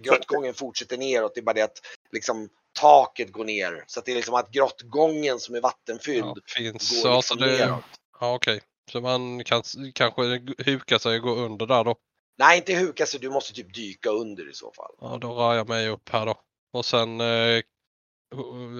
Grottgången 0.00 0.54
fortsätter 0.54 0.98
neråt, 0.98 1.34
det 1.34 1.40
är 1.40 1.42
bara 1.42 1.52
det 1.52 1.62
att 1.62 1.80
liksom 2.12 2.48
taket 2.80 3.32
går 3.32 3.44
ner. 3.44 3.84
Så 3.86 3.98
att 3.98 4.06
det 4.06 4.12
är 4.12 4.16
liksom 4.16 4.34
att 4.34 4.50
grottgången 4.50 5.38
som 5.38 5.54
är 5.54 5.60
vattenfylld 5.60 6.24
Ja, 6.24 6.34
finns, 6.56 7.02
går 7.02 7.16
liksom 7.16 7.38
det, 7.38 7.46
neråt. 7.46 7.84
ja, 8.20 8.34
okej. 8.34 8.60
Så 8.92 9.00
man 9.00 9.44
kan 9.44 9.62
kanske 9.94 10.22
huka 10.58 10.98
sig 10.98 11.16
och 11.16 11.22
gå 11.22 11.34
under 11.34 11.66
där 11.66 11.84
då. 11.84 11.96
Nej, 12.38 12.56
inte 12.58 12.74
huka 12.74 13.06
sig, 13.06 13.20
du 13.20 13.30
måste 13.30 13.52
typ 13.52 13.74
dyka 13.74 14.10
under 14.10 14.50
i 14.50 14.54
så 14.54 14.72
fall. 14.72 14.94
Ja, 15.00 15.18
då 15.20 15.34
rör 15.34 15.54
jag 15.54 15.68
mig 15.68 15.88
upp 15.88 16.08
här 16.08 16.26
då. 16.26 16.40
Och 16.72 16.84
sen 16.84 17.20
eh, 17.20 17.62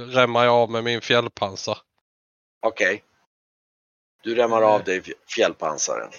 rämmar 0.08 0.44
jag 0.44 0.54
av 0.54 0.70
med 0.70 0.84
min 0.84 1.00
fjällpansar. 1.00 1.78
Okej. 2.66 3.02
Du 4.24 4.34
rämmar 4.34 4.62
av 4.62 4.84
dig 4.84 5.02
fjällpansaren. 5.36 6.10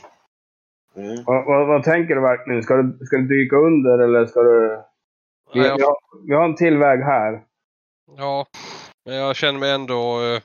Mm. 0.96 1.24
vad, 1.26 1.46
vad, 1.46 1.68
vad 1.68 1.84
tänker 1.84 2.16
du 2.16 2.22
verkligen? 2.22 2.64
Ska 2.64 2.76
du, 2.76 3.06
ska 3.06 3.18
du 3.18 3.28
dyka 3.28 3.56
under 3.56 4.00
eller 4.00 4.26
ska 4.26 4.42
du... 4.42 4.84
Vi, 5.54 5.60
Ja, 5.60 5.66
jag- 5.66 5.78
vi, 5.78 5.84
har, 5.84 5.98
vi 6.28 6.34
har 6.34 6.46
en 6.46 6.56
till 6.56 6.78
väg 6.78 7.00
här. 7.00 7.44
Ja, 8.18 8.46
men 9.06 9.16
jag 9.16 9.36
känner 9.36 9.60
mig 9.60 9.72
ändå... 9.72 10.22
eh, 10.22 10.42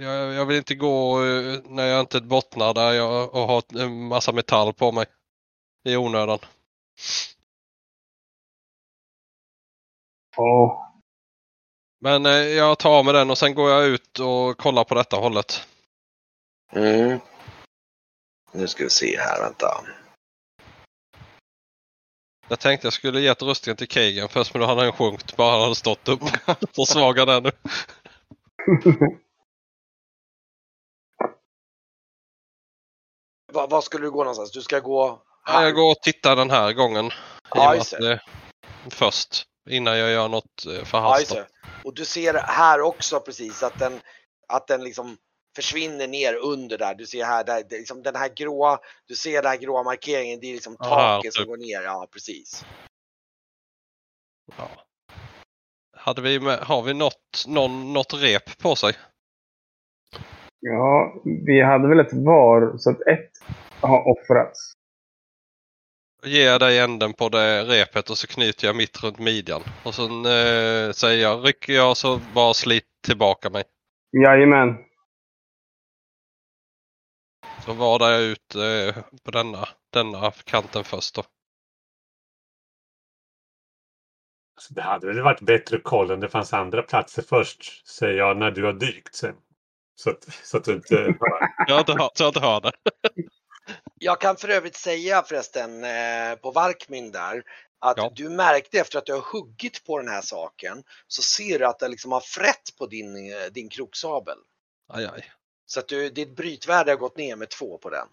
Jag, 0.00 0.32
jag 0.34 0.46
vill 0.46 0.56
inte 0.56 0.74
gå 0.74 1.24
eh, 1.24 1.58
när 1.64 1.86
jag 1.86 2.00
inte 2.00 2.20
bottnar 2.20 2.74
där 2.74 2.92
jag 2.92 3.34
och 3.34 3.40
har 3.40 3.82
en 3.82 4.08
massa 4.08 4.32
metall 4.32 4.72
på 4.72 4.92
mig. 4.92 5.06
I 5.88 5.96
onödan. 5.96 6.38
Ja. 10.36 10.89
Men 12.00 12.26
eh, 12.26 12.32
jag 12.32 12.78
tar 12.78 13.02
med 13.02 13.14
den 13.14 13.30
och 13.30 13.38
sen 13.38 13.54
går 13.54 13.70
jag 13.70 13.84
ut 13.86 14.18
och 14.18 14.58
kollar 14.58 14.84
på 14.84 14.94
detta 14.94 15.16
hållet. 15.16 15.66
Mm. 16.72 17.20
Nu 18.52 18.68
ska 18.68 18.84
vi 18.84 18.90
se 18.90 19.18
här, 19.18 19.40
vänta. 19.42 19.84
Jag 22.48 22.60
tänkte 22.60 22.86
jag 22.86 22.92
skulle 22.92 23.20
gett 23.20 23.42
rustningen 23.42 23.76
till 23.76 23.88
Kagan 23.88 24.28
först 24.28 24.54
men 24.54 24.60
då 24.60 24.66
hade 24.66 24.82
han 24.82 24.92
sjunkit 24.92 25.36
bara 25.36 25.52
han 25.52 25.60
hade 25.62 25.74
stått 25.74 26.08
upp. 26.08 26.20
Försvaga 26.76 27.24
den 27.24 27.42
nu. 27.42 27.50
Va, 33.52 33.66
var 33.66 33.80
skulle 33.80 34.06
du 34.06 34.10
gå 34.10 34.18
någonstans? 34.24 34.52
Du 34.52 34.62
ska 34.62 34.80
gå 34.80 35.22
här? 35.44 35.62
Jag 35.62 35.74
går 35.74 35.90
och 35.90 36.02
tittar 36.02 36.36
den 36.36 36.50
här 36.50 36.72
gången. 36.72 37.06
I 37.06 37.08
och 37.08 37.12
Ja, 37.54 37.68
med 37.68 37.76
just 37.76 37.94
att, 37.94 38.00
det. 38.00 38.12
eh, 38.12 38.18
Först. 38.90 39.42
Innan 39.68 39.98
jag 39.98 40.10
gör 40.10 40.28
något 40.28 40.66
eh, 40.66 40.72
Ja, 40.72 40.84
förhastat. 40.84 41.36
det. 41.38 41.46
Och 41.84 41.94
du 41.94 42.04
ser 42.04 42.34
här 42.34 42.80
också 42.80 43.20
precis 43.20 43.62
att 43.62 43.78
den, 43.78 44.00
att 44.48 44.66
den 44.66 44.84
liksom 44.84 45.16
försvinner 45.56 46.08
ner 46.08 46.34
under 46.34 46.78
där. 46.78 46.94
Du 46.94 47.06
ser 47.06 47.24
här, 47.24 47.44
där, 47.44 47.64
liksom 47.70 48.02
den 48.02 48.16
här 48.16 48.28
gråa, 48.36 48.78
du 49.06 49.14
ser 49.14 49.42
den 49.42 49.50
här 49.50 49.58
gråa 49.58 49.82
markeringen, 49.82 50.40
det 50.40 50.46
är 50.46 50.52
liksom 50.52 50.76
Ja, 50.78 50.84
taket 50.84 51.34
som 51.34 51.40
typ. 51.42 51.48
går 51.48 51.56
ner. 51.56 51.82
Ja, 51.82 52.08
precis. 52.12 52.64
Ja. 54.56 54.68
Hade 55.96 56.22
vi 56.22 56.40
med, 56.40 56.58
har 56.58 56.82
vi 56.82 56.94
något, 56.94 57.44
någon, 57.48 57.92
något 57.92 58.12
rep 58.14 58.58
på 58.58 58.76
sig? 58.76 58.94
ja, 60.60 61.14
vi 61.46 61.62
hade 61.62 61.88
väl 61.88 62.00
ett 62.00 62.12
var, 62.12 62.78
så 62.78 62.90
att 62.90 63.00
ett 63.00 63.30
har 63.80 64.08
offrats. 64.08 64.72
Ger 66.22 66.46
jag 66.46 66.60
dig 66.60 66.78
änden 66.78 67.12
på 67.12 67.28
det 67.28 67.64
repet 67.64 68.10
och 68.10 68.18
så 68.18 68.26
knyter 68.26 68.66
jag 68.66 68.76
mitt 68.76 69.02
runt 69.02 69.18
midjan. 69.18 69.62
Och 69.84 69.94
så 69.94 70.02
eh, 70.04 70.92
säger 70.92 71.22
jag, 71.22 71.46
rycker 71.46 71.72
jag 71.72 71.96
så 71.96 72.20
bara 72.34 72.54
slit 72.54 72.84
tillbaka 73.06 73.50
mig. 73.50 73.64
Jajamän. 74.24 74.76
Så 77.64 77.72
vadar 77.72 78.10
jag 78.10 78.22
ut 78.22 78.54
eh, 78.54 79.02
på 79.22 79.30
denna, 79.30 79.68
denna 79.92 80.30
kanten 80.30 80.84
först 80.84 81.14
då. 81.14 81.22
Så 84.60 84.74
det 84.74 84.82
hade 84.82 85.06
väl 85.06 85.22
varit 85.22 85.40
bättre 85.40 85.76
att 85.76 85.82
kolla 85.82 86.14
om 86.14 86.20
det 86.20 86.28
fanns 86.28 86.52
andra 86.52 86.82
platser 86.82 87.22
först, 87.22 87.88
säger 87.88 88.18
jag, 88.18 88.36
när 88.36 88.50
du 88.50 88.64
har 88.64 88.72
dykt 88.72 89.14
sen. 89.14 89.34
Så 89.94 90.10
att, 90.10 90.24
så 90.24 90.56
att 90.56 90.64
du 90.64 90.72
inte 90.72 90.96
hör. 90.96 91.40
Jag 91.66 91.74
har 91.74 91.80
inte 91.80 91.92
hört, 91.92 92.10
så 92.14 92.22
jag 92.22 92.28
inte 92.28 92.40
hör 92.40 92.60
det. 92.60 92.72
Jag 93.98 94.20
kan 94.20 94.36
för 94.36 94.48
övrigt 94.48 94.76
säga 94.76 95.22
förresten 95.22 95.84
eh, 95.84 96.34
på 96.34 96.50
Varkmin 96.50 97.12
där 97.12 97.42
att 97.78 97.96
Ja. 97.96 98.12
du 98.14 98.28
märkte 98.28 98.78
efter 98.78 98.98
att 98.98 99.06
du 99.06 99.12
har 99.12 99.20
huggit 99.32 99.84
på 99.84 99.98
den 99.98 100.08
här 100.08 100.22
saken 100.22 100.82
så 101.06 101.22
ser 101.22 101.58
du 101.58 101.66
att 101.66 101.78
det 101.78 101.88
liksom 101.88 102.12
har 102.12 102.20
frätt 102.20 102.76
på 102.78 102.86
din, 102.86 103.32
eh, 103.32 103.46
din 103.52 103.68
kroksabel. 103.68 104.38
Aj, 104.88 105.04
aj. 105.14 105.32
Så 105.66 105.80
att 105.80 105.88
du, 105.88 106.10
ditt 106.10 106.36
brytvärde 106.36 106.90
har 106.92 106.96
gått 106.96 107.16
ner 107.16 107.36
med 107.36 107.48
två 107.48 107.78
på 107.78 107.90
den. 107.90 108.06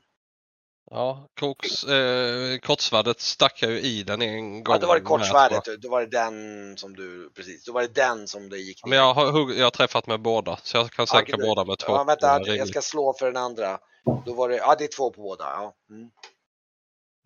Ja, 0.91 1.27
koks, 1.39 1.83
eh, 1.83 2.57
kortsvärdet 2.59 3.19
stack 3.19 3.61
jag 3.61 3.71
ju 3.71 3.79
i 3.79 4.03
den 4.03 4.21
en 4.21 4.63
gång. 4.63 4.73
Ja, 4.73 4.79
då 4.79 4.88
var 4.88 4.95
det 4.95 4.99
jag. 4.99 5.07
kortsvärdet, 5.07 5.81
då 5.81 5.89
var 5.89 6.01
det 6.01 6.07
den 6.07 6.77
som 6.77 6.95
du, 6.95 7.29
precis, 7.35 7.65
då 7.65 7.71
var 7.71 7.81
det 7.81 7.93
den 7.93 8.27
som 8.27 8.49
det 8.49 8.57
gick 8.57 8.85
ner. 8.85 8.89
Men 8.89 8.99
jag 8.99 9.13
har, 9.13 9.53
jag 9.53 9.65
har 9.65 9.71
träffat 9.71 10.07
med 10.07 10.21
båda 10.21 10.57
så 10.63 10.77
jag 10.77 10.91
kan 10.91 11.07
sänka 11.07 11.35
okej, 11.35 11.47
båda 11.47 11.65
med 11.65 11.79
två. 11.79 11.93
Ja, 11.93 12.03
vänta, 12.03 12.27
jag 12.27 12.47
rimligt. 12.47 12.69
ska 12.69 12.81
slå 12.81 13.13
för 13.13 13.25
den 13.25 13.38
andra. 13.38 13.79
Då 14.25 14.33
var 14.33 14.49
det, 14.49 14.55
ja 14.55 14.75
det 14.77 14.83
är 14.83 14.97
två 14.97 15.11
på 15.11 15.21
båda. 15.21 15.43
Ja. 15.43 15.75
Mm. 15.89 16.09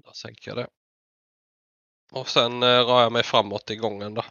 Då 0.05 0.11
sänker 0.11 0.51
jag 0.51 0.57
det. 0.57 0.67
Och 2.11 2.29
sen 2.29 2.63
eh, 2.63 2.67
rör 2.67 3.01
jag 3.01 3.11
mig 3.11 3.23
framåt 3.23 3.71
i 3.71 3.75
gången 3.75 4.13
då. 4.13 4.25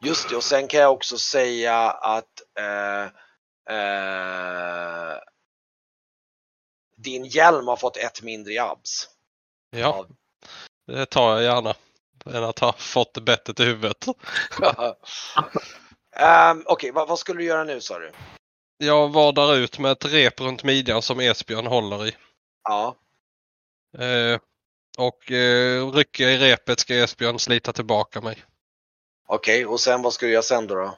Just 0.00 0.28
det, 0.28 0.36
och 0.36 0.44
sen 0.44 0.68
kan 0.68 0.80
jag 0.80 0.92
också 0.92 1.18
säga 1.18 1.90
att 1.90 2.40
eh, 2.58 3.12
eh, 3.70 5.18
din 6.96 7.24
hjälm 7.24 7.68
har 7.68 7.76
fått 7.76 7.96
ett 7.96 8.22
mindre 8.22 8.52
i 8.52 8.58
abs. 8.58 9.08
Ja, 9.70 10.06
det 10.86 11.06
tar 11.06 11.32
jag 11.32 11.42
gärna. 11.42 11.74
Än 12.26 12.44
att 12.44 12.58
ha 12.58 12.72
fått 12.72 13.18
bettet 13.24 13.60
i 13.60 13.64
huvudet. 13.64 14.06
um, 14.06 14.14
Okej, 16.66 16.90
vad, 16.90 17.08
vad 17.08 17.18
skulle 17.18 17.40
du 17.40 17.44
göra 17.44 17.64
nu 17.64 17.80
sa 17.80 17.98
du? 17.98 18.12
Jag 18.78 19.12
vadar 19.12 19.54
ut 19.56 19.78
med 19.78 19.92
ett 19.92 20.04
rep 20.04 20.40
runt 20.40 20.64
midjan 20.64 21.02
som 21.02 21.20
Esbjörn 21.20 21.66
håller 21.66 22.06
i. 22.06 22.16
Ja, 22.64 22.96
Eh, 23.98 24.38
och 24.98 25.30
eh, 25.32 25.90
rycker 25.90 26.28
i 26.28 26.38
repet 26.38 26.80
ska 26.80 26.94
Esbjörn 26.94 27.38
slita 27.38 27.72
tillbaka 27.72 28.20
mig. 28.20 28.44
okej, 29.26 29.66
och 29.66 29.80
sen 29.80 30.02
vad 30.02 30.12
ska 30.12 30.26
du 30.26 30.32
göra 30.32 30.42
sen 30.42 30.66
då? 30.66 30.74
då? 30.74 30.96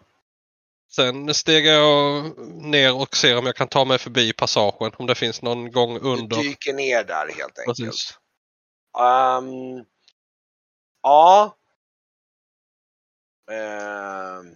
Sen 0.88 1.34
stegar 1.34 1.72
jag 1.72 2.38
ner 2.48 2.96
och 2.96 3.16
ser 3.16 3.38
om 3.38 3.46
jag 3.46 3.56
kan 3.56 3.68
ta 3.68 3.84
mig 3.84 3.98
förbi 3.98 4.32
passagen. 4.32 4.92
Om 4.98 5.06
det 5.06 5.14
finns 5.14 5.42
någon 5.42 5.72
gång 5.72 5.94
Du 5.94 6.00
under. 6.08 6.36
dyker 6.36 6.72
ner 6.72 7.04
där 7.04 7.28
helt 7.28 7.58
enkelt. 7.58 7.78
Precis. 7.78 8.18
Ehm, 8.98 9.84
ja. 11.02 11.56
Ehm, 13.50 14.54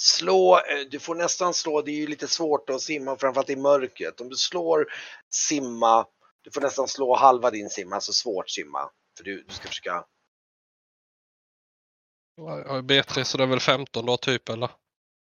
slå, 0.00 0.56
eh, 0.56 0.80
du 0.90 0.98
får 1.00 1.14
nästan 1.14 1.54
slå, 1.54 1.82
det 1.82 1.90
är 1.90 1.96
ju 1.96 2.06
lite 2.06 2.28
svårt 2.28 2.70
att 2.70 2.80
simma 2.80 3.16
framförallt 3.16 3.50
i 3.50 3.56
mörkret. 3.56 4.20
Om 4.20 4.28
du 4.28 4.36
slår 4.36 4.86
simma, 5.30 6.06
du 6.42 6.50
får 6.50 6.60
nästan 6.60 6.88
slå 6.88 7.16
halva 7.16 7.50
din 7.50 7.70
simma, 7.70 7.94
alltså 7.94 8.12
svårt 8.12 8.50
simma. 8.50 8.90
För 9.16 9.24
du, 9.24 9.42
du 9.42 9.54
ska 9.54 9.68
försöka, 9.68 10.04
Jag 12.36 12.44
har 12.44 12.82
B3 12.82 13.24
så 13.24 13.38
det 13.38 13.44
är 13.44 13.48
väl 13.48 13.60
15 13.60 14.06
då 14.06 14.16
typ 14.16 14.48
eller? 14.48 14.70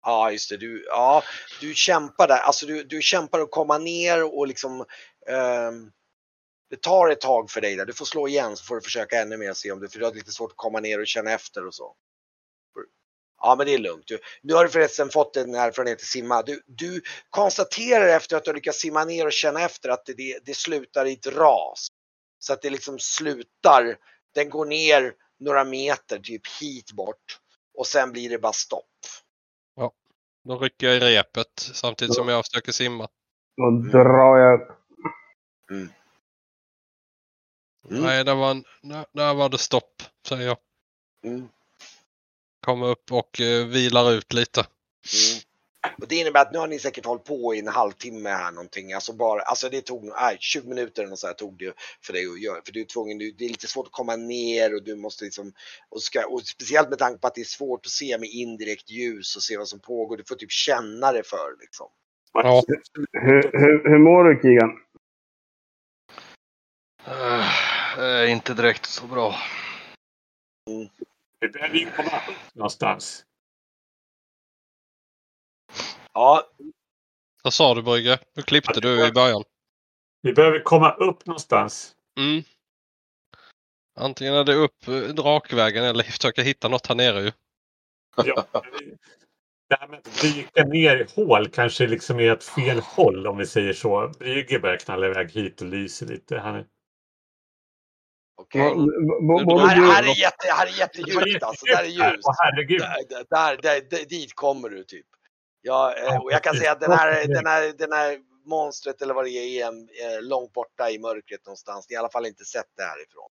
Ja 0.05 0.30
just 0.30 0.50
det, 0.50 0.57
du, 0.57 0.84
ja, 0.88 1.22
du 1.61 1.74
kämpar 1.74 2.28
där, 2.28 2.38
alltså 2.38 2.66
du, 2.66 2.84
du 2.84 3.02
kämpar 3.02 3.40
att 3.40 3.50
komma 3.50 3.78
ner 3.78 4.34
och 4.38 4.46
liksom 4.46 4.84
ehm, 5.28 5.90
det 6.70 6.82
tar 6.82 7.09
ett 7.09 7.20
tag 7.20 7.50
för 7.50 7.61
dig 7.61 7.76
där. 7.76 7.86
Du 7.86 7.92
får 7.92 8.05
slå 8.05 8.28
igen 8.28 8.57
så 8.57 8.64
får 8.64 8.74
du 8.74 8.80
försöka 8.80 9.20
ännu 9.20 9.36
mer 9.36 9.50
och 9.50 9.57
se 9.57 9.72
om 9.72 9.80
du, 9.80 9.88
för 9.88 9.98
du 9.98 10.05
har 10.05 10.14
lite 10.14 10.32
svårt 10.32 10.50
att 10.50 10.57
komma 10.57 10.80
ner 10.80 11.00
och 11.00 11.07
känna 11.07 11.30
efter 11.30 11.66
och 11.66 11.74
så. 11.74 11.94
Ja 13.40 13.55
men 13.59 13.66
det 13.66 13.74
är 13.74 13.78
lugnt. 13.78 14.07
Du, 14.07 14.18
nu 14.42 14.55
har 14.55 14.64
du 14.64 14.70
förresten 14.70 15.11
fått 15.11 15.36
en 15.36 15.55
erfarenhet 15.55 15.98
att 15.98 16.07
simma. 16.07 16.42
Du, 16.42 16.62
du 16.66 17.02
konstaterar 17.30 18.09
efter 18.09 18.36
att 18.36 18.44
du 18.44 18.50
har 18.50 18.55
lyckats 18.55 18.78
simma 18.78 19.05
ner 19.05 19.26
och 19.26 19.32
känna 19.32 19.61
efter 19.61 19.88
att 19.88 20.07
det, 20.07 20.12
det, 20.12 20.38
det 20.44 20.55
slutar 20.55 21.07
i 21.07 21.12
ett 21.12 21.26
ras. 21.26 21.86
Så 22.38 22.52
att 22.52 22.62
det 22.62 22.70
liksom 22.70 22.98
slutar, 22.98 23.96
den 24.34 24.50
går 24.50 24.64
ner 24.64 25.12
några 25.40 25.64
meter 25.64 26.18
typ 26.18 26.42
hit 26.61 26.92
bort 26.92 27.38
och 27.74 27.86
sen 27.86 28.12
blir 28.12 28.30
det 28.30 28.38
bara 28.38 28.52
stopp. 28.52 28.93
Då 30.45 30.59
rycker 30.59 30.86
jag 30.86 30.97
i 30.97 31.01
repet 31.01 31.49
samtidigt 31.57 32.14
som 32.14 32.28
jag 32.28 32.45
försöker 32.45 32.72
simma. 32.72 33.09
Då 33.57 33.70
drar 33.70 34.36
jag 34.36 34.61
upp. 34.61 34.68
Mm. 35.70 35.88
Nej, 37.88 38.24
där 38.24 38.34
var, 38.34 38.55
där, 38.82 39.07
där 39.12 39.34
var 39.34 39.49
det 39.49 39.59
stopp 39.59 40.03
säger 40.28 40.47
jag. 40.47 40.57
Mm. 41.24 41.49
Kommer 42.61 42.86
upp 42.86 43.12
och 43.12 43.40
eh, 43.40 43.66
vilar 43.66 44.12
ut 44.12 44.32
lite. 44.32 44.61
Mm. 44.61 45.40
Och 46.01 46.09
det 46.09 46.14
innebär 46.14 46.41
att 46.41 46.53
nu 46.53 46.59
har 46.59 46.66
ni 46.66 46.78
säkert 46.78 47.05
hållit 47.07 47.24
på 47.24 47.55
i 47.55 47.59
en 47.59 47.68
halvtimme 47.68 48.30
här 48.30 48.51
någonting. 48.51 48.93
Alltså 48.93 49.12
bara, 49.12 49.43
alltså 49.43 49.68
det 49.68 49.80
tog 49.80 50.05
nej, 50.05 50.37
20 50.41 50.68
minuter 50.68 51.05
eller 51.05 51.16
så 51.16 51.26
här 51.26 51.35
tog 51.35 51.59
det 51.59 51.74
för 52.03 52.12
dig 52.12 52.26
att 52.26 52.41
göra. 52.41 52.61
För 52.64 52.72
du 52.72 52.80
är 52.80 52.85
tvungen, 52.85 53.18
du, 53.18 53.30
det 53.30 53.45
är 53.45 53.49
lite 53.49 53.66
svårt 53.66 53.87
att 53.87 53.93
komma 53.93 54.16
ner 54.16 54.74
och 54.74 54.82
du 54.82 54.97
måste 54.97 55.24
liksom, 55.24 55.53
och, 55.89 56.03
ska, 56.03 56.26
och 56.26 56.43
speciellt 56.43 56.89
med 56.89 56.99
tanke 56.99 57.18
på 57.18 57.26
att 57.26 57.35
det 57.35 57.41
är 57.41 57.45
svårt 57.45 57.87
att 57.87 57.93
se 57.93 58.18
med 58.18 58.28
indirekt 58.28 58.91
ljus 58.91 59.37
och 59.37 59.43
se 59.43 59.57
vad 59.57 59.68
som 59.68 59.80
pågår. 59.80 60.16
Du 60.16 60.24
får 60.24 60.37
typ 60.37 60.51
känna 60.51 61.12
det 61.12 61.22
för 61.26 61.61
liksom. 61.61 61.87
Ja. 62.32 62.62
Hur, 63.12 63.51
hur, 63.53 63.91
hur 63.91 63.99
mår 63.99 64.24
du 64.24 64.41
Kigan? 64.43 64.70
Eh, 67.99 68.32
inte 68.32 68.55
direkt 68.55 68.87
så 68.87 69.07
bra. 69.07 69.35
Vi 71.41 71.49
behöver 71.49 71.76
ju 71.76 71.87
komma 71.97 72.11
någonstans. 72.53 73.24
Ja, 76.14 76.50
Vad 77.42 77.54
sa 77.54 77.74
du 77.74 77.82
Brygge? 77.82 78.18
Nu 78.36 78.42
klippte 78.42 78.80
du 78.80 79.06
i 79.06 79.12
början. 79.12 79.42
Vi 80.22 80.32
behöver 80.32 80.60
komma 80.60 80.92
upp 80.92 81.26
någonstans. 81.26 81.92
Mm. 82.18 82.42
Antingen 83.96 84.34
är 84.34 84.44
det 84.44 84.54
upp 84.54 84.88
eh, 84.88 84.94
drakvägen 84.94 85.84
eller 85.84 86.04
försöka 86.04 86.42
hitta 86.42 86.68
något 86.68 86.86
här 86.86 86.94
nere 86.94 87.20
ju. 87.20 87.32
Ja, 88.16 88.46
Det 89.68 89.76
här 89.80 89.88
med 89.88 89.98
att 89.98 90.20
dyka 90.20 90.64
ner 90.64 90.96
i 90.96 91.06
hål 91.14 91.48
kanske 91.48 91.86
liksom 91.86 92.20
är 92.20 92.32
ett 92.32 92.44
fel 92.44 92.80
håll 92.80 93.26
om 93.26 93.38
vi 93.38 93.46
säger 93.46 93.72
så. 93.72 94.12
Brygge 94.18 94.58
börjar 94.58 94.76
knalla 94.76 95.06
iväg 95.06 95.30
hit 95.30 95.60
och 95.60 95.66
lyser 95.66 96.06
lite. 96.06 96.38
Han 96.38 96.54
är... 96.54 96.66
Okej. 98.36 98.60
Det 98.60 99.66
Här, 99.66 100.02
är 100.02 100.20
jätte, 100.20 100.46
här 100.48 100.66
är 100.66 100.78
jättedjupt 100.78 101.42
alltså. 101.42 101.66
Där 101.66 101.82
är 101.82 101.86
ljust. 101.86 102.28
Där, 103.30 103.62
där, 103.62 103.80
där, 103.90 104.04
dit 104.04 104.34
kommer 104.34 104.68
du 104.68 104.84
typ. 104.84 105.06
Ja, 105.66 105.94
eh, 105.94 106.22
och 106.22 106.32
jag 106.32 106.42
kan 106.42 106.56
säga 106.56 106.72
att 106.72 106.80
den 106.80 106.92
här, 106.92 107.28
den 107.28 107.46
här, 107.46 107.72
den 107.78 107.92
här 107.92 108.18
monstret 108.44 109.02
eller 109.02 109.14
vad 109.14 109.24
det 109.24 109.30
är, 109.30 109.62
är 109.62 109.68
en, 109.68 109.88
eh, 109.88 110.22
långt 110.22 110.52
borta 110.52 110.90
i 110.90 110.98
mörkret 110.98 111.46
någonstans. 111.46 111.86
Ni 111.88 111.96
har 111.96 112.00
i 112.00 112.02
alla 112.02 112.12
fall 112.12 112.26
inte 112.26 112.44
sett 112.44 112.66
det 112.76 112.82
härifrån. 112.82 113.30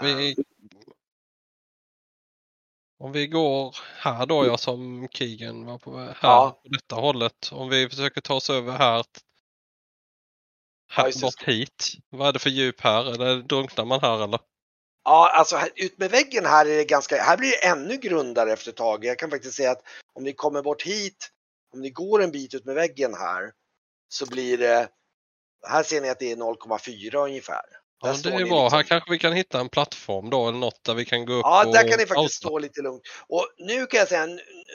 Vi... 0.00 0.36
Om 2.98 3.12
vi 3.12 3.26
går 3.26 3.76
här 3.96 4.26
då, 4.26 4.46
ja, 4.46 4.56
som 4.56 5.08
Kigen 5.08 5.64
var 5.64 5.78
på. 5.78 5.96
Här, 5.96 6.16
Ja. 6.22 6.60
på 6.62 6.68
detta 6.68 6.94
hållet. 6.94 7.50
Om 7.52 7.68
vi 7.68 7.88
försöker 7.88 8.20
ta 8.20 8.34
oss 8.34 8.50
över 8.50 8.72
här. 8.72 9.04
Här 10.88 11.12
Ja, 11.14 11.20
bort 11.22 11.42
hit. 11.42 11.92
Vad 12.10 12.28
är 12.28 12.32
det 12.32 12.38
för 12.38 12.50
djup 12.50 12.80
här? 12.80 13.14
Eller 13.14 13.36
drunknar 13.36 13.84
man 13.84 14.00
här 14.00 14.24
eller? 14.24 14.40
Ja, 15.06 15.30
alltså 15.34 15.56
här, 15.56 15.70
ut 15.76 15.98
med 15.98 16.10
väggen 16.10 16.46
här 16.46 16.66
är 16.66 16.76
det 16.76 16.84
ganska, 16.84 17.22
här 17.22 17.36
blir 17.36 17.50
det 17.50 17.66
ännu 17.66 17.96
grundare 17.96 18.52
efter 18.52 18.70
ett 18.70 18.76
tag. 18.76 19.04
Jag 19.04 19.18
kan 19.18 19.30
faktiskt 19.30 19.56
säga 19.56 19.70
att 19.70 19.82
om 20.14 20.24
ni 20.24 20.32
kommer 20.32 20.62
bort 20.62 20.82
hit, 20.82 21.30
om 21.74 21.80
ni 21.80 21.90
går 21.90 22.22
en 22.22 22.30
bit 22.30 22.54
ut 22.54 22.64
med 22.64 22.74
väggen 22.74 23.14
här, 23.14 23.52
så 24.08 24.26
blir 24.26 24.58
det, 24.58 24.88
här 25.68 25.82
ser 25.82 26.00
ni 26.00 26.08
att 26.08 26.18
det 26.18 26.32
är 26.32 26.36
0,4 26.36 27.16
ungefär. 27.24 27.62
Ja, 28.02 28.12
Där 28.12 28.22
det 28.22 28.28
är 28.28 28.30
bra. 28.30 28.38
liksom- 28.38 28.76
Här 28.76 28.82
kanske 28.82 29.10
vi 29.10 29.18
kan 29.18 29.32
hitta 29.32 29.60
en 29.60 29.68
plattform 29.68 30.30
då 30.30 30.48
eller 30.48 30.58
något 30.58 30.84
där 30.84 30.94
vi 30.94 31.04
kan 31.04 31.26
gå 31.26 31.32
upp 31.32 31.44
Ja, 31.44 31.66
och 31.66 31.72
där 31.72 31.88
kan 31.88 31.98
ni 31.98 32.06
faktiskt 32.06 32.34
stå 32.34 32.58
lite 32.58 32.82
lugnt. 32.82 33.02
Och 33.28 33.46
nu 33.58 33.86
kan 33.86 33.98
jag 33.98 34.08
säga, 34.08 34.26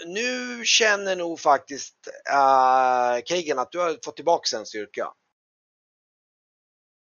nu 0.06 0.62
känner 0.66 1.16
nog 1.16 1.40
faktiskt 1.40 1.96
uh, 2.30 3.22
Kagan 3.26 3.60
att 3.60 3.72
du 3.72 3.80
har 3.80 4.06
fått 4.06 4.16
tillbaka 4.16 4.58
en 4.58 4.66
styrka. 4.66 5.08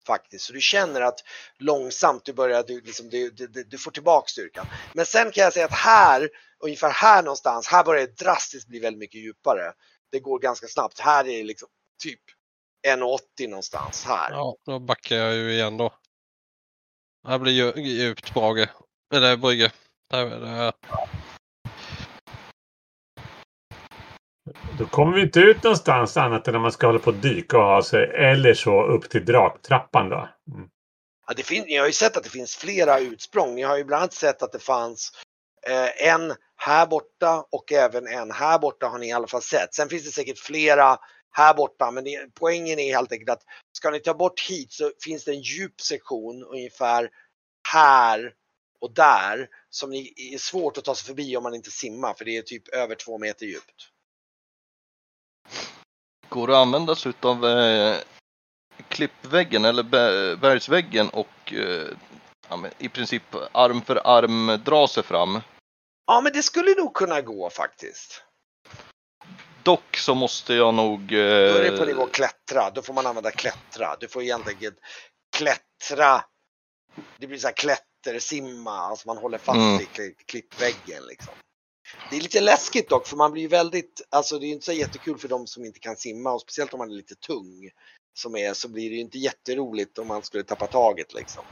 Faktiskt, 0.09 0.45
så 0.45 0.53
du 0.53 0.61
känner 0.61 1.01
att 1.01 1.21
långsamt 1.59 2.25
du 2.25 2.33
börjar, 2.33 2.63
du, 2.67 2.81
liksom, 2.81 3.09
du, 3.11 3.31
du, 3.31 3.47
du- 3.47 3.65
du 3.65 3.79
får 3.79 3.91
tillbaka 3.91 4.27
styrkan. 4.29 4.67
Men 4.95 5.07
sen 5.07 5.31
kan 5.31 5.45
jag 5.45 5.53
säga 5.53 5.65
att 5.67 5.73
här, 5.73 6.29
ungefär 6.65 6.91
här 6.91 7.23
någonstans, 7.23 7.67
här 7.67 7.85
börjar 7.85 8.07
det 8.07 8.17
drastiskt 8.19 8.69
bli 8.69 8.79
väldigt 8.81 8.99
mycket 9.01 9.21
djupare. 9.21 9.73
Det 10.13 10.21
går 10.21 10.39
ganska 10.39 10.67
snabbt. 10.67 11.01
Här 11.01 11.29
är 11.29 11.39
det 11.39 11.45
liksom 11.45 11.69
typ 12.03 12.21
1,80 12.87 13.49
någonstans 13.49 14.05
här. 14.05 14.31
Ja, 14.31 14.57
då 14.67 14.79
backar 14.79 15.17
jag 15.17 15.35
ju 15.35 15.53
igen 15.53 15.77
då. 15.77 15.93
Här 17.29 17.39
blir 17.39 17.79
djupt 17.79 18.35
Brage. 18.35 18.69
Eller 19.15 19.37
Brygge. 19.37 19.73
Där 20.11 20.27
är 20.27 20.41
det. 20.41 20.73
Då 24.79 24.87
kommer 24.87 25.17
vi 25.17 25.23
inte 25.23 25.41
ut 25.41 25.63
någonstans 25.63 26.17
annat 26.17 26.49
än 26.49 26.57
om 26.57 26.63
man 26.63 26.73
ska 26.73 26.87
hålla 26.87 26.99
på 26.99 27.11
att 27.11 27.23
dyka 27.23 27.59
och 27.59 27.65
ha 27.65 27.83
sig. 27.83 28.11
Eller 28.15 28.55
så 28.55 28.83
upp 28.83 29.11
till 29.11 29.25
draktrappan 29.25 30.09
då. 30.09 30.29
Mm. 30.55 30.69
Ja, 31.27 31.35
det 31.37 31.67
ni 31.67 31.77
har 31.77 31.87
ju 31.87 31.93
sett 31.93 32.17
att 32.17 32.25
det 32.25 32.31
finns 32.31 32.57
flera 32.57 32.99
utsprång. 32.99 33.55
Ni 33.55 33.63
har 33.63 33.77
ju 33.77 33.85
bland 33.85 34.03
annat 34.03 34.13
sett 34.13 34.43
att 34.43 34.53
det 34.53 34.59
fanns 34.59 35.13
eh, 35.67 36.09
en 36.13 36.35
här 36.57 36.87
borta 36.87 37.45
och 37.51 37.73
även 37.73 38.07
en 38.07 38.31
här 38.31 38.59
borta 38.59 38.87
har 38.87 38.99
ni 38.99 39.09
i 39.09 39.13
alla 39.13 39.27
fall 39.27 39.43
sett. 39.43 39.75
Sen 39.75 39.89
finns 39.89 40.05
det 40.05 40.11
säkert 40.11 40.39
flera 40.39 40.99
här 41.31 41.55
borta 41.55 41.91
men 41.91 42.05
det, 42.05 42.29
poängen 42.35 42.79
är 42.79 42.95
helt 42.95 43.13
enkelt 43.13 43.31
att 43.31 43.43
ska 43.73 43.91
ni 43.91 44.01
ta 44.01 44.15
bort 44.15 44.41
hit 44.41 44.73
så 44.73 44.91
finns 45.05 45.25
det 45.25 45.31
en 45.31 45.41
djup 45.41 45.81
sektion 45.81 46.45
ungefär 46.45 47.11
här 47.73 48.33
och 48.81 48.95
där 48.95 49.49
som 49.71 49.91
ni 49.91 50.15
är 50.35 50.39
svårt 50.39 50.79
att 50.79 50.85
ta 50.85 50.95
sig 50.95 51.07
förbi 51.07 51.37
om 51.37 51.43
man 51.43 51.55
inte 51.55 51.71
simmar 51.71 52.15
för 52.15 52.25
det 52.25 52.37
är 52.37 52.43
typ 52.43 52.69
över 52.69 52.95
två 52.95 53.19
meter 53.19 53.47
djupt. 53.47 53.89
Går 56.29 56.47
det 56.47 56.53
att 56.57 56.63
använda 56.63 56.95
sig 56.97 57.11
utav 57.11 57.47
eh, 57.47 57.97
klippväggen 58.89 59.65
eller 59.65 59.83
ber- 59.83 60.37
bergsväggen 60.37 61.09
och 61.09 61.53
eh, 61.53 61.87
ja, 62.49 62.65
i 62.79 62.89
princip 62.89 63.23
arm 63.53 63.83
för 63.83 64.01
arm 64.05 64.61
dra 64.65 64.89
sig 64.89 65.03
fram? 65.03 65.41
Ja 66.07 66.21
men 66.21 66.33
det 66.33 66.43
skulle 66.43 66.75
nog 66.75 66.95
kunna 66.95 67.21
gå 67.21 67.51
faktiskt. 67.51 68.23
Dock 69.63 69.97
så 69.97 70.15
måste 70.15 70.55
jag 70.55 70.75
nog... 70.75 71.09
Då 71.09 71.17
är 71.17 71.63
det 71.71 71.77
på 71.77 71.83
Eh, 71.83 71.87
nivå 71.89 72.07
klättra. 72.07 72.71
Då 72.71 72.83
får 72.83 72.95
man 72.95 73.07
använda 73.07 73.31
klättra. 73.31 73.97
Du 74.01 74.09
får 74.09 74.23
egentligen 74.23 74.75
klättra. 75.37 76.25
Det 77.17 77.27
blir 77.27 77.39
så 77.39 77.47
här 77.47 77.55
klättersimma. 77.55 78.79
Alltså 78.79 79.09
man 79.09 79.19
håller 79.19 79.39
fast 79.39 79.57
Mm. 79.57 79.81
i 79.81 79.85
kli- 79.85 80.15
klippväggen 80.27 81.07
liksom. 81.07 81.35
Det 82.11 82.17
är 82.17 82.21
lite 82.21 82.41
läskigt 82.41 82.89
dock 82.89 83.07
för 83.07 83.17
man 83.17 83.33
blir 83.33 83.43
ju 83.43 83.49
väldigt, 83.49 84.07
alltså 84.11 84.39
det 84.39 84.45
är 84.45 84.49
ju 84.49 84.55
inte 84.55 84.67
så 84.67 84.73
jättekul 84.73 85.19
för 85.19 85.29
de 85.29 85.47
som 85.47 85.65
inte 85.65 85.79
kan 85.79 85.97
simma 85.97 86.33
och 86.33 86.41
speciellt 86.41 86.73
om 86.75 86.79
man 86.79 86.91
är 86.91 86.95
lite 86.95 87.15
tung. 87.15 87.71
Som 88.15 88.37
är, 88.37 88.53
så 88.53 88.69
blir 88.69 88.91
det 88.91 88.97
ju 88.97 89.01
inte 89.01 89.19
jätteroligt 89.19 89.99
om 89.99 90.07
man 90.07 90.23
skulle 90.23 90.45
tappa 90.45 90.67
taget 90.67 91.15
liksom. 91.15 91.45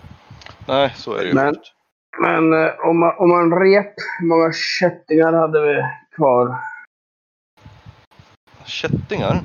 nej, 0.69 0.95
så 0.97 1.13
är 1.15 1.23
det 1.23 1.29
ju. 1.29 1.35
Men, 1.35 1.57
men 2.21 2.65
eh, 2.65 2.89
om, 2.89 2.99
man, 3.01 3.17
om 3.19 3.29
man 3.29 3.61
rep, 3.61 3.95
hur 4.21 4.27
många 4.27 4.53
kättingar 4.53 5.33
hade 5.33 5.61
vi 5.61 5.83
kvar? 6.17 6.57
Kättingar? 8.67 9.41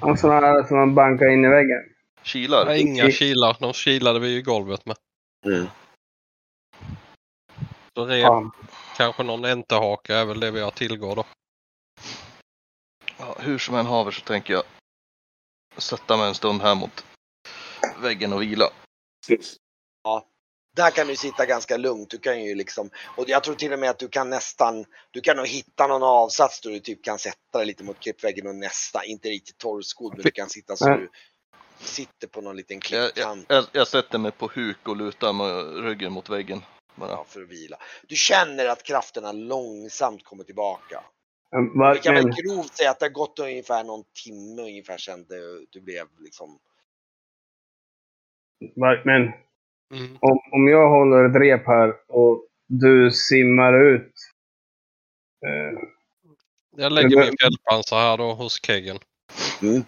Och 0.00 0.18
sådana 0.18 0.46
här 0.46 0.62
som 0.62 0.76
man 0.76 0.94
bankar 0.94 1.28
in 1.28 1.44
i 1.44 1.48
väggen. 1.48 1.78
Kilar? 2.22 2.64
Nej, 2.64 2.80
inga 2.80 3.10
kilar. 3.10 3.56
De 3.60 3.72
kilade 3.72 4.20
vi 4.20 4.36
i 4.36 4.42
golvet 4.42 4.86
med. 4.86 4.96
Mm. 5.46 5.66
Så 7.94 8.06
rep, 8.06 8.22
Ja. 8.22 8.50
Kanske 9.00 9.22
någon 9.22 9.44
entehaka 9.44 10.16
är 10.16 10.24
väl 10.24 10.40
det 10.40 10.50
vi 10.50 10.60
har 10.60 10.70
tillgå 10.70 11.14
då. 11.14 11.26
Ja, 13.18 13.36
hur 13.38 13.58
som 13.58 13.74
än 13.74 13.86
haver 13.86 14.10
så 14.10 14.20
tänker 14.20 14.54
jag 14.54 14.62
sätta 15.76 16.16
mig 16.16 16.28
en 16.28 16.34
stund 16.34 16.62
här 16.62 16.74
mot 16.74 17.04
väggen 18.02 18.32
och 18.32 18.42
vila. 18.42 18.70
Där 20.76 20.90
kan 20.90 21.06
du 21.06 21.16
sitta 21.16 21.46
ganska 21.46 21.76
lugnt. 21.76 22.10
Du 22.10 22.18
kan 22.18 22.44
ju 22.44 22.54
liksom, 22.54 22.90
och 23.16 23.28
jag 23.28 23.44
tror 23.44 23.54
till 23.54 23.72
och 23.72 23.78
med 23.78 23.90
att 23.90 23.98
du 23.98 24.08
kan 24.08 24.30
nästan, 24.30 24.84
du 25.10 25.20
kan 25.20 25.36
nog 25.36 25.46
hitta 25.46 25.86
någon 25.86 26.02
avsats 26.02 26.60
där 26.60 26.70
du 26.70 26.80
typ 26.80 27.04
kan 27.04 27.18
sätta 27.18 27.58
dig 27.58 27.66
lite 27.66 27.84
mot 27.84 28.00
klippväggen 28.00 28.46
och 28.46 28.54
nästa, 28.54 29.04
inte 29.04 29.28
riktigt 29.28 29.58
torrskodd, 29.58 30.12
men 30.14 30.22
du 30.22 30.30
kan 30.30 30.48
sitta 30.48 30.76
så 30.76 30.88
du 30.88 31.08
sitter 31.78 32.26
på 32.26 32.40
någon 32.40 32.56
liten 32.56 32.80
Jag, 32.90 33.02
jag, 33.02 33.12
klippkant 33.12 33.46
jag, 33.48 33.64
jag 33.72 33.88
sätter 33.88 34.18
mig 34.18 34.32
på 34.32 34.50
huk 34.54 34.88
och 34.88 34.96
lutar 34.96 35.32
med 35.32 35.84
ryggen 35.84 36.12
mot 36.12 36.28
väggen. 36.28 36.62
Bara. 37.00 37.10
ja, 37.10 37.24
för 37.28 37.42
att 37.42 37.48
vila. 37.48 37.76
Du 38.08 38.16
känner 38.16 38.66
att 38.66 38.82
krafterna 38.82 39.32
långsamt 39.32 40.24
kommer 40.24 40.44
tillbaka. 40.44 41.04
Men, 41.74 41.92
Vi 41.92 41.98
kan 41.98 42.14
väl 42.14 42.30
grovt 42.42 42.76
säga 42.76 42.90
att 42.90 42.98
det 42.98 43.04
har 43.06 43.10
gått 43.10 43.38
ungefär 43.38 43.84
någon 43.84 44.04
timme 44.24 44.62
ungefär 44.62 44.98
sedan 44.98 45.24
du, 45.28 45.66
du 45.70 45.80
blev 45.80 46.06
liksom, 46.18 46.58
men 49.04 49.32
Mm. 49.94 50.16
om, 50.20 50.38
om 50.52 50.68
jag 50.68 50.90
håller 50.90 51.24
ett 51.24 51.36
rep 51.42 51.66
här 51.66 51.94
och 52.08 52.46
du 52.66 53.10
simmar 53.10 53.84
ut. 53.84 54.12
Eh, 55.46 55.78
Jag 56.76 56.92
lägger 56.92 57.16
min 57.16 57.36
fältpansar 57.42 57.96
här 57.96 58.16
då 58.16 58.32
hos 58.34 58.64
keggen. 58.66 58.98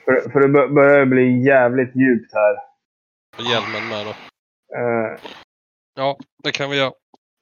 för, 0.05 0.31
för 0.31 0.41
det 0.41 0.49
bör- 0.49 0.69
börjar 0.69 1.07
bli 1.07 1.45
jävligt 1.47 1.97
djupt 1.97 2.33
här. 2.35 2.57
Och 3.39 3.45
hjälmen 3.53 3.89
med 3.89 4.07
då. 4.07 4.11
Eh, 4.79 5.21
Ja, 5.95 6.19
det 6.43 6.53
kan 6.53 6.71
vi 6.71 6.77
göra. 6.77 6.93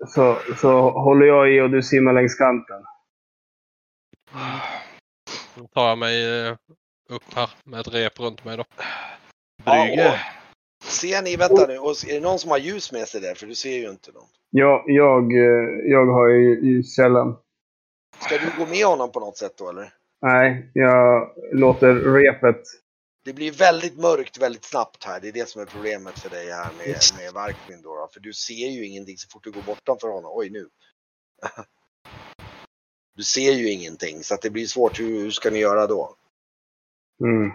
Så, 0.06 0.36
så 0.56 0.90
håller 0.90 1.26
jag 1.26 1.54
i 1.54 1.60
och 1.60 1.70
du 1.70 1.82
simmar 1.82 2.12
längs 2.12 2.34
kanten. 2.34 2.82
Då 5.54 5.66
tar 5.66 5.88
jag 5.88 5.98
mig 5.98 6.46
eh, 6.46 6.56
upp 7.08 7.34
här 7.34 7.50
med 7.64 7.80
ett 7.80 7.94
rep 7.94 8.20
runt 8.20 8.44
mig 8.44 8.56
då. 8.56 8.64
Brygge. 9.64 10.02
Ja, 10.02 10.14
ser 10.84 11.22
ni, 11.22 11.36
vänta 11.36 11.66
nu, 11.66 11.78
och 11.78 11.90
är 12.08 12.14
det 12.14 12.20
någon 12.20 12.38
som 12.38 12.50
har 12.50 12.58
ljus 12.58 12.92
med 12.92 13.08
sig 13.08 13.20
där? 13.20 13.34
För 13.34 13.46
du 13.46 13.54
ser 13.54 13.78
ju 13.78 13.90
inte 13.90 14.12
någon. 14.12 14.28
Jag, 14.50 14.84
jag, 14.86 15.32
eh, 15.32 15.90
jag 15.90 16.06
har 16.06 16.28
ju 16.28 16.60
ljuskällan. 16.62 17.36
Ska 18.18 18.34
du 18.38 18.64
gå 18.64 18.70
med 18.70 18.86
honom 18.86 19.12
på 19.12 19.20
något 19.20 19.36
sätt 19.36 19.52
då 19.58 19.68
eller? 19.68 19.92
Nej, 20.22 20.70
jag 20.74 21.30
låter 21.52 21.94
repet. 21.94 22.60
Det 23.24 23.32
blir 23.32 23.52
väldigt 23.52 23.98
mörkt 23.98 24.38
väldigt 24.38 24.64
snabbt 24.64 25.04
här. 25.04 25.20
Det 25.20 25.28
är 25.28 25.32
det 25.32 25.48
som 25.48 25.62
är 25.62 25.66
problemet 25.66 26.18
för 26.18 26.30
dig 26.30 26.50
här 26.50 26.72
med, 26.78 26.96
med 27.18 27.32
Varkmin 27.34 27.82
då, 27.82 27.96
då. 27.96 28.08
För 28.12 28.20
du 28.20 28.32
ser 28.32 28.68
ju 28.68 28.86
ingenting 28.86 29.16
så 29.16 29.28
fort 29.28 29.44
du 29.44 29.50
går 29.50 29.62
bortanför 29.62 30.08
honom. 30.08 30.30
Oj 30.34 30.50
nu. 30.50 30.68
Du 33.14 33.22
ser 33.24 33.52
ju 33.52 33.70
ingenting 33.70 34.22
så 34.22 34.34
att 34.34 34.42
det 34.42 34.50
blir 34.50 34.66
svårt. 34.66 35.00
Hur, 35.00 35.22
hur 35.22 35.30
ska 35.30 35.50
ni 35.50 35.58
göra 35.58 35.86
då? 35.86 36.16
Mm. 37.24 37.50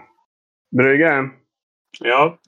Brygge, 0.76 1.30
Ja, 2.00 2.38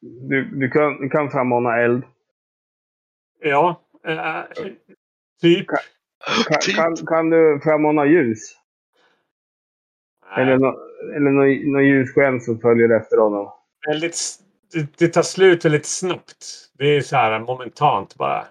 du, 0.00 0.44
du, 0.44 0.70
kan, 0.70 1.00
du 1.00 1.08
kan 1.08 1.30
frammana 1.30 1.76
eld. 1.76 2.02
ja. 3.40 3.82
Eh, 4.06 4.42
typ. 5.40 5.66
Kan, 5.66 6.74
kan, 6.74 6.96
kan 6.96 7.30
du 7.30 7.60
frammana 7.62 8.06
ljus? 8.06 8.59
Eller, 10.36 10.58
no, 10.58 10.66
eller 11.16 11.30
någon 11.30 11.72
no 11.72 11.80
ljussken 11.80 12.40
som 12.40 12.60
följer 12.60 12.90
efter 12.90 13.16
honom? 13.16 13.52
Väldigt, 13.86 14.16
det, 14.72 14.98
det 14.98 15.08
tar 15.08 15.22
slut 15.22 15.64
väldigt 15.64 15.86
snabbt. 15.86 16.70
Det 16.78 16.84
är 16.84 17.00
så 17.00 17.16
här 17.16 17.40
momentant 17.40 18.14
bara. 18.14 18.46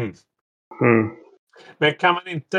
Mm. 0.00 1.16
Men 1.78 1.94
kan 1.94 2.14
man 2.14 2.28
inte... 2.28 2.58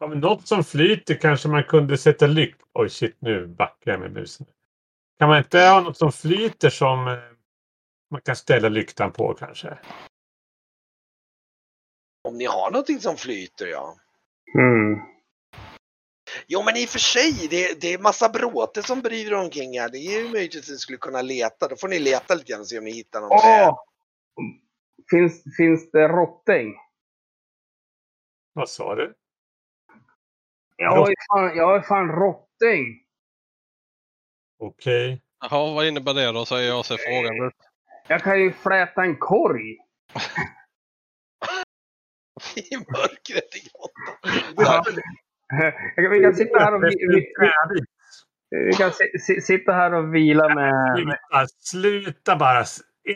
Har 0.00 0.08
vi 0.08 0.16
något 0.16 0.48
som 0.48 0.64
flyter 0.64 1.14
kanske 1.14 1.48
man 1.48 1.64
kunde 1.64 1.98
sätta 1.98 2.26
lykt... 2.26 2.62
Oj 2.72 2.90
shit, 2.90 3.16
nu 3.18 3.46
backar 3.46 3.90
jag 3.90 4.00
med 4.00 4.12
musen. 4.12 4.46
Kan 5.18 5.28
man 5.28 5.38
inte 5.38 5.58
ha 5.58 5.80
något 5.80 5.96
som 5.96 6.12
flyter 6.12 6.70
som 6.70 7.08
eh, 7.08 7.18
man 8.10 8.20
kan 8.20 8.36
ställa 8.36 8.68
lyktan 8.68 9.12
på 9.12 9.34
kanske? 9.34 9.78
Om 12.28 12.38
ni 12.38 12.44
har 12.44 12.70
någonting 12.70 13.00
som 13.00 13.16
flyter 13.16 13.66
ja. 13.66 13.96
Mm. 14.54 15.00
Jo 16.46 16.62
men 16.62 16.76
i 16.76 16.84
och 16.84 16.88
för 16.88 16.98
sig, 16.98 17.48
det, 17.50 17.80
det 17.80 17.94
är 17.94 17.98
massa 17.98 18.28
bråte 18.28 18.82
som 18.82 19.00
bryr 19.00 19.32
omkring 19.32 19.80
här. 19.80 19.88
Det 19.88 19.98
är 19.98 20.22
ju 20.22 20.28
möjligt 20.28 20.56
att 20.64 20.68
ni 20.68 20.76
skulle 20.76 20.98
kunna 20.98 21.22
leta. 21.22 21.68
Då 21.68 21.76
får 21.76 21.88
ni 21.88 21.98
leta 21.98 22.34
lite 22.34 22.52
grann 22.52 22.60
och 22.60 22.68
se 22.68 22.78
om 22.78 22.84
ni 22.84 22.90
hittar 22.90 23.20
någon 23.20 23.40
trä. 23.40 23.68
Åh! 23.68 23.78
Finns, 25.10 25.56
finns 25.56 25.90
det 25.90 26.08
rotting? 26.08 26.74
Vad 28.52 28.68
sa 28.68 28.94
du? 28.94 29.14
Jag 30.76 30.90
har 30.90 31.08
ju 31.08 31.14
fan, 31.28 31.56
jag 31.56 31.86
fan 31.86 32.08
rotting. 32.08 33.04
Okej. 34.58 35.22
Jaha, 35.40 35.74
vad 35.74 35.86
innebär 35.86 36.14
det 36.14 36.32
då? 36.32 36.44
Säger 36.44 36.68
jag 36.68 36.78
och 36.78 36.86
ser 36.86 36.96
frågan 36.96 37.46
ut. 37.46 37.54
Jag 38.08 38.22
kan 38.22 38.40
ju 38.40 38.52
fläta 38.52 39.02
en 39.02 39.16
korg. 39.16 39.76
I 42.56 42.76
mörkret 42.76 43.56
i 43.56 43.60
grottan. 43.68 44.42
Ja. 44.56 44.84
Vi 46.10 46.20
kan 46.20 46.34
sitta 46.34 46.58
här 46.58 46.74
och, 46.74 46.82
vi, 46.82 47.22
vi, 48.66 48.72
kan 48.72 48.92
si, 48.92 49.18
si, 49.18 49.40
sitta 49.40 49.72
här 49.72 49.94
och 49.94 50.14
vila 50.14 50.54
med... 50.54 50.96
Sluta, 50.96 51.46
sluta 51.60 52.36
bara. 52.36 52.64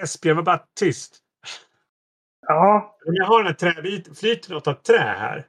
Esbjörn, 0.03 0.37
var 0.37 0.43
bara 0.43 0.65
tyst. 0.81 1.19
Ja, 2.47 2.97
Om 3.07 3.15
jag 3.15 3.27
har 3.27 3.39
den 3.39 3.47
här 3.47 3.73
träbiten, 3.73 4.15
flyter 4.15 4.51
något 4.51 4.67
av 4.67 4.75
trä 4.75 4.99
här? 4.99 5.47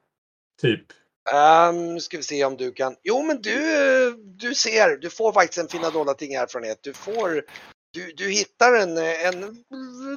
Typ. 0.61 0.85
Um, 1.31 1.99
ska 1.99 2.17
vi 2.17 2.23
se 2.23 2.45
om 2.45 2.57
du 2.57 2.71
kan. 2.71 2.95
Jo 3.03 3.23
men 3.23 3.41
du, 3.41 3.59
du 4.17 4.55
ser, 4.55 4.97
du 4.97 5.09
får 5.09 5.33
faktiskt 5.33 5.59
en 5.59 5.67
fina 5.67 5.89
dolda 5.89 6.13
ting 6.13 6.33
ett. 6.33 6.79
Du 6.81 6.93
får, 6.93 7.43
du, 7.93 8.13
du 8.17 8.29
hittar 8.29 8.73
en, 8.73 8.97
en 8.97 9.63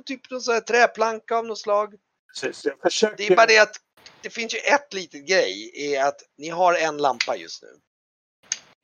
typ 0.05 0.31
någon 0.31 0.41
sån 0.41 0.55
här 0.55 0.61
träplanka 0.61 1.37
av 1.37 1.47
något 1.47 1.59
slag. 1.59 1.95
Precis, 2.41 2.65
jag 2.65 2.81
försöker... 2.81 3.17
Det 3.17 3.27
är 3.27 3.37
bara 3.37 3.47
det 3.47 3.59
att 3.59 3.77
det 4.23 4.31
finns 4.31 4.55
ju 4.55 4.59
ett 4.59 4.95
litet 4.95 5.29
grej 5.29 5.71
är 5.75 6.05
att 6.05 6.21
ni 6.39 6.49
har 6.49 6.75
en 6.75 6.97
lampa 6.97 7.37
just 7.37 7.63
nu. 7.63 7.69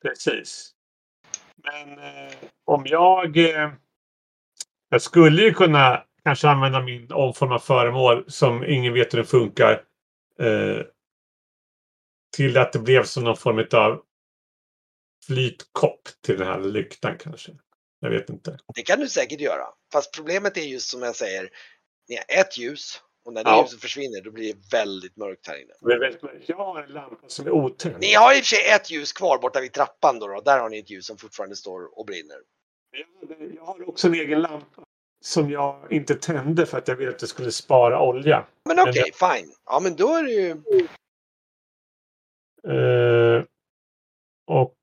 Precis. 0.01 0.71
Men 1.63 1.99
eh, 1.99 2.33
om 2.65 2.83
jag... 2.85 3.37
Eh, 3.37 3.71
jag 4.89 5.01
skulle 5.01 5.41
ju 5.41 5.53
kunna 5.53 6.03
kanske 6.23 6.49
använda 6.49 6.81
min 6.81 7.11
omforma 7.11 7.59
föremål 7.59 8.25
som 8.27 8.63
ingen 8.63 8.93
vet 8.93 9.13
hur 9.13 9.17
den 9.17 9.27
funkar. 9.27 9.71
Eh, 10.39 10.85
till 12.35 12.57
att 12.57 12.73
det 12.73 12.79
blev 12.79 13.03
som 13.03 13.23
någon 13.23 13.37
form 13.37 13.67
av 13.73 14.03
flytkopp 15.27 16.01
till 16.21 16.37
den 16.37 16.47
här 16.47 16.59
lyktan 16.59 17.17
kanske. 17.17 17.51
Jag 17.99 18.09
vet 18.09 18.29
inte. 18.29 18.57
Det 18.75 18.81
kan 18.81 18.99
du 18.99 19.09
säkert 19.09 19.39
göra. 19.39 19.65
Fast 19.93 20.15
problemet 20.15 20.57
är 20.57 20.61
just 20.61 20.89
som 20.89 21.01
jag 21.01 21.15
säger, 21.15 21.49
ni 22.09 22.15
har 22.15 22.41
ett 22.41 22.57
ljus 22.57 23.01
och 23.25 23.33
när 23.33 23.43
det 23.43 23.49
Ja. 23.49 23.61
ljuset 23.61 23.81
försvinner 23.81 24.21
då 24.21 24.31
blir 24.31 24.53
det 24.53 24.59
väldigt 24.77 25.17
mörkt 25.17 25.47
här 25.47 25.61
inne. 25.61 25.73
Jag 25.81 26.15
Jag 26.45 26.55
har 26.57 26.83
en 26.83 26.89
lampa 26.89 27.27
som 27.27 27.47
är 27.47 27.51
otänd. 27.51 27.95
Ni 27.99 28.13
har 28.13 28.33
i 28.33 28.41
och 28.41 28.45
för 28.45 28.55
sig 28.55 28.69
ett 28.75 28.91
ljus 28.91 29.13
kvar 29.13 29.37
borta 29.37 29.61
vid 29.61 29.73
trappan 29.73 30.19
då, 30.19 30.27
då. 30.27 30.41
Där 30.41 30.59
har 30.59 30.69
ni 30.69 30.79
ett 30.79 30.89
ljus 30.89 31.05
som 31.05 31.17
fortfarande 31.17 31.55
står 31.55 31.99
och 31.99 32.05
brinner. 32.05 32.37
Jag 32.91 33.53
Jag 33.55 33.65
har 33.65 33.89
också 33.89 34.07
en 34.07 34.13
egen 34.13 34.41
lampa 34.41 34.83
som 35.23 35.49
jag 35.49 35.91
inte 35.91 36.15
tände 36.15 36.65
för 36.65 36.77
att 36.77 36.87
jag 36.87 36.95
ville 36.95 37.11
att 37.11 37.19
det 37.19 37.27
skulle 37.27 37.51
spara 37.51 38.01
olja. 38.01 38.45
Men 38.65 38.79
okej, 38.79 39.11
fine. 39.13 39.53
Ja 39.65 39.79
men 39.79 39.95
då 39.95 40.07
är 40.07 40.23
det 40.23 40.31
ju... 40.31 40.51
Eh, 42.67 43.43
och 44.47 44.75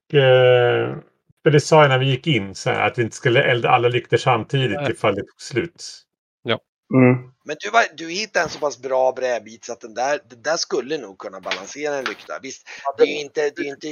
för 1.43 1.51
det 1.51 1.61
sa 1.61 1.83
jag 1.83 1.89
när 1.89 1.99
vi 1.99 2.07
gick 2.11 2.27
in 2.27 2.55
så 2.55 2.71
här, 2.71 2.87
att 2.87 2.99
vi 2.99 3.03
inte 3.03 3.17
skulle 3.17 3.43
elda 3.43 3.69
alla 3.69 3.89
lyktor 3.89 4.17
samtidigt 4.17 4.81
Nej. 4.81 4.93
ifall 4.93 5.15
det 5.15 5.21
tog 5.21 5.41
slut. 5.41 5.85
mm. 6.95 7.30
Men 7.45 7.57
du, 7.61 7.71
var, 7.71 7.85
du 7.97 8.11
hittade 8.11 8.45
en 8.45 8.51
så 8.51 8.59
pass 8.59 8.83
bra 8.83 9.13
brädbit 9.13 9.65
så 9.65 9.73
att 9.73 9.81
den 9.81 9.95
där, 9.95 10.21
den 10.31 10.43
där 10.43 10.57
skulle 10.57 10.99
nog 10.99 11.19
kunna 11.19 11.41
balansera 11.41 11.97
en 11.97 12.05
lykta. 12.05 12.39
Visst, 12.43 12.69
det 12.99 13.03
är 13.03 13.07
ju 13.07 13.21
inte, 13.21 13.51
det 13.57 13.63
är 13.63 13.69
inte 13.69 13.89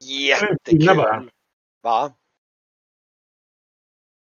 jättekul. 0.00 0.96
bara. 0.96 1.24
Va? 1.82 2.12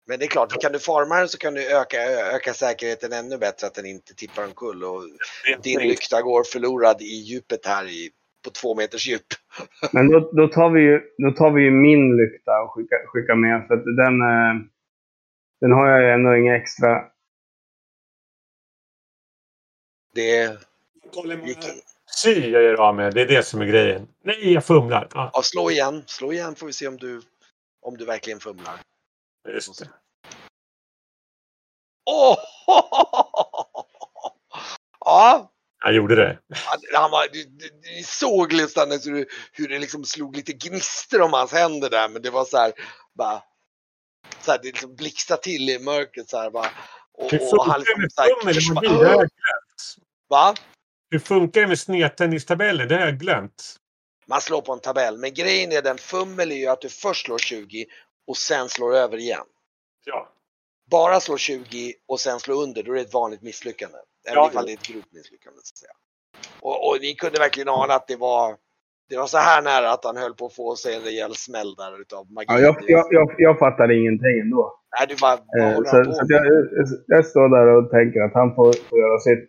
Men 0.07 0.19
det 0.19 0.26
är 0.26 0.28
klart, 0.28 0.61
kan 0.61 0.71
du 0.71 0.80
farma 0.80 1.19
den 1.19 1.28
så 1.28 1.38
kan 1.38 1.53
du 1.53 1.78
öka, 1.78 1.97
öka 2.36 2.53
säkerheten 2.53 3.13
ännu 3.13 3.38
bättre 3.38 3.67
att 3.67 3.74
den 3.74 3.86
inte 3.86 4.15
tippar 4.15 4.43
omkull 4.43 4.84
och 4.84 5.01
din 5.63 5.80
lykta 5.80 6.21
går 6.21 6.43
förlorad 6.43 7.01
i 7.01 7.15
djupet 7.15 7.65
här 7.65 7.86
i, 7.86 8.09
på 8.45 8.49
två 8.49 8.76
meters 8.76 9.07
djup. 9.07 9.26
Men 9.93 10.11
då, 10.11 10.32
då, 10.32 10.47
tar 10.47 10.69
vi 10.69 10.82
ju, 10.82 11.01
då 11.17 11.32
tar 11.32 11.51
vi 11.51 11.61
ju 11.63 11.71
min 11.71 12.17
lykta 12.17 12.61
och 12.61 12.74
skickar, 12.74 13.07
skickar 13.07 13.36
med. 13.36 13.67
För 13.67 13.74
att 13.74 13.84
den, 13.84 14.21
eh, 14.21 14.53
den 15.61 15.71
har 15.71 15.88
jag 15.88 16.01
ju 16.01 16.09
ändå 16.09 16.36
inga 16.36 16.55
extra. 16.55 17.12
Det 20.14 20.57
Kolla 21.14 21.36
hur 21.36 21.47
gick 21.47 21.57
många 21.57 21.74
sy 22.16 22.49
jag 22.49 22.64
gör 22.64 22.74
av 22.82 22.95
med. 22.95 23.14
Det 23.14 23.22
är 23.22 23.26
det 23.28 23.43
som 23.43 23.61
är 23.61 23.66
grejen. 23.66 24.07
Nej, 24.24 24.53
jag 24.53 24.66
fumlar. 24.66 25.07
Ja, 25.14 25.30
Ja, 25.34 25.41
slå 25.41 25.72
igen. 25.72 26.03
Slå 26.07 26.34
igen 26.34 26.55
får 26.55 26.68
vi 26.68 26.74
se 26.74 26.88
om 26.88 26.97
du, 26.97 27.22
om 27.82 27.97
du 27.97 28.05
verkligen 28.05 28.39
fumlar. 28.39 28.80
just 29.49 29.80
det. 29.80 29.89
Åh! 32.05 32.38
Ja, 35.05 35.51
Jag 35.84 35.93
gjorde 35.93 36.16
det. 36.16 36.38
han 36.93 37.11
var, 37.11 37.28
du, 37.34 37.43
du, 37.43 37.70
du 37.70 38.03
såg 38.03 38.53
nästan 38.53 38.91
hur, 38.91 39.14
det- 39.20 39.26
hur 39.51 39.68
det 39.68 39.80
liksom 39.80 40.03
slog 40.05 40.36
lite 40.36 40.53
gnistor 40.53 41.22
om 41.22 41.34
hans 41.34 41.51
händer 41.51 41.89
där, 41.89 42.09
men 42.09 42.22
det 42.22 42.30
var 42.30 42.45
så 42.45 42.57
här, 42.57 42.74
bara, 43.14 43.43
så 44.41 44.51
här, 44.51 44.59
det 44.61 44.68
liksom 44.68 44.95
blixtrade 44.95 45.41
till 45.41 45.70
i 45.70 45.80
mörkret 45.80 46.30
så 46.30 46.38
här 46.38 46.49
bara. 46.49 46.70
Och, 47.14 47.34
och 47.34 47.66
han 47.66 47.80
liksom 47.80 48.09
så 48.09 48.22
här, 48.22 49.28
Va? 50.34 50.53
Hur 51.11 51.19
funkar 51.19 51.61
det 51.61 51.67
med 51.67 51.79
snedtennistabellen? 51.79 52.88
Det 52.88 52.95
har 52.95 53.05
jag 53.05 53.19
glömt. 53.19 53.75
Man 54.27 54.41
slår 54.41 54.61
på 54.61 54.73
en 54.73 54.79
tabell, 54.79 55.17
men 55.17 55.34
grejen 55.34 55.71
är 55.71 55.81
den 55.81 55.97
fummel 55.97 56.51
är 56.51 56.55
ju 56.55 56.67
att 56.67 56.81
du 56.81 56.89
först 56.89 57.25
slår 57.25 57.38
20 57.38 57.86
och 58.27 58.38
sen 58.38 58.69
slår 58.69 58.95
över 58.95 59.17
igen. 59.17 59.45
Ja. 60.05 60.29
Bara 60.91 61.19
slå 61.19 61.38
20 61.38 61.93
och 62.07 62.19
sen 62.19 62.39
slå 62.39 62.63
under, 62.63 62.84
då 62.84 62.91
är 62.91 62.95
det 62.95 63.01
ett 63.01 63.13
vanligt 63.13 63.41
misslyckande. 63.41 63.97
Även 64.27 64.36
Ja, 64.43 64.49
ifall 64.49 64.65
det 64.65 64.71
är 64.71 64.73
ett 64.73 64.88
grovt 64.88 65.11
misslyckande. 65.11 65.59
Så 65.63 65.71
att 65.73 65.77
säga. 65.77 65.91
Och, 66.59 66.88
och 66.89 66.97
ni 67.01 67.15
kunde 67.15 67.39
verkligen 67.39 67.69
ana 67.69 67.93
att 67.93 68.07
det 68.07 68.15
var, 68.15 68.55
det 69.09 69.17
var 69.17 69.27
så 69.27 69.38
här 69.38 69.61
nära 69.61 69.91
att 69.91 70.05
han 70.05 70.17
höll 70.17 70.34
på 70.34 70.45
att 70.45 70.55
få 70.55 70.75
sig 70.75 70.95
en 70.95 71.01
rejäl 71.01 71.36
smäll 71.36 71.75
där 71.75 72.01
utav 72.01 72.31
magi. 72.31 72.45
Ja, 72.49 72.59
jag, 72.59 72.75
jag, 72.88 73.07
jag, 73.11 73.36
jag 73.38 73.59
fattar 73.59 73.91
ingenting 73.99 74.39
ändå. 74.43 74.79
Nej, 74.99 75.07
du 75.09 75.15
bara, 75.21 75.34
Eh, 75.34 75.75
så 75.75 76.13
så 76.13 76.25
jag- 76.27 77.03
jag 77.07 77.25
står 77.25 77.49
där 77.57 77.67
och 77.77 77.91
tänker 77.91 78.19
att 78.21 78.34
han 78.34 78.55
får, 78.55 78.73
får 78.89 78.99
göra 78.99 79.19
sitt. 79.19 79.43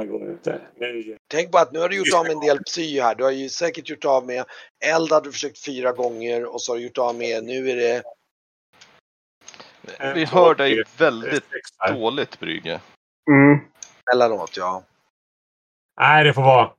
Det 0.00 0.06
går 0.06 0.30
inte. 0.30 0.60
Nu- 0.78 1.16
Tänk 1.28 1.52
på 1.52 1.58
att 1.58 1.72
nu 1.72 1.78
har 1.78 1.88
du 1.88 1.96
gjort 1.96 2.14
av 2.14 2.22
med 2.24 2.32
en 2.32 2.40
del 2.40 2.58
psy 2.64 3.00
här. 3.00 3.14
Du 3.14 3.24
har 3.24 3.30
ju 3.30 3.48
säkert 3.48 3.88
gjort 3.88 4.04
av 4.04 4.26
med 4.26 4.44
eld 4.84 5.12
hade 5.12 5.28
du 5.28 5.32
försökt 5.32 5.64
fyra 5.64 5.92
gånger 5.92 6.54
och 6.54 6.62
så 6.62 6.72
har 6.72 6.76
du 6.78 6.84
gjort 6.84 6.98
av 6.98 7.14
med, 7.14 7.44
nu 7.44 7.70
är 7.70 7.76
det, 7.76 8.02
Vi 10.14 10.24
hör 10.24 10.54
dig 10.54 10.82
väldigt 10.98 11.44
dåligt 11.88 12.40
Brygge. 12.40 12.80
Mm. 13.30 13.60
emellanåt 14.12 14.56
ja. 14.56 14.82
Nej, 16.00 16.24
det 16.24 16.34
får 16.34 16.42
vara. 16.42 16.70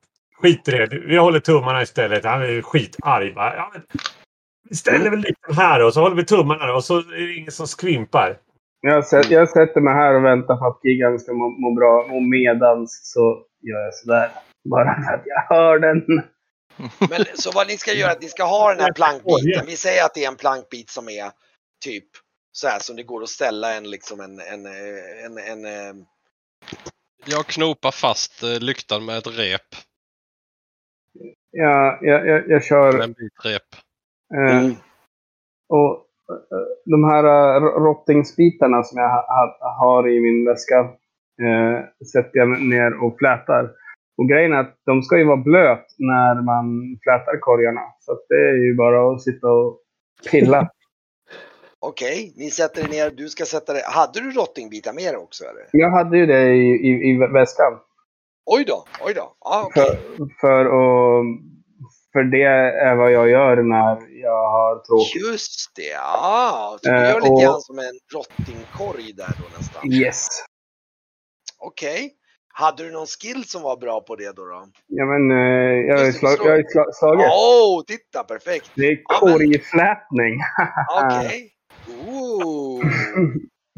Skit 0.41 0.67
i 0.67 0.71
det. 0.71 0.85
Vi 0.85 1.17
håller 1.17 1.39
tummarna 1.39 1.81
istället. 1.81 2.23
Han 2.25 2.41
är 2.41 2.47
ju 2.47 2.61
skitarg. 2.61 3.33
Ja, 3.35 3.69
men 3.73 3.81
vi 4.69 4.75
ställer 4.75 5.09
väl 5.09 5.19
lite 5.19 5.53
här 5.53 5.83
och 5.83 5.93
så 5.93 6.01
håller 6.01 6.15
vi 6.15 6.25
tummarna 6.25 6.73
och 6.73 6.83
så 6.83 6.97
är 6.97 7.27
det 7.27 7.33
ingen 7.33 7.51
som 7.51 7.67
skvimpar. 7.67 8.37
Jag, 8.81 9.07
sätter, 9.07 9.31
jag 9.33 9.49
sätter 9.49 9.81
mig 9.81 9.93
här 9.93 10.15
och 10.15 10.25
väntar 10.25 10.57
på 10.57 10.65
att 10.65 10.79
Gigan 10.83 11.19
ska 11.19 11.33
må, 11.33 11.49
må 11.49 11.75
bra. 11.75 12.03
Och 12.15 12.23
medans 12.23 13.11
så 13.13 13.45
gör 13.61 13.79
jag 13.79 13.93
sådär. 13.93 14.31
Bara 14.69 15.03
för 15.03 15.13
att 15.13 15.23
jag 15.25 15.55
hör 15.55 15.79
den. 15.79 16.03
Men 17.09 17.25
så 17.35 17.51
vad 17.51 17.67
ni 17.67 17.77
ska 17.77 17.93
göra 17.93 18.11
är 18.11 18.15
att 18.15 18.21
ni 18.21 18.27
ska 18.27 18.43
ha 18.43 18.73
den 18.73 18.79
här 18.79 18.93
plankbiten. 18.93 19.65
Vi 19.65 19.75
säger 19.77 20.05
att 20.05 20.13
det 20.13 20.23
är 20.23 20.27
en 20.27 20.35
plankbit 20.35 20.89
som 20.89 21.09
är 21.09 21.31
typ 21.85 22.05
så 22.51 22.67
här 22.67 22.79
som 22.79 22.95
det 22.95 23.03
går 23.03 23.23
att 23.23 23.29
ställa 23.29 23.73
en 23.73 23.89
liksom 23.89 24.19
en, 24.19 24.39
en, 24.39 24.65
eh, 24.65 25.25
en, 25.25 25.37
en, 25.37 25.65
en 25.65 26.05
Jag 27.25 27.45
knopar 27.45 27.91
fast 27.91 28.43
eh, 28.43 28.59
lyktan 28.59 29.05
med 29.05 29.17
ett 29.17 29.27
rep. 29.27 29.61
Jag, 31.51 31.99
jag, 32.01 32.27
jag, 32.27 32.49
jag 32.49 32.63
kör... 32.63 32.99
En 32.99 33.13
bit 33.13 33.33
rep. 33.45 33.75
Eh, 34.35 34.57
Mm. 34.57 34.75
och 35.69 35.93
eh, 35.93 36.01
de 36.85 37.03
här 37.03 37.23
uh, 37.25 37.63
rottingsbitarna 37.63 38.83
som 38.83 38.97
jag 38.97 39.09
ha, 39.09 39.25
ha, 39.27 39.75
har 39.79 40.09
i 40.09 40.19
min 40.21 40.45
väska 40.45 40.79
eh, 41.43 42.05
sätter 42.13 42.39
jag 42.39 42.61
ner 42.61 43.03
och 43.03 43.17
flätar. 43.17 43.71
Och 44.17 44.29
grejen 44.29 44.53
är 44.53 44.57
att 44.57 44.75
de 44.85 45.01
ska 45.01 45.17
ju 45.17 45.23
vara 45.23 45.37
blöt 45.37 45.85
när 45.97 46.41
man 46.41 46.65
flätar 47.03 47.39
korgarna. 47.39 47.81
Så 47.99 48.11
att 48.11 48.25
det 48.29 48.49
är 48.49 48.65
ju 48.65 48.75
bara 48.75 49.11
att 49.11 49.21
sitta 49.21 49.47
och 49.47 49.79
pilla. 50.31 50.69
Okej, 51.79 52.33
ni 52.37 52.49
sätter 52.49 52.83
er 52.83 52.87
ner. 52.87 53.11
Du 53.11 53.29
ska 53.29 53.45
sätta 53.45 53.73
dig. 53.73 53.81
Hade 53.85 54.19
du 54.19 54.31
rottingbitar 54.31 54.93
med 54.93 55.13
dig 55.13 55.17
också 55.17 55.43
eller? 55.43 55.63
Jag 55.71 55.91
hade 55.91 56.17
ju 56.17 56.25
det 56.25 56.53
i, 56.53 56.67
i, 56.89 57.09
i 57.09 57.17
väskan. 57.17 57.73
Oj 58.45 58.63
då, 58.67 58.83
oj 59.05 59.13
då. 59.13 59.35
Ja, 59.39 59.63
okej. 59.65 59.99
För, 60.17 60.27
för, 60.41 60.65
att, 60.65 61.25
för 62.13 62.23
det 62.23 62.43
är 62.43 62.95
vad 62.95 63.11
jag 63.11 63.29
gör 63.29 63.55
när 63.63 64.19
jag 64.21 64.49
har 64.51 64.79
tråkigt. 64.85 65.21
Just 65.27 65.75
det, 65.75 65.81
ja. 65.81 66.77
Du 66.81 66.89
Eh, 66.89 66.95
gör 67.09 67.15
lite 67.15 67.29
och- 67.29 67.41
grann 67.41 67.61
som 67.61 67.79
en 67.79 67.99
rottingkorg 68.13 69.13
där 69.13 69.33
då 69.39 69.57
nästan. 69.57 69.91
Yes. 69.91 70.27
Okej. 71.59 72.13
Hade 72.53 72.83
du 72.83 72.91
någon 72.91 73.07
skill 73.07 73.43
som 73.45 73.61
var 73.61 73.77
bra 73.77 74.01
på 74.01 74.15
det 74.15 74.35
då? 74.35 74.45
då? 74.45 74.65
Ja, 74.87 75.05
men 75.05 75.31
eh, 75.31 75.37
jag 75.87 75.97
har 75.97 76.05
ju 76.05 76.13
slag, 76.13 76.33
slå. 76.33 76.45
jag 76.45 76.51
har 76.51 76.57
ju 76.57 76.63
sla, 76.63 76.85
slagit. 76.93 77.25
Åh, 77.29 77.79
oh, 77.79 77.83
titta 77.83 78.23
perfekt. 78.23 78.71
Det 78.75 78.85
är 78.87 78.97
Ja, 79.09 79.19
korgflätning. 79.19 80.39
Okej. 81.03 81.51
Ooh. 82.07 82.85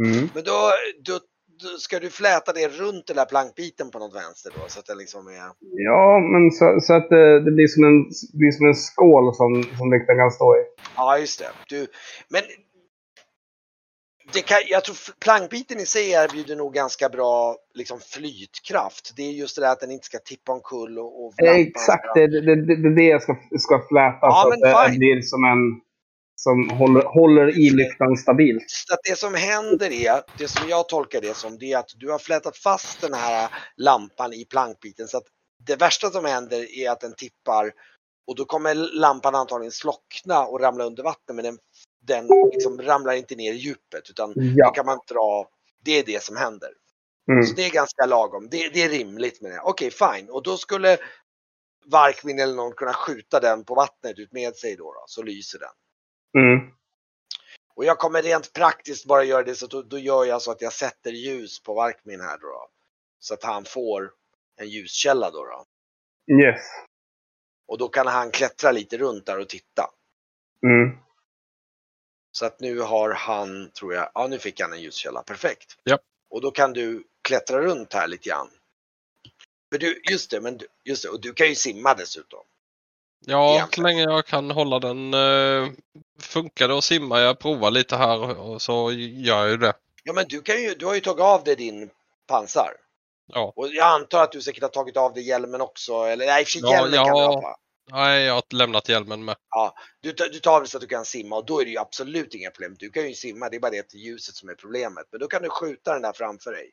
Mm. 0.03 0.29
Men 0.33 0.43
då, 0.43 0.71
då 1.05 1.19
ska 1.67 1.99
du 1.99 2.09
fläta 2.09 2.53
det 2.53 2.67
runt 2.67 3.07
den 3.07 3.15
där 3.15 3.25
plankbiten 3.25 3.91
på 3.91 3.99
något 3.99 4.15
vänster 4.15 4.51
då? 4.55 4.61
Så 4.67 4.79
att 4.79 4.85
det 4.85 4.95
liksom 4.95 5.27
är... 5.27 5.49
Ja, 5.89 6.19
men 6.19 6.51
så, 6.51 6.79
så 6.81 6.93
att 6.93 7.09
det, 7.09 7.39
det 7.45 7.51
blir 7.51 7.67
som 7.67 7.83
en, 7.83 8.03
blir 8.39 8.51
som 8.51 8.67
en 8.67 8.75
skål 8.75 9.35
som, 9.35 9.63
som 9.77 9.91
lyktan 9.91 10.17
kan 10.17 10.31
stå 10.31 10.55
i. 10.55 10.63
Ja, 10.95 11.17
just 11.17 11.39
det. 11.39 11.49
Du, 11.67 11.87
men 12.29 12.41
det 14.33 14.41
kan, 14.41 14.57
jag 14.69 14.83
tror 14.83 14.95
plankbiten 15.19 15.79
i 15.79 15.85
sig 15.85 16.11
erbjuder 16.11 16.55
nog 16.55 16.73
ganska 16.73 17.09
bra 17.09 17.55
liksom, 17.73 17.99
flytkraft. 17.99 19.13
Det 19.15 19.23
är 19.23 19.31
just 19.31 19.55
det 19.55 19.61
där 19.61 19.71
att 19.71 19.79
den 19.79 19.91
inte 19.91 20.05
ska 20.05 20.17
tippa 20.19 20.51
omkull 20.51 20.99
och, 20.99 21.25
och 21.25 21.33
Exakt, 21.41 22.05
det 22.15 22.23
är 22.23 22.27
det, 22.27 22.55
det, 22.55 22.95
det, 22.95 23.03
jag 23.03 23.23
ska, 23.23 23.35
ska 23.59 23.85
fläta 23.89 24.17
Ja, 24.21 24.51
så 24.61 24.67
att 24.67 24.91
det 24.91 24.97
blir 24.97 25.21
som 25.21 25.43
en... 25.43 25.81
Som 26.43 26.69
håller, 26.69 27.01
håller 27.01 27.59
i 27.59 27.69
lyktan 27.69 28.17
stabilt. 28.17 28.63
Så 28.67 28.95
det 29.09 29.15
som 29.19 29.33
händer 29.33 29.91
är, 29.91 30.21
det 30.37 30.47
som 30.47 30.69
jag 30.69 30.89
tolkar 30.89 31.21
det 31.21 31.37
som, 31.37 31.57
det 31.57 31.71
är 31.71 31.77
att 31.77 31.89
du 31.95 32.11
har 32.11 32.19
flätat 32.19 32.57
fast 32.57 33.01
den 33.01 33.13
här 33.13 33.49
lampan 33.77 34.33
i 34.33 34.45
plankbiten 34.45 35.07
så 35.07 35.17
att 35.17 35.23
det 35.67 35.75
värsta 35.75 36.09
som 36.09 36.25
händer 36.25 36.77
är 36.79 36.89
att 36.91 37.01
den 37.01 37.13
tippar 37.15 37.71
och 38.27 38.35
då 38.35 38.45
kommer 38.45 38.75
lampan 38.75 39.35
antagligen 39.35 39.71
slockna 39.71 40.45
och 40.45 40.59
ramla 40.59 40.83
under 40.83 41.03
vatten 41.03 41.35
men 41.35 41.45
den, 41.45 41.57
den 42.01 42.27
liksom 42.53 42.81
ramlar 42.81 43.13
inte 43.13 43.35
ner 43.35 43.53
i 43.53 43.57
djupet 43.57 44.09
utan 44.09 44.33
Ja. 44.35 44.69
kan 44.71 44.85
man 44.85 44.99
dra, 45.07 45.47
det 45.85 45.99
är 45.99 46.03
det 46.05 46.23
som 46.23 46.35
händer. 46.37 46.69
Mm. 47.31 47.43
Så 47.43 47.55
det 47.55 47.65
är 47.65 47.71
ganska 47.71 48.05
lagom, 48.05 48.47
det, 48.51 48.69
det 48.73 48.83
är 48.83 48.89
rimligt 48.89 49.41
med 49.41 49.51
det. 49.51 49.59
Okej, 49.63 49.91
fine. 49.91 50.29
Och 50.29 50.43
då 50.43 50.57
skulle 50.57 50.97
Varkmin 51.85 52.39
eller 52.39 52.55
någon 52.55 52.71
kunna 52.73 52.93
skjuta 52.93 53.39
den 53.39 53.63
på 53.63 53.75
vattnet 53.75 54.19
ut 54.19 54.31
med 54.31 54.55
sig 54.55 54.75
då, 54.75 54.83
då 54.83 55.03
så 55.07 55.23
lyser 55.23 55.59
den. 55.59 55.69
Mm. 56.37 56.73
Och 57.75 57.85
jag 57.85 57.99
kommer 57.99 58.21
rent 58.21 58.53
praktiskt 58.53 59.05
bara 59.05 59.23
göra 59.23 59.43
det 59.43 59.55
så 59.55 59.67
då, 59.67 59.81
då 59.81 59.97
gör 59.97 60.25
jag 60.25 60.41
så 60.41 60.51
att 60.51 60.61
jag 60.61 60.73
sätter 60.73 61.11
ljus 61.11 61.63
på 61.63 61.73
Varkmin 61.73 62.21
här 62.21 62.37
då. 62.37 62.47
då. 62.47 62.69
Så 63.19 63.33
att 63.33 63.43
han 63.43 63.65
får 63.65 64.11
en 64.55 64.69
ljuskälla 64.69 65.31
då, 65.31 65.43
då. 65.43 65.65
Yes. 66.33 66.61
Och 67.67 67.77
då 67.77 67.89
kan 67.89 68.07
han 68.07 68.31
klättra 68.31 68.71
lite 68.71 68.97
runt 68.97 69.25
där 69.25 69.39
och 69.39 69.49
titta. 69.49 69.89
Mm. 70.63 70.97
Så 72.31 72.45
att 72.45 72.59
nu 72.59 72.79
har 72.79 73.13
han, 73.13 73.71
tror 73.71 73.93
jag, 73.93 74.11
ja 74.13 74.27
nu 74.27 74.39
fick 74.39 74.61
han 74.61 74.73
en 74.73 74.81
ljuskälla, 74.81 75.23
perfekt. 75.23 75.77
Ja. 75.83 75.99
Och 76.29 76.41
då 76.41 76.51
kan 76.51 76.73
du 76.73 77.03
klättra 77.21 77.61
runt 77.61 77.93
här 77.93 78.07
lite 78.07 78.29
grann. 78.29 78.49
För 79.71 79.79
du, 79.79 80.01
just 80.11 80.31
det, 80.31 80.41
men 80.41 80.57
du, 80.57 80.67
just 80.83 81.03
det, 81.03 81.09
och 81.09 81.21
du 81.21 81.33
kan 81.33 81.47
ju 81.49 81.55
simma 81.55 81.93
dessutom. 81.93 82.45
Ja, 83.25 83.55
Egentligen. 83.55 83.69
så 83.75 83.81
länge 83.87 84.03
jag 84.15 84.25
kan 84.25 84.51
hålla 84.51 84.79
den. 84.79 85.13
Eh, 85.13 85.69
funkar 86.21 86.67
det 86.67 86.77
att 86.77 86.83
simma? 86.83 87.19
Jag 87.21 87.39
provar 87.39 87.71
lite 87.71 87.95
här 87.95 88.39
och 88.39 88.61
så 88.61 88.91
gör 88.91 89.39
jag 89.41 89.49
ju 89.49 89.57
det. 89.57 89.73
Ja 90.03 90.13
men 90.13 90.25
du 90.29 90.41
kan 90.41 90.61
ju, 90.61 90.73
du 90.75 90.85
har 90.85 90.93
ju 90.95 90.99
tagit 91.01 91.21
av 91.21 91.43
dig 91.43 91.55
din 91.55 91.89
pansar. 92.27 92.71
Ja. 93.33 93.53
Och 93.55 93.67
jag 93.67 93.87
antar 93.87 94.23
att 94.23 94.31
du 94.31 94.41
säkert 94.41 94.63
har 94.63 94.69
tagit 94.69 94.97
av 94.97 95.13
dig 95.13 95.27
hjälmen 95.27 95.61
också, 95.61 95.93
eller 95.93 96.25
nej 96.25 96.45
för 96.45 96.59
Ja, 96.63 96.71
hjälmen 96.71 96.93
kan 97.05 97.13
du 97.15 97.19
ja. 97.21 97.25
ha. 97.25 97.57
Nej, 97.91 98.23
jag 98.23 98.33
har 98.33 98.43
lämnat 98.53 98.89
hjälmen 98.89 99.25
med. 99.25 99.35
Du, 100.01 100.11
tar- 100.11 100.29
du 100.29 100.39
tar 100.39 100.61
av 100.61 100.65
så 100.65 100.77
att 100.77 100.81
du 100.81 100.87
kan 100.87 101.05
simma 101.05 101.35
och 101.35 101.45
då 101.45 101.61
är 101.61 101.65
det 101.65 101.71
ju 101.71 101.77
absolut 101.77 102.33
inga 102.35 102.49
problem. 102.51 102.75
Du 102.79 102.89
kan 102.89 103.07
ju 103.07 103.13
simma, 103.13 103.49
det 103.49 103.55
är 103.55 103.59
bara 103.59 103.71
det 103.71 103.79
att 103.79 103.93
ljuset 103.93 104.35
som 104.35 104.49
är 104.49 104.55
problemet. 104.55 105.05
Men 105.11 105.19
då 105.19 105.27
kan 105.27 105.41
du 105.41 105.49
skjuta 105.49 105.93
den 105.93 106.01
där 106.01 106.13
framför 106.13 106.51
dig. 106.51 106.69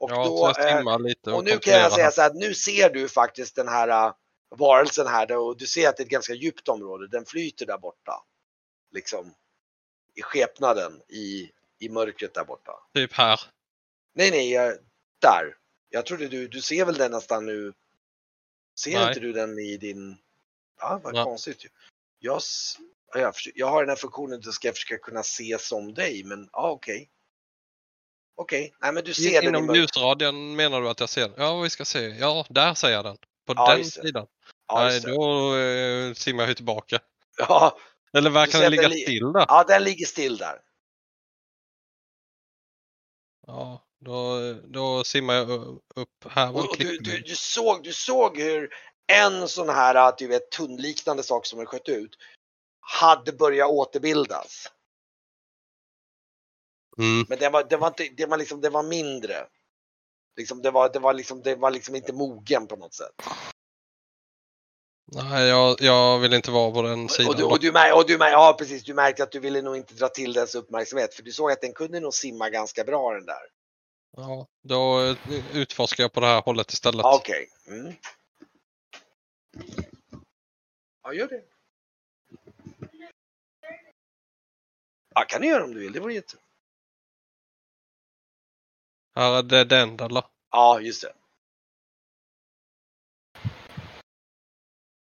Och, 0.00 0.10
Ja, 0.10 0.24
då, 0.24 0.62
eh, 0.64 1.32
och, 1.32 1.38
och 1.38 1.44
nu 1.44 1.58
kan 1.58 1.74
jag 1.74 1.92
säga 1.92 2.04
här. 2.04 2.10
så 2.10 2.22
att 2.22 2.34
nu 2.34 2.54
ser 2.54 2.90
du 2.90 3.08
faktiskt 3.08 3.56
den 3.56 3.68
här 3.68 3.88
äh, 3.88 4.12
varelsen 4.56 5.06
här 5.06 5.36
och 5.36 5.56
du 5.56 5.66
ser 5.66 5.88
att 5.88 5.96
det 5.96 6.02
är 6.02 6.04
ett 6.04 6.10
ganska 6.10 6.34
djupt 6.34 6.68
område. 6.68 7.08
Den 7.08 7.24
flyter 7.24 7.66
där 7.66 7.78
borta. 7.78 8.24
Liksom 8.90 9.34
i 10.14 10.22
skepnaden 10.22 11.02
i, 11.08 11.50
i 11.78 11.88
mörkret 11.88 12.34
där 12.34 12.44
borta. 12.44 12.72
Typ 12.94 13.12
här. 13.12 13.40
Nej, 14.14 14.30
nej, 14.30 14.78
där. 15.18 15.56
Jag 15.90 16.06
trodde 16.06 16.28
du, 16.28 16.48
du 16.48 16.60
ser 16.60 16.84
väl 16.84 16.94
den 16.94 17.10
nästan 17.10 17.46
nu. 17.46 17.72
Ser 18.74 18.98
Nej. 18.98 19.08
inte 19.08 19.20
du 19.20 19.32
den 19.32 19.58
i 19.58 19.76
din... 19.76 20.18
Ja, 20.80 21.00
vad 21.04 21.14
Nej. 21.14 21.24
konstigt 21.24 21.64
ju. 21.64 21.68
Jag, 22.18 22.40
ja, 23.14 23.20
jag, 23.20 23.34
jag 23.54 23.66
har 23.66 23.82
den 23.82 23.88
här 23.88 23.96
funktionen 23.96 24.38
att 24.38 24.44
jag 24.44 24.54
ska 24.54 24.72
försöka 24.72 24.98
kunna 24.98 25.22
se 25.22 25.58
som 25.60 25.94
dig, 25.94 26.24
men 26.24 26.48
ja, 26.52 26.70
okej. 26.70 27.08
Okej, 28.34 28.74
nej 28.80 28.92
men 28.92 29.04
du 29.04 29.14
ser 29.14 29.42
den 29.42 29.54
i 29.54 29.58
Inom 29.58 29.74
ljusradien 29.74 30.56
menar 30.56 30.80
du 30.80 30.88
att 30.88 31.00
jag 31.00 31.08
ser 31.08 31.28
den? 31.28 31.34
Ja, 31.36 31.60
vi 31.60 31.70
ska 31.70 31.84
se. 31.84 32.00
Ja, 32.00 32.46
där 32.48 32.74
ser 32.74 32.88
jag 32.88 33.04
den. 33.04 33.18
På 33.46 33.52
Ja, 33.56 33.76
den 33.76 33.84
sidan. 33.84 34.26
Ja, 34.68 34.84
Nej, 34.84 35.00
då 35.00 35.56
eh, 35.56 36.14
simmar 36.14 36.42
jag 36.42 36.48
ju 36.48 36.54
tillbaka. 36.54 36.98
Ja, 37.38 37.78
Eller 38.12 38.30
verkar 38.30 38.52
ser 38.52 38.60
den 38.60 38.70
ligga 38.70 38.88
den 38.88 38.98
still 38.98 39.32
där? 39.32 39.46
ja, 39.48 39.64
den 39.68 39.84
ligger 39.84 40.06
still 40.06 40.36
där. 40.36 40.60
Ja, 43.46 43.86
då, 43.98 44.52
då 44.64 45.04
simmar 45.04 45.34
jag 45.34 45.50
upp 45.94 46.24
här. 46.28 46.52
var 46.52 46.60
Och, 46.60 46.70
och 46.70 46.76
du, 46.78 46.98
du, 46.98 47.18
du, 47.18 47.34
såg, 47.36 47.84
du 47.84 47.92
såg 47.92 48.38
hur 48.38 48.74
en 49.06 49.48
sån 49.48 49.68
här 49.68 50.14
du 50.18 50.26
vet, 50.26 50.50
tunnliknande 50.50 51.22
sak 51.22 51.46
som 51.46 51.58
den 51.58 51.66
sköt 51.66 51.88
ut 51.88 52.16
hade 52.80 53.32
börjat 53.32 53.70
återbildas. 53.70 54.72
Mm. 56.98 57.26
Men 57.28 57.38
den 57.38 57.52
var, 57.52 57.64
den 57.64 57.80
var, 57.80 57.88
inte, 57.88 58.08
den 58.16 58.30
var, 58.30 58.36
liksom, 58.36 58.60
den 58.60 58.72
var 58.72 58.82
mindre. 58.82 59.46
Liksom, 60.36 60.62
det, 60.62 60.70
var, 60.70 60.88
det, 60.92 60.98
var 60.98 61.14
liksom, 61.14 61.42
det 61.42 61.54
var 61.54 61.70
liksom 61.70 61.94
inte 61.94 62.12
mogen 62.12 62.66
på 62.66 62.76
något 62.76 62.94
sätt. 62.94 63.22
Nej, 65.14 65.48
jag, 65.48 65.80
jag 65.80 66.18
vill 66.18 66.32
inte 66.32 66.50
vara 66.50 66.72
på 66.72 66.82
den 66.82 67.08
sidan. 67.08 67.30
Och 67.30 67.36
du, 67.36 67.44
och 67.44 67.60
du, 67.60 67.72
mär, 67.72 67.96
och 67.96 68.06
du, 68.06 68.18
mär, 68.18 68.30
ja, 68.30 68.56
precis, 68.58 68.84
du 68.84 68.94
märkte 68.94 69.22
att 69.22 69.32
du 69.32 69.40
ville 69.40 69.62
nog 69.62 69.76
inte 69.76 69.94
dra 69.94 70.08
till 70.08 70.32
dess 70.32 70.54
uppmärksamhet 70.54 71.14
för 71.14 71.22
du 71.22 71.32
såg 71.32 71.50
att 71.50 71.60
den 71.60 71.72
kunde 71.72 72.00
nog 72.00 72.14
simma 72.14 72.50
ganska 72.50 72.84
bra 72.84 73.14
den 73.14 73.26
där. 73.26 73.42
Ja, 74.16 74.46
då 74.62 75.14
utforskar 75.52 76.04
jag 76.04 76.12
på 76.12 76.20
det 76.20 76.26
här 76.26 76.42
hållet 76.42 76.72
istället. 76.72 77.04
Okej. 77.04 77.48
Mm. 77.66 77.92
Ja, 81.02 81.12
gör 81.12 81.28
det. 81.28 81.42
Ja, 85.14 85.24
kan 85.28 85.40
du 85.40 85.48
göra 85.48 85.64
om 85.64 85.74
du 85.74 85.80
vill. 85.80 85.92
Det 85.92 86.00
vore 86.00 86.14
Här 89.14 89.38
är 89.38 89.42
det 89.42 89.64
den 89.64 90.00
eller? 90.00 90.24
Ja, 90.50 90.80
just 90.80 91.02
det. 91.02 91.12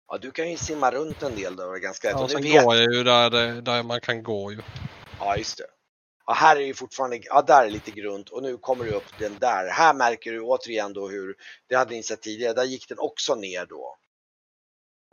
Ja, 0.07 0.17
du 0.17 0.31
kan 0.31 0.51
ju 0.51 0.57
simma 0.57 0.91
runt 0.91 1.21
en 1.23 1.35
del 1.35 1.55
då. 1.55 1.73
är 1.73 1.77
Ganska 1.79 2.09
Ja, 2.09 2.23
och 2.23 2.31
sen 2.31 2.41
vet... 2.41 2.63
går 2.63 2.75
jag 2.75 2.93
ju 2.93 3.03
där, 3.03 3.29
det- 3.29 3.61
där 3.61 3.83
man 3.83 4.01
kan 4.01 4.23
gå 4.23 4.51
ju. 4.51 4.61
Ja, 5.19 5.37
just 5.37 5.57
det. 5.57 5.67
Ja, 6.25 6.33
här 6.33 6.55
är 6.55 6.61
ju 6.61 6.73
fortfarande, 6.73 7.19
ja 7.23 7.41
där 7.41 7.65
är 7.65 7.69
lite 7.69 7.91
grunt 7.91 8.29
och 8.29 8.43
nu 8.43 8.57
kommer 8.57 8.85
du 8.85 8.91
upp 8.91 9.19
den 9.19 9.39
där. 9.39 9.69
Här 9.69 9.93
märker 9.93 10.31
du 10.31 10.41
återigen 10.41 10.93
då 10.93 11.07
hur, 11.09 11.35
det 11.67 11.75
hade 11.75 11.91
ni 11.91 12.03
sett 12.03 12.21
tidigare, 12.21 12.53
där 12.53 12.63
gick 12.63 12.89
den 12.89 12.99
också 12.99 13.35
ner 13.35 13.65
då. 13.65 13.97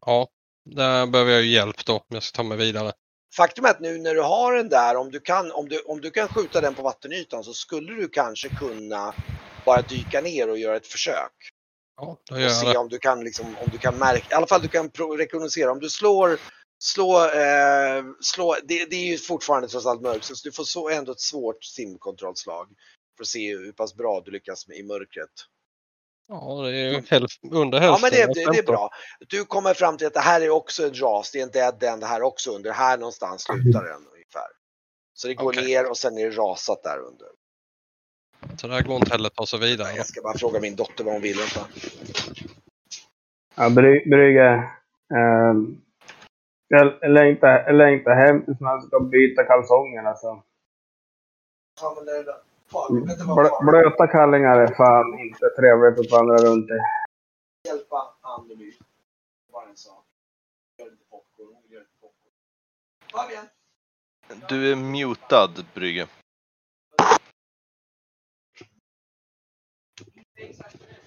Ja, 0.07 0.29
där 0.65 1.07
behöver 1.07 1.33
jag 1.33 1.43
ju 1.43 1.49
hjälp 1.51 1.85
då 1.85 1.93
om 1.97 2.05
jag 2.09 2.23
ska 2.23 2.37
ta 2.37 2.43
mig 2.43 2.59
vidare. 2.59 2.93
Faktum 3.37 3.65
är 3.65 3.69
att 3.69 3.81
nu 3.81 3.99
när 3.99 4.15
du 4.15 4.21
har 4.21 4.55
den 4.55 4.69
där, 4.69 4.97
om 4.97 5.11
du 5.11 5.21
kan, 5.21 5.53
om 5.53 5.69
du, 5.69 5.81
om 5.81 6.01
du 6.01 6.11
kan 6.11 6.29
skjuta 6.29 6.61
den 6.61 6.75
på 6.75 6.83
vattenytan 6.83 7.45
så 7.45 7.53
skulle 7.53 7.93
du 7.93 8.09
kanske 8.09 8.49
kunna 8.49 9.15
bara 9.67 9.83
dyka 9.83 10.21
ner 10.21 10.51
och 10.51 10.59
göra 10.59 10.77
ett 10.77 10.87
försök. 10.87 11.33
Ja, 11.97 12.19
då 12.29 12.35
Och 12.35 12.41
gör 12.41 12.49
jag 12.49 12.57
se 12.57 12.73
det. 12.73 12.79
om 12.79 12.89
du 12.89 12.99
kan 12.99 13.25
liksom, 13.25 13.47
om 13.47 13.69
du 13.73 13.79
kan 13.79 13.99
märka, 13.99 14.27
i 14.31 14.35
alla 14.35 14.47
fall 14.47 14.63
du 14.63 14.69
kan 14.69 14.91
rekognosera. 15.19 15.73
Om 15.73 15.81
du 15.81 15.91
slår, 15.91 16.39
slå, 16.83 17.25
eh, 17.25 18.05
slå 18.21 18.57
det, 18.65 18.85
det 18.91 18.97
är 18.97 19.07
ju 19.07 19.19
fortfarande 19.19 19.69
trots 19.69 19.87
allt 19.87 20.03
mörkt 20.03 20.25
så 20.25 20.35
du 20.45 20.53
får 20.53 20.65
så 20.65 20.89
ändå 20.89 21.13
ett 21.13 21.21
svårt 21.21 21.65
simkontrollslag. 21.65 22.69
För 23.17 23.25
att 23.25 23.29
se 23.29 23.57
hur 23.57 23.73
pass 23.73 23.95
bra 23.95 24.23
du 24.25 24.31
lyckas 24.31 24.69
med 24.69 24.77
i 24.77 24.83
mörkret. 24.83 25.31
Ja, 26.29 26.63
det 26.63 26.69
är 26.71 26.91
ju 26.93 27.03
hälf, 27.11 27.31
under 27.51 27.81
Ja 27.83 27.85
hälften. 27.87 28.03
men 28.03 28.11
det, 28.11 28.27
det, 28.27 28.33
det 28.35 28.41
är 28.43 28.55
15. 28.55 28.73
bra. 28.75 28.91
Du 29.29 29.45
kommer 29.45 29.75
fram 29.75 29.97
till 29.97 30.07
att 30.07 30.15
det 30.15 30.21
här 30.21 30.41
är 30.41 30.51
också 30.51 30.87
en 30.87 30.95
ras, 30.95 31.31
det 31.33 31.39
är 31.39 31.43
inte 31.45 31.71
den 31.71 32.01
det 32.01 32.07
här 32.07 32.23
också 32.23 32.51
under. 32.51 32.73
Här 32.73 32.99
någonstans 32.99 33.43
slutar 33.43 33.85
den 33.85 34.07
ungefär. 34.13 34.49
Så 35.15 35.29
det 35.29 35.35
går 35.35 35.53
Okej. 35.53 35.65
ner 35.67 35.91
och 35.91 35.97
sen 35.97 36.19
är 36.19 36.25
det 36.31 36.37
rasat 36.37 36.83
där 36.83 36.99
under. 36.99 37.29
Så 38.57 38.67
där 38.67 38.83
går 38.83 38.97
inte 38.97 39.11
heller 39.13 39.27
att 39.27 39.35
ta 39.35 39.47
sig 39.47 39.59
vidare. 39.61 39.93
Jag 39.97 40.07
ska 40.07 40.23
bara 40.23 40.39
fråga 40.39 40.61
min 40.61 40.77
dotter 40.77 41.05
vad 41.05 41.13
hon 41.13 41.23
vill. 41.23 41.37
Vänta. 41.39 41.67
Ja, 43.55 43.69
Bry- 43.69 44.09
Brygge. 44.11 44.71
ehm, 45.15 45.81
Jag 46.69 46.99
jag 47.01 47.11
längtar, 47.11 47.49
jag 47.67 47.75
längtar 47.75 48.15
hem 48.15 48.45
tills 48.45 48.61
man 48.61 48.83
ska 48.83 49.01
byta 49.01 49.45
kalsonger 49.45 50.03
alltså. 50.05 50.43
Fan, 51.81 51.95
men 51.97 52.05
det 52.05 52.13
är 52.19 52.25
det. 52.25 52.37
Fan, 52.73 53.05
Blö, 53.05 53.17
fan? 53.17 53.67
blöta 53.67 54.07
kallingar 54.07 54.59
är 54.59 54.75
fan 54.75 55.19
inte 55.19 55.49
trevligt 55.59 56.01
att 56.01 56.13
vandra 56.13 56.37
runt 56.37 56.71
i. 56.71 56.79
hjälpa 57.69 58.15
Anneli. 58.21 58.73
Bara 59.53 59.69
en 59.69 59.77
sak. 59.77 60.05
Gör 60.79 60.87
inte 60.87 61.05
popcorn. 61.11 61.55
Hon 61.55 61.73
gör 61.73 61.81
inte 61.81 61.93
popcorn. 62.01 62.33
Fabian! 63.13 63.47
Du 64.49 64.73
är 64.73 64.77
mutad, 64.77 65.51
Brygge. 65.75 66.07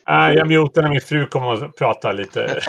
Nej, 0.07 0.35
jag 0.35 0.47
mutar 0.47 0.81
när 0.81 0.89
min 0.89 1.01
fru 1.01 1.27
kommer 1.27 1.63
och 1.63 1.75
pratar 1.75 2.13
lite. 2.13 2.45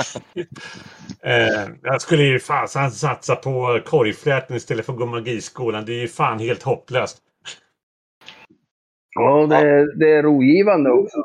eh, 1.22 1.68
jag 1.82 2.02
skulle 2.02 2.22
ju 2.22 2.38
fan 2.38 2.90
satsa 2.90 3.36
på 3.36 3.80
korgfläten 3.86 4.56
istället 4.56 4.86
för 4.86 4.92
att 4.92 4.98
gå 4.98 5.06
magiskolan. 5.06 5.84
Det 5.84 5.92
är 5.92 6.00
ju 6.00 6.08
fan 6.08 6.38
helt 6.38 6.62
hopplöst. 6.62 7.18
Ja, 9.14 9.46
det, 9.46 9.98
det 9.98 10.12
är 10.12 10.22
rogivande 10.22 10.90
också. 10.90 11.16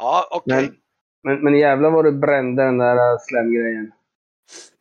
Ja, 0.00 0.28
okej. 0.30 0.62
Men- 0.62 0.76
Men, 1.22 1.44
men 1.44 1.58
jävlar 1.58 1.90
vad 1.90 2.04
du 2.04 2.12
brände 2.12 2.62
den 2.64 2.78
där 2.78 2.96
äh, 3.12 3.18
slemgrejen. 3.28 3.92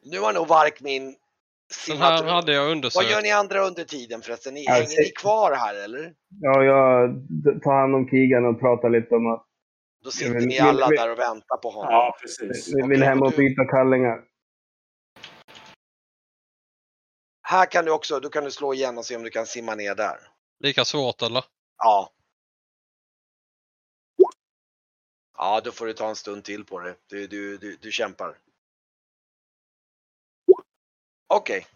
Nu 0.04 0.20
har 0.20 0.34
nog 0.34 0.48
Varkmin 0.48 1.06
Den 1.06 1.16
simmat 1.74 2.02
här 2.12 2.18
runt. 2.22 2.32
hade 2.32 2.54
jag 2.54 2.62
Vad 2.64 2.72
undersökt. 2.72 3.12
gör 3.12 3.22
ni 3.22 3.32
andra 3.32 3.60
under 3.68 3.84
tiden 3.84 4.22
förresten? 4.22 4.54
Ni, 4.54 4.66
Ja, 4.66 4.72
hänger 4.72 4.98
ni 5.04 5.10
kvar 5.10 5.52
här 5.56 5.76
eller? 5.84 6.14
Ja, 6.42 6.64
jag 6.64 7.10
tar 7.64 7.80
hand 7.82 7.96
om 7.96 8.08
Keegan 8.10 8.46
och 8.46 8.60
pratar 8.60 8.90
lite 8.90 9.16
om 9.16 9.28
att 9.34 9.46
Då 10.04 10.12
sitter 10.12 10.34
vill- 10.34 10.48
ni 10.48 10.60
alla 10.60 10.88
vill- 10.88 10.98
där 10.98 11.12
och 11.12 11.20
väntar 11.20 11.58
på 11.58 11.70
honom. 11.70 11.92
Ja, 11.94 12.18
precis. 12.22 12.74
vi 12.76 12.88
vill 12.88 13.04
hem 13.04 13.22
och 13.22 13.32
byta 13.38 13.66
kallingar. 13.66 14.20
Här 17.42 17.66
kan 17.66 17.86
du 17.86 17.92
också, 17.92 18.20
du 18.20 18.30
kan 18.30 18.44
du 18.44 18.52
slå 18.52 18.74
igen 18.74 18.98
och 18.98 19.06
se 19.06 19.16
om 19.16 19.24
du 19.24 19.30
kan 19.30 19.46
simma 19.46 19.76
ner 19.76 19.96
där. 19.96 20.18
Lika 20.60 20.86
svårt 20.86 21.22
eller? 21.22 21.44
Ja. 21.80 22.14
Ja, 25.38 25.62
då 25.64 25.72
får 25.72 25.86
du 25.86 25.94
ta 25.94 26.10
en 26.10 26.16
stund 26.16 26.44
till 26.44 26.66
på 26.66 26.80
det. 26.80 26.96
Du, 27.08 27.28
du, 27.28 27.58
du, 27.58 27.78
du 27.82 27.92
kämpar. 27.92 28.38
Okej, 31.28 31.68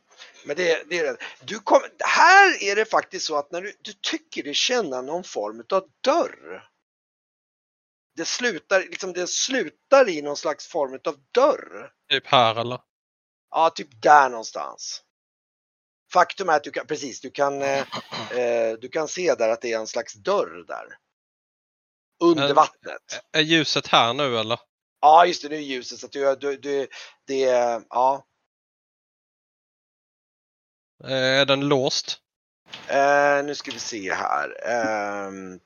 men 0.45 0.56
det, 0.56 0.89
det 0.89 0.99
är 0.99 1.04
det. 1.04 1.18
Du 1.41 1.60
kom, 1.60 1.82
här 1.99 2.64
är 2.64 2.76
det 2.76 2.86
faktiskt 2.86 3.26
så 3.26 3.36
att 3.36 3.51
när 3.51 3.62
du, 3.62 3.78
du 3.82 3.93
tycker 3.93 4.43
dig 4.43 4.54
känna 4.54 5.01
någon 5.01 5.24
form 5.24 5.64
av 5.70 5.89
dörr. 6.01 6.70
Det 8.16 8.26
slutar, 8.26 8.80
liksom 8.80 9.14
det 9.14 9.28
slutar 9.28 10.10
i 10.10 10.22
någon 10.22 10.38
slags 10.38 10.68
form 10.68 10.99
av 11.06 11.20
dörr. 11.32 11.93
Typ 12.10 12.28
här 12.28 12.56
eller? 12.56 12.82
Ja, 13.49 13.70
typ 13.70 14.01
där 14.01 14.30
någonstans. 14.30 15.04
Faktum 16.14 16.49
är 16.49 16.53
att 16.53 16.64
du 16.64 16.72
kan, 16.72 16.88
precis, 16.88 17.22
du 17.22 17.32
kan, 17.32 17.61
eh, 17.61 17.80
eh, 18.32 18.74
du 18.82 18.89
kan 18.89 19.07
se 19.07 19.36
där 19.36 19.49
att 19.49 19.61
det 19.61 19.74
är 19.74 19.80
en 19.80 19.88
slags 19.88 20.14
dörr 20.14 20.66
där. 20.68 20.97
Under 22.24 22.43
Men- 22.47 22.55
vattnet. 22.55 23.22
Är 23.32 23.41
ljuset 23.41 23.88
här 23.88 24.14
nu 24.14 24.38
eller? 24.38 24.59
Ja, 25.01 25.26
just 25.26 25.41
det, 25.41 25.49
nu 25.49 25.55
är 25.55 25.59
ljuset 25.59 25.99
så 25.99 26.05
att 26.05 26.11
du, 26.11 26.36
du, 26.36 26.57
du 26.57 26.88
det, 27.28 27.43
är- 27.43 27.84
ja. 27.89 28.26
Eh, 31.03 31.11
Är 31.11 31.45
den 31.45 31.68
låst? 31.68 32.20
Eh, 32.88 33.43
nu 33.45 33.55
ska 33.55 33.72
vi 33.72 33.80
se 33.80 34.14
här. 34.14 34.68
Ehm. 34.70 35.59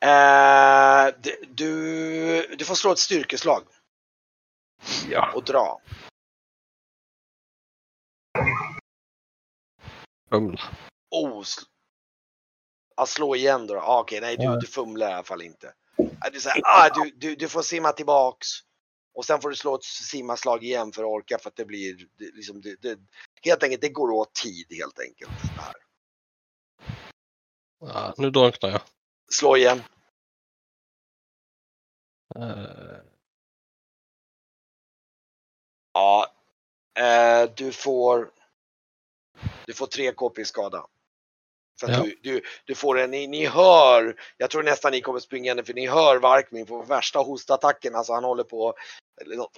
Eh, 0.00 1.14
d- 1.20 1.36
du, 1.48 2.56
du 2.58 2.64
får 2.64 2.74
slå 2.74 2.92
ett 2.92 2.98
styrkeslag 2.98 3.62
Ja. 5.10 5.32
och 5.34 5.44
dra. 5.44 5.80
Fumla. 10.34 10.60
Oh, 11.10 11.42
sl- 11.42 11.66
ja, 12.96 13.06
slå 13.06 13.36
igen 13.36 13.66
då. 13.66 13.80
Ah, 13.80 14.00
Okej, 14.00 14.20
nej 14.20 14.36
du, 14.36 14.42
Ja. 14.44 14.56
du 14.56 14.66
fumlar 14.66 15.10
i 15.10 15.12
alla 15.12 15.24
fall 15.24 15.42
inte. 15.42 15.74
Ah, 16.20 16.30
Du, 16.32 16.40
säger, 16.40 16.62
ah, 16.64 16.88
du, 16.94 17.10
du, 17.10 17.36
du 17.36 17.48
får 17.48 17.62
simma 17.62 17.92
tillbaks. 17.92 18.46
Och 19.14 19.24
sen 19.24 19.40
får 19.40 19.50
du 19.50 19.56
slå 19.56 19.74
ett 19.74 19.84
simmarslag 19.84 20.64
igen 20.64 20.92
för 20.92 21.02
att 21.02 21.08
orka 21.08 21.38
för 21.38 21.48
att 21.50 21.56
det 21.56 21.64
blir 21.64 21.94
det, 22.18 22.34
liksom, 22.34 22.60
det, 22.60 22.82
det, 22.82 22.98
helt 23.42 23.62
enkelt, 23.62 23.80
det 23.82 23.88
går 23.88 24.10
åt 24.10 24.32
tid 24.34 24.66
helt 24.70 24.98
enkelt. 25.00 25.30
Det 25.56 25.62
här. 25.62 25.74
Ja, 27.80 28.14
nu 28.16 28.30
drunknar 28.30 28.70
jag. 28.70 28.80
Slå 29.32 29.56
igen. 29.56 29.82
Eh, 32.36 32.96
Ja, 35.92 36.26
eh, 36.98 37.50
du 37.56 37.72
får 37.72 38.30
du 39.66 39.72
får 39.72 39.86
tre 39.86 40.12
KP 40.12 40.42
i 40.42 40.44
skada. 40.44 40.86
För 41.80 41.88
Ja. 41.88 42.02
du, 42.02 42.18
du, 42.22 42.42
du 42.64 42.74
får 42.74 42.98
en, 42.98 43.10
ni, 43.10 43.26
ni 43.26 43.46
hör, 43.46 44.20
jag 44.36 44.50
tror 44.50 44.62
nästan 44.62 44.92
ni 44.92 45.00
kommer 45.00 45.20
springande 45.20 45.64
för 45.64 45.74
ni 45.74 45.86
hör 45.86 46.16
Varkmin 46.16 46.66
få 46.66 46.82
värsta 46.82 47.18
hostattacken, 47.18 47.94
alltså 47.94 48.12
han 48.12 48.24
håller 48.24 48.44
på 48.44 48.74
så, 49.24 49.50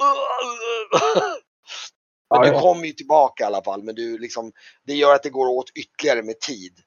Men 2.42 2.52
du 2.52 2.60
kommer 2.60 2.84
ju 2.86 2.92
tillbaka 2.92 3.44
i 3.44 3.46
alla 3.46 3.64
fall, 3.64 3.82
men 3.82 3.94
du 3.94 4.18
liksom, 4.18 4.52
det 4.86 4.94
gör 4.94 5.14
att 5.14 5.22
det 5.22 5.30
går 5.30 5.46
åt 5.46 5.70
ytterligare 5.74 6.22
med 6.22 6.40
tid. 6.40 6.78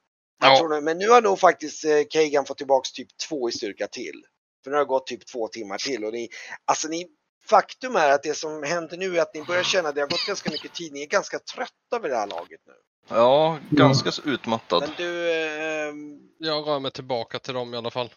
Ja. 0.42 0.80
men 0.80 0.98
nu 0.98 1.08
har 1.08 1.22
nog 1.22 1.38
faktiskt 1.38 1.84
eh, 1.84 2.02
Kagan 2.10 2.46
fått 2.46 2.58
tillbaks 2.58 2.92
typ 2.92 3.08
två 3.28 3.48
i 3.48 3.52
styrka 3.52 3.86
till. 3.86 4.24
För 4.64 4.70
nu 4.70 4.76
har 4.76 4.84
det 4.84 4.88
gått 4.88 5.06
typ 5.06 5.26
två 5.26 5.48
timmar 5.48 5.78
till 5.78 6.04
och 6.04 6.12
ni, 6.12 6.28
alltså 6.64 6.88
ni, 6.88 7.06
faktum 7.50 7.96
är 7.96 8.10
att 8.10 8.22
det 8.22 8.34
som 8.34 8.62
händer 8.62 8.96
nu 8.96 9.16
är 9.18 9.22
att 9.22 9.34
ni 9.34 9.42
börjar 9.42 9.62
känna 9.62 9.88
att 9.88 9.94
det 9.94 10.00
har 10.00 10.08
gått 10.08 10.26
ganska 10.26 10.50
mycket 10.50 10.72
tid, 10.74 10.92
ni 10.92 11.02
är 11.02 11.06
ganska 11.06 11.38
trötta 11.38 11.98
vid 12.02 12.10
det 12.10 12.16
här 12.16 12.26
laget 12.26 12.60
nu. 12.66 12.72
Ja, 13.08 13.58
ganska 13.70 14.12
så 14.12 14.22
utmattad. 14.22 14.80
Men 14.80 14.90
du, 14.96 15.32
ehm, 15.32 16.18
jag 16.38 16.68
rör 16.68 16.78
mig 16.80 16.90
tillbaka 16.90 17.38
till 17.38 17.54
dem 17.54 17.74
i 17.74 17.76
alla 17.76 17.90
fall. 17.90 18.10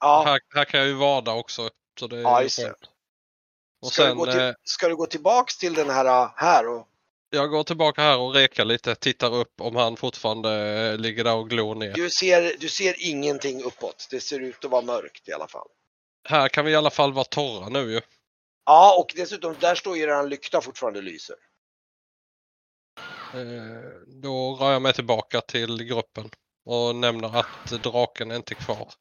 ja, 0.00 0.22
Här, 0.26 0.40
här 0.54 0.64
kan 0.64 0.80
jag 0.80 0.88
ju 0.88 0.94
vada 0.94 1.32
också. 1.32 1.70
Så 2.00 2.06
det 2.06 2.16
är 2.16 2.20
Ja, 2.22 2.38
ju 2.40 2.44
just 2.44 2.56
det. 2.58 2.74
Och 3.82 3.92
ska, 3.92 4.02
sen, 4.02 4.10
du 4.10 4.16
gå 4.16 4.26
till, 4.32 4.40
eh, 4.40 4.52
ska 4.64 4.88
du 4.88 4.96
gå 4.96 5.06
tillbaks 5.06 5.58
till 5.58 5.74
den 5.74 5.90
här, 5.90 6.30
här 6.36 6.68
och, 6.68 6.88
jag 7.30 7.50
går 7.50 7.64
tillbaka 7.64 8.02
här 8.02 8.18
och 8.18 8.34
rekar 8.34 8.64
lite, 8.64 8.94
tittar 8.94 9.34
upp 9.34 9.60
om 9.60 9.76
han 9.76 9.96
fortfarande 9.96 10.50
eh, 10.92 10.98
ligger 10.98 11.24
där 11.24 11.34
och 11.34 11.50
glor 11.50 11.74
ner. 11.74 11.92
du 11.92 12.10
ser, 12.10 12.56
du 12.58 12.68
ser 12.68 12.94
ingenting 12.98 13.62
uppåt. 13.62 14.08
Det 14.10 14.20
ser 14.20 14.40
ut 14.40 14.64
att 14.64 14.70
vara 14.70 14.82
mörkt 14.82 15.28
i 15.28 15.32
alla 15.32 15.48
fall. 15.48 15.68
Här 16.28 16.48
kan 16.48 16.64
vi 16.64 16.70
i 16.70 16.74
alla 16.74 16.90
fall 16.90 17.12
vara 17.12 17.24
torra 17.24 17.68
nu 17.68 17.92
ju. 17.92 18.00
Ja, 18.66 18.96
och 18.98 19.12
dessutom, 19.16 19.54
där 19.60 19.74
står 19.74 19.96
ju 19.96 20.02
eran 20.02 20.28
lykta 20.28 20.60
fortfarande 20.60 21.02
lyser. 21.02 21.36
Eh, 23.34 24.06
Då 24.06 24.56
rör 24.60 24.72
jag 24.72 24.82
mig 24.82 24.92
tillbaka 24.92 25.40
till 25.40 25.84
gruppen 25.84 26.30
och 26.64 26.96
nämner 26.96 27.38
att 27.38 27.82
draken 27.82 28.30
är 28.30 28.36
inte 28.36 28.54
kvar. 28.54 28.92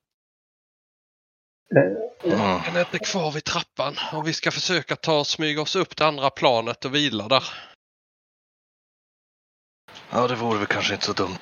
Mm. 2.24 2.61
Den 2.66 2.76
är 2.76 2.80
inte 2.80 2.99
kvar 2.99 3.32
vid 3.32 3.43
trappan 3.43 3.95
och 4.13 4.28
vi 4.28 4.34
ska 4.34 4.51
försöka 4.51 4.95
ta 4.95 5.20
och 5.20 5.28
smyga 5.28 5.61
oss 5.61 5.76
upp 5.76 5.95
till 5.95 6.05
andra 6.05 6.30
planet 6.30 6.86
och 6.86 6.95
vila 6.95 7.28
där. 7.28 7.43
Ja, 10.11 10.28
det 10.28 10.36
vore 10.36 10.57
väl 10.57 10.68
kanske 10.68 10.93
inte 10.93 11.05
så 11.05 11.13
dumt. 11.13 11.39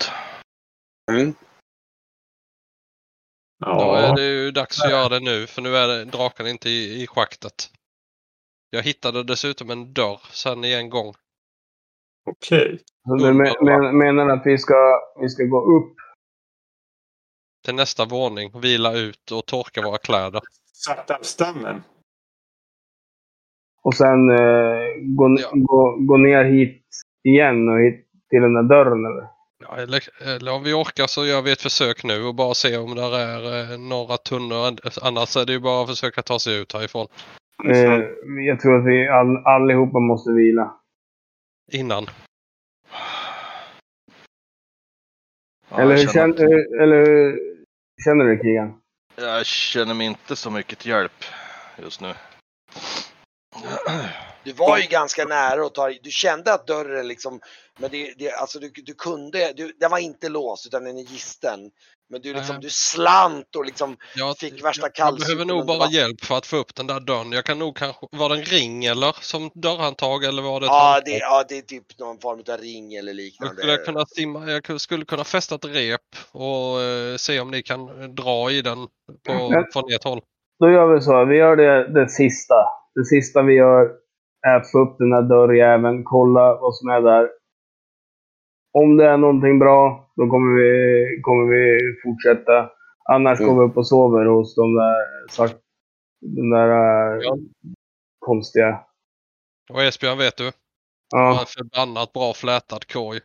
Då 3.59 3.95
är 3.95 4.15
det 4.15 4.23
ju 4.23 4.51
dags 4.51 4.81
att 4.81 4.89
göra 4.89 5.09
det 5.09 5.19
nu 5.19 5.47
för 5.47 5.61
nu 5.61 5.77
är 5.77 5.87
det, 5.87 6.05
draken 6.05 6.47
inte 6.47 6.69
i, 6.69 7.03
i 7.03 7.07
schaktet. 7.07 7.72
Jag 8.73 8.83
hittade 8.83 9.23
dessutom 9.23 9.69
en 9.69 9.93
dörr 9.93 10.19
sen 10.31 10.65
i 10.65 10.73
en 10.73 10.89
gång. 10.89 11.13
okej. 12.25 12.79
Du 13.03 13.33
men, 13.33 13.53
men, 13.61 13.97
menar 13.97 14.29
att 14.29 14.45
vi 14.45 14.57
ska, 14.57 14.99
vi 15.21 15.29
ska 15.29 15.43
gå 15.43 15.77
upp? 15.77 15.95
Till 17.65 17.75
nästa 17.75 18.05
våning, 18.05 18.59
vila 18.59 18.93
ut 18.93 19.31
och 19.31 19.45
torka 19.45 19.81
våra 19.81 19.97
kläder. 19.97 20.41
Sattamstammen. 20.73 21.83
Och 23.83 23.95
sen 23.95 24.31
eh, 24.31 24.85
gå, 25.17 25.37
Ja. 25.39 25.51
gå, 25.53 25.97
gå 25.99 26.17
ner 26.17 26.43
hit 26.43 26.85
igen 27.23 27.69
och 27.69 27.79
hit 27.79 28.07
till 28.29 28.41
den 28.41 28.53
där 28.53 28.63
dörren 28.63 29.05
eller? 29.05 29.27
Ja, 29.59 29.77
eller, 29.77 30.01
eller 30.35 30.53
om 30.53 30.63
vi 30.63 30.73
orkar 30.73 31.07
så 31.07 31.25
gör 31.25 31.41
vi 31.41 31.51
ett 31.51 31.61
försök 31.61 32.03
nu 32.03 32.23
och 32.23 32.35
bara 32.35 32.53
se 32.53 32.77
om 32.77 32.95
där 32.95 33.19
är 33.19 33.71
eh, 33.71 33.79
några 33.79 34.17
tunnor. 34.17 34.77
Annars 35.01 35.37
är 35.37 35.45
det 35.45 35.53
ju 35.53 35.59
bara 35.59 35.83
att 35.83 35.89
försöka 35.89 36.21
ta 36.21 36.39
sig 36.39 36.61
ut 36.61 36.73
härifrån. 36.73 37.07
Eh, 37.65 38.01
jag 38.47 38.59
tror 38.59 38.79
att 38.79 38.85
vi 38.85 39.07
all, 39.07 39.37
allihopa 39.45 39.99
måste 39.99 40.31
vila. 40.31 40.79
Innan. 41.71 42.07
Ja, 45.69 45.81
eller, 45.81 45.97
hur 45.97 46.07
känner, 46.07 46.37
känner, 46.37 46.49
hur- 46.49 46.81
eller 46.81 47.05
hur 47.05 47.39
känner 48.03 48.25
du 48.25 48.37
Kigan? 48.37 48.79
jag 49.15 49.45
känner 49.45 49.93
mig 49.93 50.07
inte 50.07 50.35
så 50.35 50.51
mycket 50.51 50.79
till 50.79 50.89
hjälp 50.89 51.23
just 51.81 52.01
nu. 52.01 52.13
Du 54.43 54.53
var 54.53 54.77
ju 54.77 54.87
ganska 54.87 55.25
nära 55.25 55.65
och 55.65 55.73
ta, 55.73 55.89
du 55.89 56.11
kände 56.11 56.53
att 56.53 56.67
dörren 56.67 57.07
liksom 57.07 57.39
Men 57.79 57.91
det, 57.91 58.13
det, 58.17 58.31
alltså 58.31 58.59
du, 58.59 58.69
du 58.69 58.93
kunde, 58.93 59.53
du, 59.53 59.73
den 59.79 59.91
var 59.91 59.99
inte 59.99 60.29
låst 60.29 60.67
utan 60.67 60.83
den 60.83 60.97
är 60.97 61.03
gisten. 61.03 61.71
Men 62.09 62.21
du, 62.21 62.33
liksom, 62.33 62.59
du 62.61 62.69
slant 62.69 63.55
och 63.55 63.65
liksom 63.65 63.97
Jag, 64.15 64.37
fick 64.37 64.65
värsta 64.65 64.81
jag, 64.81 64.87
jag 64.89 64.95
kallsupen 64.95 65.37
behöver 65.37 65.45
nog 65.45 65.65
bara 65.67 65.89
hjälp 65.89 66.21
för 66.25 66.35
att 66.37 66.45
få 66.45 66.57
upp 66.57 66.75
den 66.75 66.87
där 66.87 66.99
dörren. 66.99 67.31
Jag 67.31 67.45
kan 67.45 67.59
nog 67.59 67.75
kanske, 67.77 68.07
var 68.11 68.29
det 68.29 68.35
en 68.35 68.43
ring 68.43 68.85
eller 68.85 69.15
som 69.21 69.49
dörrhandtag 69.53 70.23
eller 70.23 70.41
var 70.41 70.59
det 70.59 70.65
Ja 70.65 71.01
det, 71.05 71.17
ja, 71.17 71.43
det 71.49 71.57
är 71.57 71.61
typ 71.61 71.99
någon 71.99 72.19
form 72.19 72.39
av 72.49 72.57
ring 72.57 72.93
eller 72.93 73.11
Jag 73.11 73.15
liknande. 73.15 73.55
skulle 73.55 73.77
kunna 73.77 74.05
simma, 74.05 74.51
jag 74.51 74.81
skulle 74.81 75.05
kunna 75.05 75.23
fästa 75.23 75.55
ett 75.55 75.65
rep 75.65 76.01
och 76.31 76.81
eh, 76.81 77.15
se 77.17 77.39
om 77.39 77.51
ni 77.51 77.61
kan 77.61 78.15
dra 78.15 78.51
i 78.51 78.61
den 78.61 78.77
på, 79.27 79.49
Men- 79.49 79.65
från 79.73 79.83
ert 79.93 80.03
håll. 80.03 80.21
Då 80.59 80.69
gör 80.71 80.93
vi 80.93 81.01
så. 81.01 81.25
Vi 81.25 81.35
gör 81.35 81.55
det, 81.55 81.93
det 81.93 82.09
sista. 82.09 82.55
Det 82.95 83.05
sista 83.05 83.41
vi 83.41 83.53
gör 83.53 83.91
är 84.47 84.55
att 84.55 84.71
få 84.71 84.79
upp 84.79 84.97
den 84.97 85.09
där 85.09 85.21
dörrjäveln, 85.21 86.03
kolla 86.03 86.55
vad 86.61 86.75
som 86.75 86.89
är 86.89 87.01
där. 87.01 87.29
Om 88.73 88.97
det 88.97 89.05
är 89.09 89.17
någonting 89.17 89.59
bra, 89.59 90.09
då 90.15 90.27
kommer 90.27 90.55
vi, 90.61 91.21
kommer 91.21 91.45
vi 91.53 91.79
fortsätta. 92.03 92.69
Annars 93.11 93.39
Mm. 93.39 93.55
går 93.55 93.61
vi 93.63 93.69
upp 93.71 93.77
och 93.77 93.87
sover 93.87 94.25
hos 94.25 94.55
de 94.55 94.75
där, 94.75 94.95
svart, 95.29 95.55
de 96.21 96.49
där 96.49 96.69
äh, 96.69 97.19
Ja. 97.21 97.37
konstiga. 98.19 98.79
Och 99.73 99.83
Esbjörn 99.83 100.17
vet 100.17 100.37
du, 100.37 100.51
Ja. 101.11 101.39
en 101.39 101.45
förbannat 101.57 102.13
bra 102.13 102.33
flätad 102.33 102.87
korg. 102.93 103.19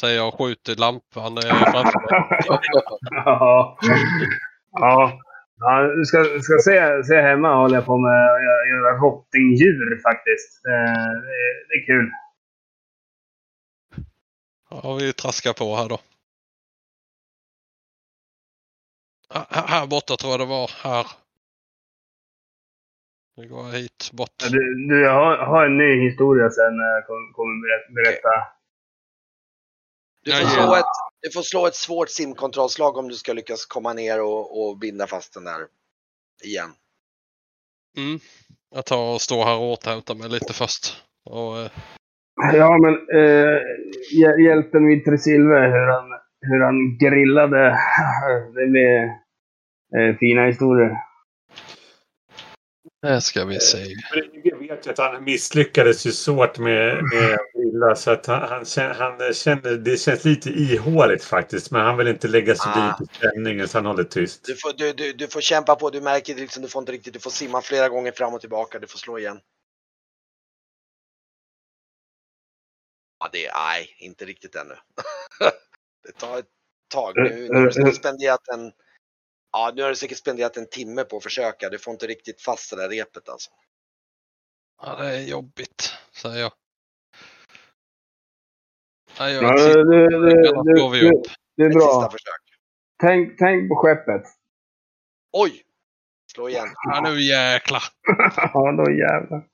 Säger 0.00 0.16
jag 0.16 0.28
och 0.28 0.38
skjuter 0.40 0.74
lampan 0.80 1.32
eh, 1.38 1.56
framför 1.72 2.00
mig. 2.00 2.48
ja. 3.24 3.78
ja. 4.72 5.12
Ja, 5.60 5.82
du 5.82 6.04
ska, 6.04 6.18
ska 6.24 6.58
se, 6.70 7.04
se 7.04 7.20
hemma 7.20 7.54
håller 7.54 7.74
jag 7.74 7.86
på 7.86 7.98
med 7.98 8.24
att 8.32 8.40
göra- 8.70 8.98
rottingdjur 8.98 10.00
faktiskt. 10.08 10.66
Eh, 10.66 10.94
det, 11.26 11.34
är- 11.46 11.60
det 11.68 11.74
är 11.82 11.86
kul. 11.86 12.10
Ja, 14.82 14.94
vi 14.94 15.12
traskar 15.12 15.52
på 15.52 15.76
här 15.76 15.88
då. 15.88 15.98
Här 19.50 19.86
borta 19.86 20.16
tror 20.16 20.30
jag 20.32 20.40
det 20.40 20.46
var. 20.46 20.70
Här. 20.82 21.06
Nu 23.36 23.48
går 23.48 23.66
jag 23.66 23.72
hit 23.72 24.10
bort. 24.12 24.30
Ja, 24.42 24.48
Du, 24.48 24.86
du 24.88 25.02
jag 25.02 25.12
har, 25.14 25.36
har 25.36 25.66
en 25.66 25.78
ny 25.78 26.08
historia 26.10 26.50
sen 26.50 26.78
jag 26.78 27.06
kommer 27.06 27.32
kom 27.32 27.60
berätta. 27.60 27.92
berätta. 27.92 28.46
Du 30.22 30.32
får, 30.32 30.48
slå 30.48 30.74
ett, 30.74 30.84
du 31.20 31.30
får 31.32 31.42
slå 31.42 31.66
ett 31.66 31.74
svårt 31.74 32.10
simkontrollslag 32.10 32.96
om 32.96 33.08
du 33.08 33.14
ska 33.14 33.32
lyckas 33.32 33.66
komma 33.66 33.92
ner 33.92 34.22
och, 34.22 34.66
och 34.68 34.78
binda 34.78 35.06
fast 35.06 35.34
den 35.34 35.44
där 35.44 35.66
igen. 36.42 36.74
Mm. 37.96 38.20
Jag 38.70 38.84
tar 38.86 39.14
och 39.14 39.20
står 39.20 39.44
här 39.44 39.56
och 39.56 39.72
återhämtar 39.72 40.14
mig 40.14 40.28
lite 40.28 40.52
först. 40.52 41.02
Och, 41.24 41.58
eh, 41.58 41.70
Ja, 42.36 42.78
men 42.78 42.94
eh, 42.94 43.58
hjä- 44.12 44.38
hjälten 44.46 44.86
vid 44.88 45.04
Tresilve, 45.04 45.58
hur 45.60 45.86
han, 45.92 46.04
hur 46.40 46.60
han 46.64 46.98
grillade. 46.98 47.78
Det 48.54 48.66
blev 48.70 49.02
eh, 49.96 50.16
fina 50.20 50.46
historier. 50.46 50.96
det 53.02 53.20
ska 53.20 53.44
vi 53.44 53.60
se. 53.60 53.78
Brygge 54.12 54.56
vet 54.56 54.86
ju 54.86 54.90
att 54.90 54.98
han 54.98 55.24
misslyckades 55.24 56.06
ju 56.06 56.10
svårt 56.10 56.58
med, 56.58 56.94
med 56.94 57.38
Villa 57.54 57.94
så 57.94 58.10
att 58.10 58.26
han, 58.26 58.48
han, 58.48 58.64
känner, 58.64 58.94
han 58.94 59.18
det 59.84 59.96
känns 60.00 60.24
lite 60.24 60.50
ihåligt 60.50 61.24
faktiskt. 61.24 61.70
Men 61.70 61.80
han 61.80 61.96
vill 61.96 62.08
inte 62.08 62.28
lägga 62.28 62.54
sig 62.54 62.72
Ah. 62.74 62.96
dit 62.98 63.10
i 63.10 63.14
stämningen 63.16 63.68
så 63.68 63.78
han 63.78 63.86
håller 63.86 64.04
tyst. 64.04 64.44
Du 64.46 64.54
får, 64.54 64.72
du, 64.78 64.92
du, 64.92 65.12
du 65.12 65.26
får 65.28 65.40
kämpa 65.40 65.74
på, 65.76 65.90
du 65.90 66.00
märker 66.00 66.34
liksom, 66.34 66.62
du 66.62 66.68
får 66.68 66.82
inte 66.82 66.92
riktigt, 66.92 67.14
du 67.14 67.20
får 67.20 67.30
simma 67.30 67.60
flera 67.62 67.88
gånger 67.88 68.12
fram 68.12 68.34
och 68.34 68.40
tillbaka, 68.40 68.78
du 68.78 68.86
får 68.86 68.98
slå 68.98 69.18
igen. 69.18 69.38
Ja, 73.24 73.30
det 73.32 73.46
är, 73.46 73.52
nej, 73.54 73.96
inte 73.98 74.24
riktigt 74.24 74.54
ännu. 74.54 74.74
det 76.02 76.12
tar 76.12 76.38
ett 76.38 76.48
tag. 76.88 77.12
Nu, 77.16 77.48
nu 77.48 77.58
har 77.58 77.66
du 77.66 77.72
säkert 77.72 77.94
spenderat 77.94 78.48
en, 78.48 78.72
ja, 79.52 79.72
nu 79.76 79.82
har 79.82 79.88
du 79.88 79.96
säkert 79.96 80.18
spenderat 80.18 80.56
en 80.56 80.66
timme 80.66 81.04
på 81.04 81.16
att 81.16 81.22
försöka. 81.22 81.70
Du 81.70 81.78
får 81.78 81.92
inte 81.92 82.06
riktigt 82.06 82.40
fast 82.42 82.70
det 82.70 82.76
där 82.76 82.88
repet 82.88 83.28
alltså. 83.28 83.50
Ja, 84.82 84.96
det 84.96 85.16
är 85.16 85.20
jobbigt, 85.20 85.92
säger 86.12 86.40
jag. 86.40 86.52
Ja, 89.18 89.30
jag 89.30 89.44
Ja, 89.44 90.90
vi 90.90 91.00
du, 91.00 91.08
upp. 91.08 91.22
det 91.56 91.62
är 91.62 91.66
Ett 91.66 91.72
sista 91.72 91.98
bra. 92.00 92.10
försök. 92.10 92.42
Tänk, 93.00 93.38
tänk 93.38 93.68
på 93.68 93.76
skeppet. 93.76 94.22
Oj! 95.32 95.62
Slå 96.32 96.48
igen. 96.48 96.68
Ja, 96.82 97.00
nu 97.00 97.20
jäklar. 97.22 97.82
ja, 98.36 98.72
då 98.72 98.90
jävlar. 98.90 99.48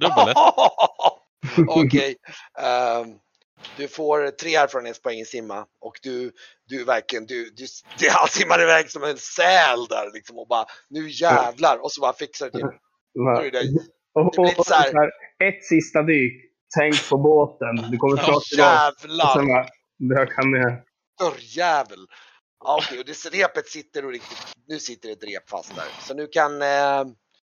Dubbel 0.00 0.34
Okej. 1.68 2.16
Ehm, 2.60 3.06
du 3.76 3.88
får 3.88 4.30
tre 4.30 4.54
erfarenhetspoäng 4.54 5.18
i 5.18 5.24
simma 5.24 5.66
och 5.80 5.98
du, 6.02 6.32
du 6.68 6.84
verkligen, 6.84 7.26
du, 7.26 7.50
du, 7.50 7.66
det, 7.98 8.08
han 8.10 8.28
simmar 8.28 8.62
iväg 8.62 8.90
som 8.90 9.02
en 9.04 9.16
säl 9.18 9.86
där 9.88 10.10
liksom 10.14 10.38
och 10.38 10.48
bara 10.48 10.64
nu 10.90 11.08
jävlar 11.10 11.78
och 11.84 11.92
så 11.92 12.00
bara 12.00 12.12
fixar 12.12 12.46
det 12.46 12.52
till. 12.52 12.60
Det- 12.60 12.70
Och, 14.14 14.24
det 14.24 14.36
blir 14.36 14.46
lite 14.48 14.64
så 14.64 14.74
här- 14.74 15.10
ett 15.44 15.64
sista 15.64 16.02
dyk. 16.02 16.32
Tänk 16.78 17.08
på 17.08 17.16
båten. 17.18 17.90
Du 17.90 17.96
kommer 17.98 18.16
snart 18.16 18.42
tillbaka. 18.42 18.88
Och 18.88 18.92
sen 19.32 19.48
jävlar! 19.48 19.68
bara, 20.08 20.16
dök 20.26 20.36
han 20.36 20.50
ner. 20.50 20.82
Dörrjävel! 21.18 22.06
Ja, 22.64 22.78
okej, 22.82 22.98
och 22.98 23.04
det 23.04 23.12
repet 23.32 23.68
sitter 23.68 24.04
och 24.04 24.10
riktigt, 24.12 24.38
nu 24.68 24.78
sitter 24.78 25.12
ett 25.12 25.24
rep 25.24 25.48
fast 25.50 25.74
där. 25.76 25.84
Så 26.00 26.14
nu 26.14 26.26
kan, 26.26 26.62
eh, 26.62 27.04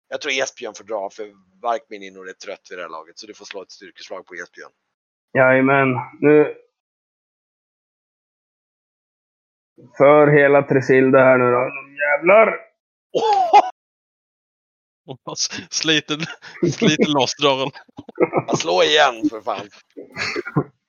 jag 0.07 0.21
tror 0.21 0.33
Esbjörn 0.33 0.73
får 0.73 0.83
dra 0.83 1.09
för 1.09 1.31
Varkmin 1.61 2.03
är 2.03 2.11
nog 2.11 2.29
rätt 2.29 2.39
trött 2.39 2.67
vid 2.69 2.77
det 2.77 2.81
här 2.81 2.89
laget 2.89 3.19
så 3.19 3.27
du 3.27 3.33
får 3.33 3.45
slå 3.45 3.61
ett 3.61 3.71
styrkeslag 3.71 4.25
på 4.25 4.33
Esbjörn. 4.33 4.71
Jajamän. 5.33 5.87
Nu... 6.19 6.55
För 9.97 10.27
hela 10.27 10.63
Tresilda 10.63 11.19
här 11.19 11.37
nu 11.37 11.51
då. 11.51 11.69
Jävlar! 11.99 12.59
Och 15.25 15.37
sliter, 15.69 16.17
sliter 16.71 17.13
loss 17.13 17.35
dörren. 17.41 17.71
Slå 18.57 18.83
igen 18.83 19.29
för 19.29 19.41
fan. 19.41 19.69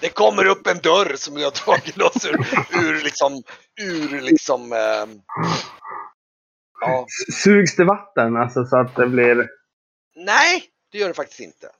det 0.00 0.08
kommer 0.08 0.46
upp 0.46 0.66
en 0.66 0.78
dörr 0.78 1.16
som 1.16 1.36
har 1.36 1.50
tagit 1.50 1.96
loss 1.96 2.24
ur, 2.26 2.36
ur 2.82 3.04
liksom, 3.04 3.42
ur 3.80 4.20
liksom, 4.20 4.72
ehm, 4.72 5.20
ja, 6.80 7.06
Sugs 7.32 7.76
det 7.76 7.84
vatten 7.84 8.36
alltså 8.36 8.64
så 8.64 8.76
att 8.80 8.96
det 8.96 9.06
blir... 9.06 9.48
nej, 10.16 10.64
det 10.92 10.98
gör 10.98 11.08
det 11.08 11.14
faktiskt 11.14 11.40
inte. 11.40 11.70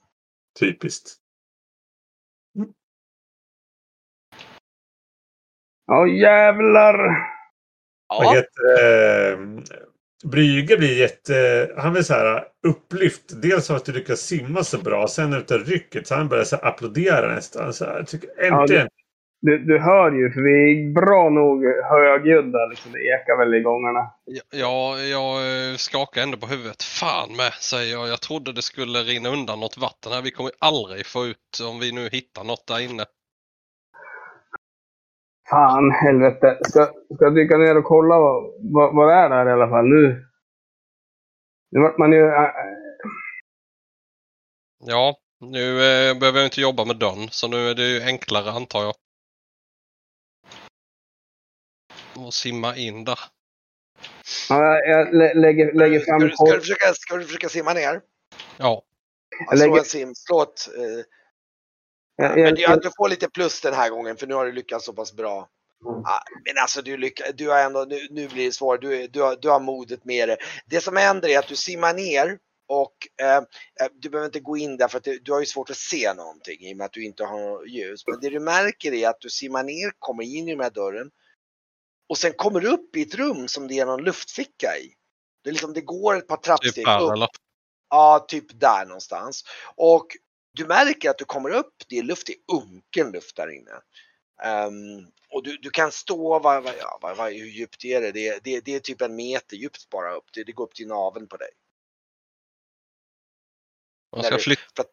Typiskt. 0.59 1.15
Ja 5.85 6.07
jävlar! 6.07 6.97
Vad 8.07 8.25
Ja, 8.25 8.33
heter 8.33 8.63
det? 8.63 9.63
Brygge 10.23 10.77
blir 10.77 10.99
jätte... 10.99 11.69
Han 11.77 11.93
blir 11.93 12.01
så 12.01 12.13
här 12.13 12.43
upplyft. 12.67 13.41
Dels 13.41 13.69
av 13.69 13.75
att 13.75 13.85
du 13.85 13.91
lyckas 13.91 14.19
simma 14.19 14.63
så 14.63 14.77
bra. 14.77 15.07
Sen 15.07 15.33
utav 15.33 15.59
rycket 15.59 16.07
så 16.07 16.15
han 16.15 16.27
börjar 16.27 16.43
så 16.43 16.55
här 16.55 16.67
applådera 16.67 17.35
nästan. 17.35 17.73
Så 17.73 17.85
här, 17.85 18.03
tycker, 18.03 18.29
äntligen! 18.43 18.87
Du, 19.41 19.57
du 19.57 19.79
hör 19.79 20.11
ju, 20.11 20.31
för 20.31 20.41
vi 20.41 20.51
är 20.51 20.93
bra 20.93 21.29
nog 21.29 21.63
högljudda. 21.89 22.65
Liksom. 22.65 22.91
Det 22.91 22.99
ekar 22.99 23.37
väl 23.37 23.53
i 23.53 23.61
gångarna. 23.61 23.99
Ja, 24.51 24.99
jag 24.99 25.35
eh, 25.71 25.75
skakar 25.75 26.21
ändå 26.23 26.37
på 26.37 26.47
huvudet. 26.47 26.83
Fan 26.83 27.35
med, 27.35 27.53
säger 27.53 27.93
jag. 27.93 28.07
Jag 28.07 28.21
trodde 28.21 28.53
det 28.53 28.61
skulle 28.61 28.99
rinna 28.99 29.29
undan 29.29 29.59
något 29.59 29.77
vatten 29.77 30.11
här. 30.11 30.21
Vi 30.21 30.31
kommer 30.31 30.51
aldrig 30.59 31.05
få 31.05 31.25
ut, 31.25 31.59
om 31.69 31.79
vi 31.79 31.91
nu 31.91 32.09
hittar 32.11 32.43
något 32.43 32.67
där 32.67 32.79
inne. 32.79 33.05
Fan, 35.49 35.91
helvete. 35.91 36.59
Ska, 36.61 36.85
ska 37.15 37.25
jag 37.25 37.35
dyka 37.35 37.57
ner 37.57 37.77
och 37.77 37.83
kolla 37.83 38.19
vad, 38.19 38.43
vad, 38.59 38.95
vad 38.95 39.09
det 39.09 39.13
är 39.13 39.29
där 39.29 39.49
i 39.49 39.53
alla 39.53 39.69
fall 39.69 39.85
nu? 39.85 40.25
Nu 41.71 41.79
vart 41.81 41.97
man 41.97 42.11
ju... 42.11 42.25
Äh, 42.27 42.49
Ja, 44.79 45.17
nu 45.39 45.69
eh, 45.83 46.19
behöver 46.19 46.39
jag 46.39 46.47
inte 46.47 46.61
jobba 46.61 46.85
med 46.85 46.95
dörren, 46.95 47.29
så 47.31 47.47
nu 47.47 47.69
är 47.69 47.75
det 47.75 47.87
ju 47.87 48.01
enklare 48.03 48.51
antar 48.51 48.83
jag. 48.83 48.93
Och 52.25 52.33
simma 52.33 52.75
in 52.75 53.03
där. 53.05 53.19
ja, 54.49 54.79
jag 54.79 55.13
lä- 55.13 55.33
lägger, 55.33 55.73
lägger 55.73 55.99
ska, 55.99 56.11
fram... 56.11 56.19
du, 56.21 56.29
ska, 56.29 56.45
du 56.45 56.59
försöka, 56.59 56.93
ska 56.93 57.17
du 57.17 57.23
försöka 57.25 57.49
simma 57.49 57.73
ner? 57.73 58.01
Ja, 58.57 58.81
Jag 59.49 59.57
Slå 59.57 59.67
lägger- 59.67 59.79
en 59.79 59.85
sim, 59.85 60.15
slå 60.15 60.41
ett, 60.43 60.67
eh, 60.77 61.03
jag, 62.17 62.37
Men 62.37 62.55
jag, 62.57 62.81
du, 62.81 62.89
får 62.97 63.09
lite 63.09 63.29
plus 63.29 63.61
den 63.61 63.73
här 63.73 63.89
gången 63.89 64.17
för 64.17 64.27
nu 64.27 64.33
har 64.33 64.45
du 64.45 64.51
lyckats 64.51 64.85
så 64.85 64.93
pass 64.93 65.13
bra. 65.13 65.49
Mm. 65.85 66.01
Ja, 66.03 66.23
men 66.45 66.61
alltså 66.61 66.81
du, 66.81 66.97
lyckas, 66.97 67.27
du 67.35 67.49
har 67.49 67.59
ändå, 67.59 67.85
nu, 67.89 68.07
nu 68.09 68.27
blir 68.27 68.45
det 68.45 68.51
svårt, 68.51 68.81
du, 68.81 69.07
du, 69.07 69.21
har, 69.21 69.35
du 69.41 69.49
har 69.49 69.59
modet 69.59 70.05
med 70.05 70.29
det. 70.29 70.37
Det 70.65 70.81
som 70.81 70.95
händer 70.95 71.29
är 71.29 71.39
att 71.39 71.47
du 71.47 71.55
simmar 71.55 71.93
ner 71.93 72.37
och 72.67 72.93
eh, 73.21 73.37
eh, 73.37 73.91
du 73.93 74.09
behöver 74.09 74.25
inte 74.25 74.39
gå 74.39 74.57
in 74.57 74.77
där 74.77 74.87
för 74.87 74.97
att 74.97 75.03
du, 75.03 75.19
du 75.19 75.31
har 75.31 75.39
ju 75.39 75.45
svårt 75.45 75.69
att 75.69 75.77
se 75.77 76.13
någonting 76.13 76.59
i 76.61 76.73
och 76.73 76.77
med 76.77 76.85
att 76.85 76.93
du 76.93 77.05
inte 77.05 77.23
har 77.23 77.39
något 77.39 77.69
ljus. 77.69 78.07
Men 78.07 78.19
det 78.19 78.29
du 78.29 78.39
märker 78.39 78.93
är 78.93 79.09
att 79.09 79.21
du 79.21 79.29
simmar 79.29 79.63
ner, 79.63 79.91
kommer 79.99 80.23
in 80.23 80.47
i 80.47 80.51
den 80.51 80.63
här 80.63 80.69
dörren 80.69 81.11
och 82.09 82.17
sen 82.17 82.33
kommer 82.33 82.59
du 82.59 82.67
upp 82.67 82.95
i 82.95 83.01
ett 83.01 83.15
rum 83.15 83.47
som 83.47 83.67
det 83.67 83.79
är 83.79 83.85
någon 83.85 84.03
luftficka 84.03 84.77
i. 84.77 84.93
Det, 85.43 85.49
är 85.49 85.51
liksom, 85.51 85.73
det 85.73 85.81
går 85.81 86.17
ett 86.17 86.27
par 86.27 86.37
trappsteg 86.37 86.85
Typ 86.85 87.01
upp. 87.01 87.29
Ja, 87.89 88.25
typ 88.27 88.59
där 88.59 88.85
någonstans. 88.85 89.43
Och 89.75 90.07
du 90.57 90.65
märker 90.67 91.09
att 91.09 91.17
du 91.17 91.25
kommer 91.25 91.49
upp, 91.49 91.73
det 91.89 91.97
är 91.97 92.03
luft, 92.03 92.27
det 92.27 92.33
är 92.33 92.55
unken 92.57 93.11
luft 93.11 93.35
där 93.35 93.51
inne. 93.51 93.71
Ehm, 94.43 95.11
och 95.29 95.43
du, 95.43 95.57
du 95.57 95.69
kan 95.69 95.91
stå, 95.91 96.39
vad, 96.39 96.63
vad, 96.63 96.73
ja, 96.79 96.99
vad, 97.01 97.33
hur 97.33 97.45
djupt 97.47 97.85
är 97.85 98.01
det? 98.01 98.11
Det, 98.11 98.27
är- 98.27 98.39
det, 98.43 98.65
det 98.65 98.75
är 98.75 98.79
typ 98.79 99.01
en 99.01 99.15
meter 99.15 99.57
djupt 99.57 99.89
bara 99.89 100.15
upp. 100.15 100.25
Det, 100.33 100.43
det 100.43 100.51
går 100.51 100.63
upp 100.63 100.75
till 100.75 100.87
naveln 100.87 101.27
på 101.27 101.37
dig. 101.37 101.49
Man 104.15 104.23
ska 104.23 104.35
du- 104.35 104.41
flytta. 104.41 104.83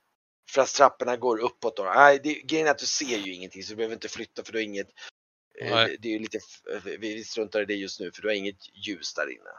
För 0.51 0.63
att 0.63 0.69
trapporna 0.69 1.17
går 1.17 1.39
uppåt. 1.39 1.77
Då. 1.77 1.85
Nej, 1.85 2.21
det, 2.25 2.35
grejen 2.35 2.67
är 2.67 2.71
att 2.71 2.79
du 2.79 2.87
ser 2.87 3.19
ju 3.19 3.35
ingenting 3.35 3.63
så 3.63 3.71
du 3.73 3.77
behöver 3.77 3.95
inte 3.95 4.09
flytta 4.09 4.45
för 4.45 4.53
du 4.53 4.59
har 4.59 4.65
inget. 4.65 4.89
eh. 5.61 5.75
Det, 5.99 6.09
är 6.15 6.19
lite, 6.19 6.39
vi 6.99 7.25
struntar 7.25 7.63
i 7.63 7.65
det 7.65 7.75
just 7.75 8.01
nu 8.01 8.13
för 8.13 8.23
du 8.23 8.29
har 8.29 8.35
inget 8.35 8.87
ljus 8.87 9.15
där 9.15 9.31
inne. 9.33 9.51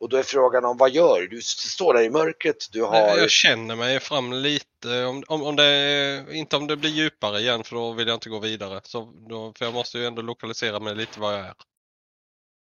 Och 0.00 0.08
då 0.08 0.16
är 0.16 0.22
frågan 0.22 0.64
om 0.64 0.76
vad 0.76 0.90
gör 0.90 1.20
du? 1.20 1.26
Du 1.28 1.42
står 1.42 1.94
där 1.94 2.02
i 2.02 2.10
mörkret, 2.10 2.56
du 2.72 2.82
har... 2.82 2.96
Jag 2.96 3.30
känner 3.30 3.76
mig 3.76 4.00
fram 4.00 4.32
lite. 4.32 5.04
Om, 5.04 5.24
om, 5.28 5.42
om 5.42 5.56
det, 5.56 6.26
inte 6.30 6.56
om 6.56 6.66
det 6.66 6.76
blir 6.76 6.90
djupare 6.90 7.38
igen 7.40 7.64
för 7.64 7.76
då 7.76 7.92
vill 7.92 8.08
jag 8.08 8.16
inte 8.16 8.28
gå 8.28 8.38
vidare. 8.38 8.80
Så 8.84 9.12
då, 9.28 9.52
för 9.58 9.64
jag 9.64 9.74
måste 9.74 9.98
ju 9.98 10.06
ändå 10.06 10.22
lokalisera 10.22 10.80
mig 10.80 10.94
lite 10.94 11.20
var 11.20 11.32
jag 11.32 11.40
är. 11.46 11.54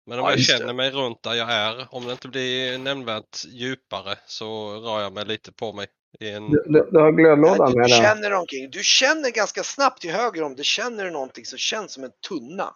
Men 0.06 0.18
om 0.18 0.24
Ja, 0.24 0.30
jag 0.30 0.38
just 0.38 0.50
det. 0.52 0.58
känner 0.58 0.72
mig 0.72 0.90
runt 0.90 1.22
där 1.22 1.34
jag 1.34 1.52
är, 1.52 1.86
om 1.94 2.04
det 2.06 2.12
inte 2.12 2.28
blir 2.28 2.78
nämnvärt 2.78 3.44
djupare 3.48 4.16
så 4.26 4.74
rör 4.80 5.00
jag 5.00 5.12
mig 5.12 5.24
lite 5.26 5.52
på 5.52 5.72
mig. 5.72 5.86
I 6.20 6.30
en, 6.30 6.50
Du, 6.50 6.62
du, 6.66 6.88
du 6.92 6.98
har 6.98 7.12
glödlådan 7.12 7.70
du, 7.72 7.78
med 7.78 7.88
du 7.88 7.92
dig. 7.92 8.02
känner 8.02 8.32
omkring. 8.32 8.70
Du 8.70 8.82
känner 8.82 9.30
ganska 9.30 9.62
snabbt 9.62 10.00
till 10.00 10.10
höger 10.12 10.42
om 10.42 10.56
det 10.56 10.64
känner 10.64 11.04
du 11.04 11.10
någonting 11.10 11.44
som 11.46 11.58
känns 11.58 11.92
som 11.92 12.04
en 12.04 12.10
tunna. 12.28 12.74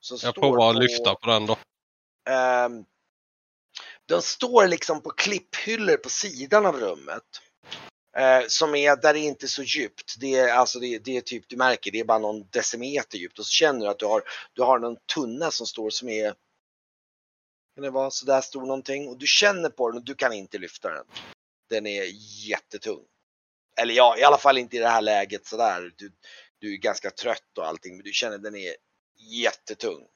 Som 0.00 0.18
jag 0.22 0.32
står 0.32 0.42
provar 0.42 0.68
att 0.70 0.74
på- 0.76 0.80
lyfta 0.80 1.14
på 1.14 1.30
den 1.30 1.46
då. 1.46 1.56
Ehm, 2.30 2.84
de 4.06 4.22
står 4.22 4.66
liksom 4.66 5.02
på 5.02 5.10
klipphyllor 5.10 5.96
på 5.96 6.08
sidan 6.08 6.66
av 6.66 6.80
rummet. 6.80 7.22
Eh, 8.16 8.42
som 8.48 8.74
är 8.74 8.96
där 8.96 9.14
det 9.14 9.20
inte 9.20 9.46
är 9.46 9.48
så 9.48 9.62
djupt. 9.62 10.14
Det 10.20 10.34
är, 10.34 10.52
alltså 10.52 10.78
det, 10.78 10.98
det 10.98 11.16
är 11.16 11.20
typ, 11.20 11.48
du 11.48 11.56
märker, 11.56 11.90
det 11.90 12.00
är 12.00 12.04
bara 12.04 12.18
någon 12.18 12.48
decimeter 12.50 13.18
djupt. 13.18 13.38
Och 13.38 13.46
så 13.46 13.50
känner 13.50 13.80
du 13.80 13.86
att 13.86 13.98
du 13.98 14.06
har, 14.06 14.22
du 14.52 14.62
har 14.62 14.78
någon 14.78 14.96
tunna 15.14 15.50
som 15.50 15.66
står 15.66 15.90
som 15.90 16.08
är 16.08 16.34
kan 17.76 17.82
det 17.82 17.90
vara 17.90 18.10
sådär 18.10 18.40
stor 18.40 18.60
någonting? 18.60 19.08
Och 19.08 19.18
du 19.18 19.26
känner 19.26 19.68
på 19.68 19.90
den 19.90 19.98
och 19.98 20.04
du 20.04 20.14
kan 20.14 20.32
inte 20.32 20.58
lyfta 20.58 20.90
den. 20.90 21.04
Den 21.70 21.86
är 21.86 22.04
jättetung. 22.48 23.04
Eller 23.80 23.94
ja, 23.94 24.18
i 24.18 24.22
alla 24.22 24.38
fall 24.38 24.58
inte 24.58 24.76
i 24.76 24.78
det 24.78 24.88
här 24.88 25.02
läget 25.02 25.46
sådär. 25.46 25.92
Du, 25.96 26.12
du 26.58 26.72
är 26.72 26.76
ganska 26.76 27.10
trött 27.10 27.58
och 27.58 27.66
allting 27.66 27.96
men 27.96 28.04
du 28.04 28.12
känner 28.12 28.38
den 28.38 28.56
är 28.56 28.74
jättetung. 29.18 30.06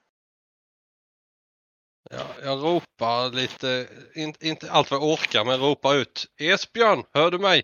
Ja, 2.14 2.26
jag 2.42 2.62
ropar 2.64 3.30
lite, 3.30 3.88
in, 4.14 4.34
inte 4.40 4.70
allt 4.70 4.90
vad 4.90 5.00
jag 5.00 5.08
orkar, 5.08 5.44
men 5.44 5.60
ropar 5.60 5.94
ut. 5.94 6.26
Esbjörn, 6.38 7.04
hör 7.14 7.30
du 7.30 7.38
mig? 7.38 7.62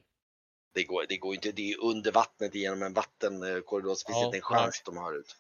Det 0.75 0.85
går, 0.85 1.05
det 1.09 1.17
går 1.17 1.35
inte, 1.35 1.53
det 1.53 1.73
är 1.73 1.81
under 1.85 2.13
vattnet 2.13 2.55
genom 2.55 2.83
en 2.83 2.93
vattenkorridor 2.93 3.95
så 3.95 4.07
finns 4.07 4.19
Ja, 4.19 4.25
inte 4.27 4.37
en 4.39 4.43
chans 4.43 4.83
de 4.85 4.97
har 4.97 5.19
ut. 5.19 5.37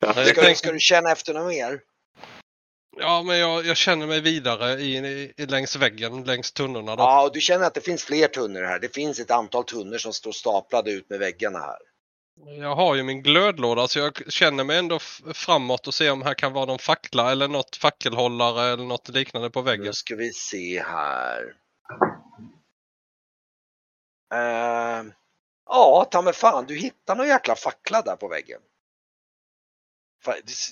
Nej, 0.00 0.12
jag 0.16 0.26
Ska, 0.26 0.34
du- 0.34 0.40
tänker- 0.46 0.54
ska 0.54 0.72
du 0.72 0.80
känna 0.80 1.12
efter 1.12 1.34
något 1.34 1.48
mer? 1.48 1.80
Ja, 2.96 3.22
men 3.22 3.38
jag, 3.38 3.66
jag 3.66 3.76
känner 3.76 4.06
mig 4.06 4.20
vidare 4.20 4.72
i, 4.80 4.96
i, 5.36 5.46
längs 5.46 5.76
väggen, 5.76 6.24
längs 6.24 6.52
tunnorna 6.52 6.96
då. 6.96 7.02
Ja, 7.02 7.22
och 7.26 7.32
du 7.32 7.40
känner 7.40 7.66
att 7.66 7.74
det 7.74 7.80
finns 7.80 8.04
fler 8.04 8.28
tunnor 8.28 8.62
här. 8.62 8.78
Det 8.78 8.94
finns 8.94 9.18
ett 9.20 9.30
antal 9.30 9.64
tunnor 9.64 9.98
som 9.98 10.12
står 10.12 10.32
staplade 10.32 10.90
ut 10.92 11.10
med 11.10 11.18
väggarna 11.18 11.58
här. 11.58 11.78
Jag 12.46 12.74
har 12.74 12.94
ju 12.94 13.02
min 13.02 13.22
glödlåda 13.22 13.88
så 13.88 13.98
jag 13.98 14.32
känner 14.32 14.64
mig 14.64 14.78
ändå 14.78 14.98
framåt 15.34 15.86
och 15.86 15.94
ser 15.94 16.12
om 16.12 16.22
här 16.22 16.34
kan 16.34 16.52
vara 16.52 16.66
någon 16.66 16.78
fackla 16.78 17.32
eller 17.32 17.48
något 17.48 17.76
fackelhållare 17.76 18.72
eller 18.72 18.84
något 18.84 19.08
liknande 19.08 19.50
på 19.50 19.62
väggen. 19.62 19.84
Nu 19.86 19.92
ska 19.92 20.16
vi 20.16 20.32
se 20.32 20.82
här. 20.82 21.42
Uh, 24.34 25.12
ja, 25.66 26.08
ta 26.10 26.22
mig 26.22 26.32
fan, 26.32 26.66
du 26.66 26.76
hittar 26.76 27.16
någon 27.16 27.28
jäkla 27.28 27.54
fackla 27.54 28.02
där 28.02 28.16
på 28.16 28.28
väggen. 28.28 28.60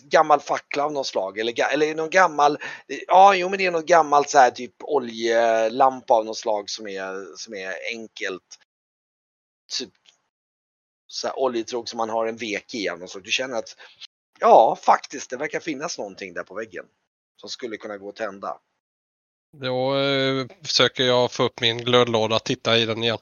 Gammal 0.03 0.41
fackla 0.41 0.85
av 0.85 0.93
något 0.93 1.07
slag 1.07 1.39
eller, 1.39 1.73
eller 1.73 1.95
någon 1.95 2.11
gammal, 2.11 2.59
ja 2.87 3.35
jo 3.35 3.49
men 3.49 3.59
det 3.59 3.67
är 3.67 3.71
något 3.71 3.87
gammalt 3.87 4.31
så 4.31 4.39
här 4.39 4.51
typ 4.51 4.75
oljelampa 4.83 6.15
av 6.15 6.25
något 6.25 6.39
slag 6.39 6.71
som 6.71 6.87
är, 6.87 7.37
som 7.37 7.55
är 7.55 7.75
enkelt. 7.93 8.59
Typ 9.79 9.93
så 11.11 11.27
här 11.27 11.39
oljetråg 11.39 11.89
som 11.89 11.97
man 11.97 12.11
har 12.11 12.27
en 12.27 12.37
vek 12.37 12.75
i 12.75 12.89
av 12.89 12.99
något 12.99 13.11
slag. 13.11 13.25
Du 13.25 13.31
känner 13.31 13.59
att 13.59 13.77
ja 14.41 14.79
faktiskt 14.83 15.31
det 15.31 15.37
verkar 15.37 15.61
finnas 15.61 15.99
någonting 15.99 16.35
där 16.35 16.43
på 16.43 16.55
väggen. 16.55 16.85
Som 17.37 17.49
skulle 17.49 17.77
kunna 17.77 17.99
gå 17.99 18.09
att 18.09 18.17
tända. 18.17 18.59
Då 19.57 19.99
eh, 19.99 20.47
försöker 20.63 21.05
jag 21.05 21.33
få 21.33 21.43
upp 21.43 21.61
min 21.61 21.79
glödlåda 21.79 22.37
och 22.37 22.45
titta 22.45 22.79
i 22.79 22.87
den 22.87 23.03
igen. 23.03 23.19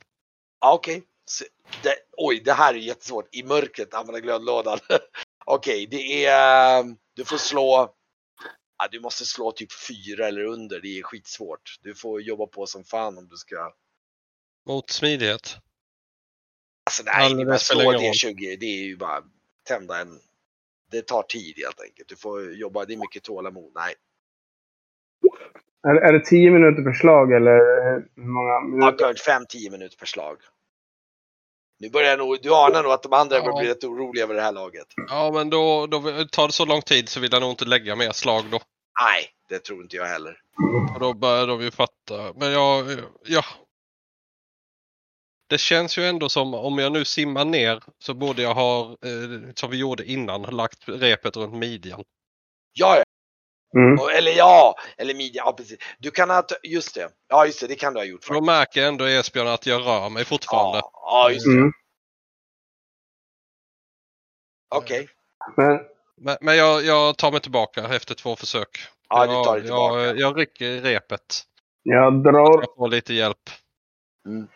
Ja, 0.60 0.74
Okej. 0.74 1.02
Så 1.24 1.44
Det, 1.82 1.96
oj, 2.16 2.40
det 2.44 2.52
här 2.52 2.74
är 2.74 2.78
jättesvårt. 2.78 3.34
I 3.34 3.42
mörkret 3.42 3.94
använda 3.94 4.20
glödlådan. 4.20 4.78
Okej, 5.44 5.86
det 5.86 6.24
är... 6.24 6.84
Du 7.14 7.24
får 7.24 7.36
slå... 7.36 7.94
Ja, 8.78 8.88
du 8.90 9.00
måste 9.00 9.24
slå 9.24 9.52
typ 9.52 9.72
fyra 9.72 10.28
eller 10.28 10.44
under. 10.44 10.80
Det 10.80 10.98
är 10.98 11.02
skitsvårt. 11.02 11.78
Du 11.82 11.94
får 11.94 12.22
jobba 12.22 12.46
på 12.46 12.66
som 12.66 12.84
fan 12.84 13.18
om 13.18 13.28
du 13.28 13.36
ska... 13.36 13.72
Mot 14.66 14.90
smidighet. 14.90 15.56
Alltså 16.88 17.02
nej, 17.06 17.14
Ja, 17.22 17.28
det 17.28 17.34
är 17.34 17.44
det 17.44 17.44
bara 17.44 17.58
spelar 17.58 17.82
slå 17.82 17.92
ingen 17.92 18.00
roll. 18.02 18.12
D20. 18.14 18.56
Det 18.60 18.66
är 18.66 18.84
ju 18.84 18.96
bara 18.96 19.22
tända 19.68 19.98
en... 20.00 20.18
Det 20.90 21.02
tar 21.06 21.22
tid 21.22 21.54
helt 21.64 21.80
enkelt. 21.80 22.08
Du 22.08 22.16
får 22.16 22.52
jobba. 22.52 22.84
Det 22.84 22.92
är 22.94 22.96
mycket 22.96 23.22
tålamod. 23.22 23.72
Nej. 23.74 23.94
Är, 25.88 25.94
är 25.94 26.12
det 26.12 26.24
tio 26.24 26.50
minuter 26.50 26.82
per 26.82 26.92
slag 26.92 27.32
eller 27.32 27.58
hur 28.16 28.24
många 28.32 28.52
Ja, 28.52 28.60
minuter? 28.60 29.14
5-10 29.14 29.70
minuter 29.70 29.96
per 29.96 30.06
slag. 30.06 30.36
Nu 31.80 31.90
börjar 31.90 32.08
jag 32.08 32.18
nog... 32.18 32.38
Du 32.42 32.54
anar 32.54 32.82
nog 32.82 32.92
att 32.92 33.02
de 33.02 33.12
andra 33.12 33.36
Ja. 33.36 33.42
börjar 33.42 33.60
bli 33.60 33.70
rätt 33.70 33.84
oroliga 33.84 34.24
över 34.24 34.34
det 34.34 34.42
här 34.42 34.52
laget. 34.52 34.86
Ja, 35.08 35.30
men 35.34 35.50
då, 35.50 35.86
då 35.86 36.00
tar 36.30 36.46
det 36.46 36.52
så 36.52 36.64
lång 36.64 36.82
tid 36.82 37.08
så 37.08 37.20
vill 37.20 37.32
jag 37.32 37.40
nog 37.40 37.50
inte 37.50 37.64
lägga 37.64 37.96
mer 37.96 38.10
slag 38.12 38.44
då. 38.50 38.60
Nej, 39.02 39.24
det 39.48 39.58
tror 39.58 39.82
inte 39.82 39.96
jag 39.96 40.06
heller. 40.06 40.36
Och 40.94 41.00
då 41.00 41.12
börjar 41.14 41.46
de 41.46 41.60
ju 41.62 41.70
fatta. 41.70 42.32
Men 42.36 42.52
jag, 42.52 42.86
ja. 43.24 43.42
Det 45.50 45.58
känns 45.58 45.98
ju 45.98 46.04
ändå 46.04 46.28
som 46.28 46.54
om 46.54 46.78
jag 46.78 46.92
nu 46.92 47.04
simmar 47.04 47.44
ner 47.44 47.82
så 47.98 48.14
borde 48.14 48.42
jag 48.42 48.54
ha, 48.54 48.80
eh, 48.82 49.52
som 49.54 49.70
vi 49.70 49.76
gjorde 49.76 50.04
innan, 50.04 50.42
lagt 50.42 50.78
repet 50.88 51.36
runt 51.36 51.54
midjan. 51.54 52.04
Ja, 52.72 52.96
ja. 52.96 53.02
Mm. 53.80 53.98
Eller 54.18 54.32
ja, 54.32 54.74
eller 54.96 55.14
midja, 55.14 55.42
ja 55.46 55.52
precis. 55.52 55.78
Du 55.98 56.10
kan 56.10 56.30
ha, 56.30 56.42
just 56.62 56.94
det. 56.94 57.10
Ja 57.28 57.46
just 57.46 57.60
det, 57.60 57.66
det 57.66 57.74
kan 57.74 57.94
du 57.94 58.00
ha 58.00 58.04
gjort 58.04 58.24
För 58.24 58.34
då 58.34 58.40
faktiskt. 58.40 58.46
märker 58.46 58.88
ändå 58.88 59.04
Esbjörn 59.04 59.48
att 59.48 59.66
jag 59.66 59.80
rör 59.86 60.08
mig 60.10 60.24
fortfarande. 60.24 60.78
Ja, 60.78 60.90
ja 60.92 61.30
just 61.30 61.46
det. 61.46 61.52
Mm. 61.52 61.72
Okej. 64.74 65.08
Men 65.56 65.80
Men, 66.16 66.36
men 66.40 66.56
jag, 66.56 66.84
jag 66.84 67.18
tar 67.18 67.32
mig 67.32 67.40
tillbaka 67.40 67.84
efter 67.96 68.14
två 68.14 68.36
försök. 68.36 68.68
Ja, 69.08 69.26
du 69.26 69.32
jag, 69.32 69.44
tar 69.44 69.54
dig 69.54 69.62
tillbaka. 69.62 70.00
Jag, 70.00 70.18
jag 70.18 70.38
rycker 70.38 70.64
i 70.64 70.80
repet. 70.80 71.42
jag 71.82 72.22
drar... 72.22 72.60
Jag 72.60 72.74
får 72.76 72.88
lite 72.88 73.14
hjälp. 73.14 73.50
Mm. 74.26 74.48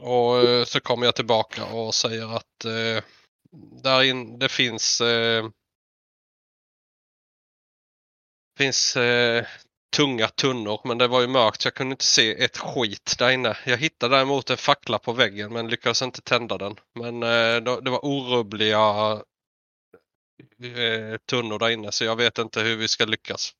Och 0.00 0.38
eh, 0.38 0.64
så 0.64 0.80
kommer 0.80 1.06
jag 1.06 1.14
tillbaka 1.14 1.64
och 1.64 1.94
säger 1.94 2.36
att 2.36 2.64
eh, 2.64 3.04
där 3.82 4.02
in, 4.02 4.38
det 4.38 4.48
finns 4.48 5.00
eh, 5.00 5.48
finns 8.58 8.96
eh, 8.96 9.44
tunga 9.96 10.28
tunnor 10.28 10.80
men 10.84 10.98
det 10.98 11.08
var 11.08 11.20
ju 11.20 11.26
mörkt 11.26 11.60
så 11.60 11.66
jag 11.66 11.74
kunde 11.74 11.92
inte 11.92 12.04
se 12.04 12.44
ett 12.44 12.56
skit 12.56 13.14
där 13.18 13.30
inne. 13.30 13.56
Jag 13.66 13.76
hittade 13.76 14.16
däremot 14.16 14.50
en 14.50 14.56
fackla 14.56 14.98
på 14.98 15.12
väggen 15.12 15.52
men 15.52 15.68
lyckades 15.68 16.02
inte 16.02 16.22
tända 16.22 16.58
den. 16.58 16.76
Men 16.94 17.22
eh, 17.22 17.80
det 17.82 17.90
var 17.90 18.04
orubbliga 18.04 19.12
eh, 20.62 21.18
tunnor 21.30 21.58
där 21.58 21.70
inne 21.70 21.92
så 21.92 22.04
jag 22.04 22.16
vet 22.16 22.38
inte 22.38 22.60
hur 22.60 22.76
vi 22.76 22.88
ska 22.88 23.04
lyckas. 23.04 23.52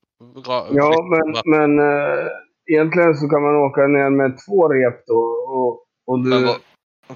Ja, 0.45 0.69
men, 1.11 1.43
men 1.45 1.79
äh, 1.79 2.27
egentligen 2.71 3.15
så 3.15 3.29
kan 3.29 3.43
man 3.43 3.57
åka 3.57 3.81
ner 3.87 4.11
med 4.11 4.39
två 4.47 4.69
rep 4.69 5.07
då. 5.07 5.19
Och, 5.57 5.87
och 6.07 6.25
du... 6.25 6.31
Men 6.31 6.47
var, 6.47 6.59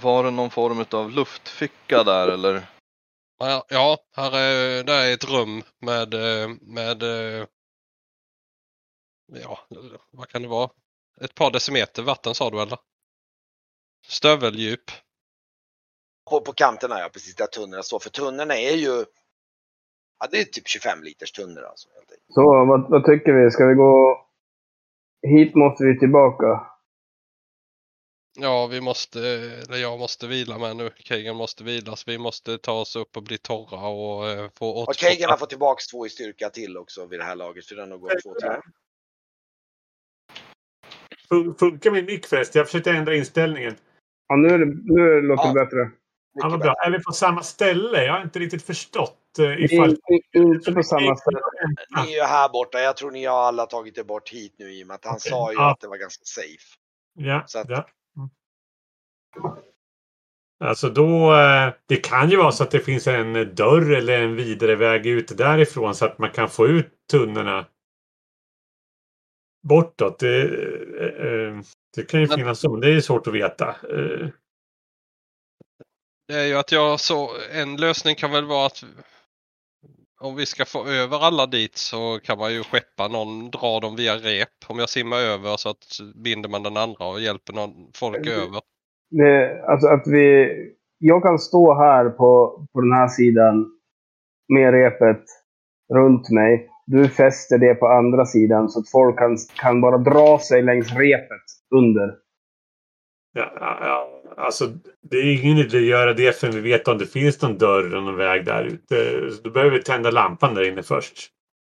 var 0.02 0.24
det 0.24 0.31
någon 0.31 0.51
form 0.51 0.85
av 0.90 1.10
luftficka 1.10 2.02
där 2.02 2.28
eller? 2.28 2.62
Ja, 3.39 3.64
Ja, 3.68 3.98
här 4.16 4.36
är, 4.36 4.85
där 4.85 5.06
är 5.06 5.14
ett 5.14 5.31
rum 5.31 5.62
med, 5.81 6.14
eh, 6.14 6.48
med 6.60 7.02
eh, 7.02 7.47
ja, 9.26 9.59
vad 10.10 10.28
kan 10.28 10.43
det 10.43 10.48
vara? 10.48 10.70
Ett 11.20 11.35
par 11.35 11.51
decimeter 11.51 12.02
vatten 12.02 12.35
sa 12.35 12.51
du 12.51 12.62
eller? 12.62 12.78
Stöveldjup. 14.06 14.90
På, 16.31 16.40
på 16.40 16.52
kanterna 16.52 17.01
ja, 17.01 17.09
precis 17.12 17.36
där 17.36 17.47
tunnorna 17.47 17.82
står. 17.82 17.98
För 17.98 18.10
tunnorna 18.10 18.56
är 18.56 18.76
ju, 18.76 19.05
ja 20.20 20.28
det 20.31 20.40
är 20.40 20.44
typ 20.44 20.68
25 20.68 21.02
liters 21.02 21.32
tunnor 21.32 21.62
alltså. 21.62 21.89
Så 22.28 22.43
vad, 22.43 22.90
vad 22.90 23.05
tycker 23.05 23.32
vi? 23.32 23.51
Ska 23.51 23.66
vi 23.66 23.74
gå... 23.74 24.20
Hit 25.28 25.55
måste 25.55 25.84
vi 25.84 25.98
tillbaka. 25.98 26.66
Ja, 28.40 28.66
vi 28.66 28.80
måste, 28.80 29.20
eller 29.68 29.76
jag 29.76 29.98
måste 29.98 30.26
vila 30.26 30.59
med 30.59 30.76
nu. 30.76 30.90
Kagan 30.96 31.36
måste 31.36 31.64
vilas. 31.64 32.09
Vi 32.09 32.18
måste 32.18 32.59
ta 32.59 32.72
oss 32.72 32.96
upp 32.96 33.16
och 33.16 33.22
bli 33.22 33.38
torra 33.38 33.86
och 33.88 34.28
eh, 34.28 34.51
få 34.59 34.68
Och 34.70 34.78
återfå... 34.78 34.98
Kagan 35.09 35.30
har 35.30 35.36
fått 35.36 35.48
tillbaks 35.51 35.86
två 35.86 36.06
i 36.06 36.09
styrka 36.10 36.51
till 36.51 36.76
också 36.76 37.06
vid 37.06 37.20
det 37.20 37.24
här 37.24 37.36
laget. 37.36 37.66
För 37.66 37.76
den 37.76 37.90
har 37.90 37.98
gått 37.98 38.22
två 38.22 38.34
till. 38.34 38.48
Fun- 41.30 41.59
Funkar 41.59 41.90
min 41.90 42.05
mick 42.05 42.26
förresten? 42.26 42.59
Jag 42.60 42.66
försökte 42.66 42.90
ändra 42.90 43.14
inställningen. 43.14 43.74
Ja, 44.28 44.36
nu, 44.36 44.48
är 44.48 44.59
det, 44.59 44.66
nu 44.66 45.20
låter 45.20 45.52
det 45.52 45.59
Ja. 45.59 45.64
bättre. 45.64 45.90
Ja, 46.35 46.43
vad 46.48 46.52
Mycket 46.52 46.62
bra. 46.65 46.74
Är 46.86 46.90
vi 46.90 47.02
på 47.02 47.12
samma 47.12 47.43
ställe? 47.43 48.05
Jag 48.05 48.12
har 48.12 48.23
inte 48.23 48.39
riktigt 48.39 48.62
förstått. 48.62 49.39
eh, 49.39 49.47
Vi 49.47 49.65
Ifall... 49.65 49.90
är 50.32 50.40
inte 50.55 50.73
på 50.73 50.82
samma 50.82 51.16
ställe. 51.16 51.40
Ni 51.97 52.12
är 52.12 52.16
ju 52.16 52.23
här 52.23 52.48
borta. 52.48 52.78
Jag 52.81 52.97
tror 52.97 53.11
ni 53.11 53.24
har 53.24 53.36
alla 53.43 53.66
tagit 53.66 53.98
er 53.98 54.02
bort 54.05 54.28
hit 54.31 54.55
nu 54.59 54.73
i 54.73 54.82
och 54.82 54.86
med 54.86 54.94
att 54.94 55.05
han 55.05 55.15
Okej. 55.15 55.31
sa 55.31 55.52
ju 55.52 55.59
Ja. 55.59 55.70
att 55.70 55.81
det 55.81 55.89
var 55.89 55.97
ganska 55.97 56.23
safe. 56.24 56.77
Ja, 57.15 57.43
Så 57.47 57.59
att- 57.59 57.69
ja. 57.69 57.86
Mm. 58.16 58.28
Alltså 60.65 60.89
då, 60.90 61.35
eh, 61.35 61.73
det 61.86 61.97
kan 61.97 62.31
ju 62.31 62.36
vara 62.36 62.52
så 62.52 62.62
att 62.62 62.70
det 62.70 62.81
finns 62.81 63.06
en 63.06 63.55
dörr 63.55 63.93
eller 63.93 64.23
en 64.23 64.36
vidare 64.36 64.77
väg 64.77 65.06
ut 65.06 65.39
därifrån 65.39 65.94
så 65.94 66.05
att 66.05 66.19
man 66.19 66.31
kan 66.31 66.48
få 66.48 66.66
ut 66.66 66.89
tunnorna 67.11 67.66
bortåt. 69.69 70.19
Det, 70.19 70.43
eh, 70.43 71.61
det 71.97 72.02
kan 72.02 72.20
ju 72.20 72.28
finnas 72.28 72.61
så, 72.61 72.70
men 72.73 72.81
det 72.81 72.89
är 72.94 73.01
svårt 73.01 73.27
att 73.27 73.35
veta. 73.35 73.77
Det 76.28 76.34
är 76.34 76.46
ju 76.46 76.55
att 76.55 76.72
jag 76.72 77.01
så 77.01 77.28
en 77.52 77.76
lösning 77.76 78.14
kan 78.14 78.32
väl 78.32 78.44
vara 78.44 78.66
att 78.66 78.84
om 80.20 80.36
vi 80.36 80.46
ska 80.46 80.64
få 80.64 80.86
över 80.86 81.18
alla 81.26 81.46
dit 81.46 81.76
så 81.76 82.20
kan 82.24 82.38
man 82.38 82.52
ju 82.52 82.62
skeppa 82.62 83.09
någon, 83.09 83.51
dra 83.51 83.80
dem 83.80 83.96
via 83.96 84.14
rep. 84.14 84.48
Om 84.66 84.78
jag 84.78 84.88
simmar 84.88 85.16
över 85.16 85.56
så 85.56 85.68
att 85.68 85.86
binder 86.24 86.48
man 86.48 86.62
den 86.62 86.76
andra 86.76 87.06
och 87.06 87.20
hjälper 87.20 87.52
någon, 87.52 87.72
folk 87.94 88.16
Mm. 88.16 88.28
över. 88.28 88.60
Det, 89.10 89.64
alltså 89.68 89.88
att 89.88 90.06
vi... 90.06 90.48
Jag 90.98 91.22
kan 91.22 91.38
stå 91.38 91.74
här 91.74 92.10
på, 92.10 92.62
på 92.72 92.80
den 92.80 92.92
här 92.92 93.09
sidan 93.09 93.66
med 94.48 94.72
repet 94.72 95.24
runt 95.94 96.30
mig. 96.30 96.68
Du 96.86 97.09
fäster 97.09 97.59
det 97.59 97.74
på 97.74 97.86
andra 97.86 98.26
sidan 98.26 98.68
så 98.68 98.80
att 98.80 98.90
folk 98.90 99.18
kan, 99.18 99.36
kan 99.55 99.80
bara 99.80 99.98
dra 99.98 100.38
sig 100.38 100.62
längs 100.62 100.92
repet 100.92 101.42
under. 101.74 102.14
Ja, 103.32 103.52
ja, 103.60 103.78
ja, 103.80 104.14
alltså 104.36 104.72
det 105.02 105.16
är 105.16 105.44
ingen 105.44 105.59
idé 105.59 105.78
att 105.78 105.84
göra 105.84 106.12
det 106.12 106.40
förrän 106.40 106.55
vi 106.55 106.60
vet 106.60 106.88
om 106.88 106.98
det 106.98 107.06
finns 107.06 107.42
någon 107.42 107.59
dörr 107.59 107.86
eller 107.86 108.01
någon 108.01 108.16
väg 108.16 108.44
där 108.44 108.64
ute. 108.64 109.30
Så 109.30 109.42
Då 109.42 109.51
behöver 109.51 109.76
vi 109.76 109.82
tända 109.82 110.10
lampan 110.10 110.55
där 110.55 110.68
inne 110.68 110.82
först. 110.82 111.30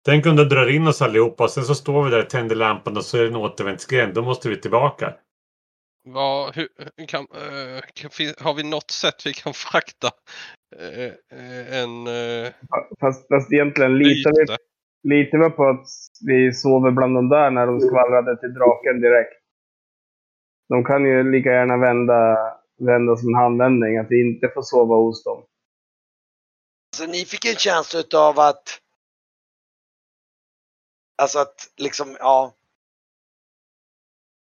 Tänk 0.05 0.27
om 0.27 0.37
du 0.37 0.45
drar 0.45 0.71
in 0.71 0.87
oss 0.87 1.03
allihopa 1.03 1.45
och 1.45 1.51
sen 1.51 1.65
så 1.65 1.75
står 1.75 2.05
vi 2.05 2.11
där 2.11 2.23
och 2.23 2.31
tänder 2.31 2.57
lampan 2.57 2.97
och 2.97 3.05
så 3.05 3.19
är 3.19 3.23
det 3.23 3.29
en 3.29 3.37
återvändsgränd. 3.37 4.15
Då 4.15 4.23
måste 4.23 4.49
vi 4.49 4.61
tillbaka. 4.61 5.15
Vad, 6.05 6.57
hur, 6.57 6.69
kan, 7.09 7.21
eh, 7.21 7.83
kan, 7.95 8.11
har 8.39 8.55
vi 8.55 8.63
något 8.63 8.91
sätt 8.91 9.27
vi 9.27 9.33
kan 9.33 9.53
frakta 9.55 10.09
eh, 10.77 11.05
eh, 11.05 11.83
en 11.83 12.07
Fast, 13.01 13.29
fast 13.29 13.53
egentligen 13.53 13.99
litar 13.99 14.31
vi, 14.31 14.57
litar 15.15 15.39
vi 15.39 15.51
på 15.51 15.65
att 15.69 15.87
vi 16.27 16.53
sover 16.53 16.91
bland 16.91 17.15
de 17.15 17.29
där 17.29 17.51
när 17.51 17.67
de 17.67 17.81
skvallrade 17.81 18.37
till 18.41 18.55
draken 18.55 19.01
direkt. 19.01 19.36
De 20.69 20.85
kan 20.85 21.05
ju 21.05 21.31
lika 21.33 21.49
gärna 21.49 21.77
vända, 21.77 22.37
vända 22.79 23.17
som 23.17 23.29
en 23.29 23.41
handvändning, 23.41 23.99
att 23.99 24.11
vi 24.11 24.21
inte 24.21 24.49
får 24.55 24.63
sova 24.63 24.95
hos 24.95 25.25
dem. 25.25 25.45
Så 26.97 27.07
ni 27.07 27.25
fick 27.25 27.45
en 27.45 27.55
känsla 27.55 28.01
utav 28.01 28.39
att 28.39 28.81
Alltså 31.23 31.39
att 31.39 31.73
liksom, 31.77 32.17
ja. 32.19 32.53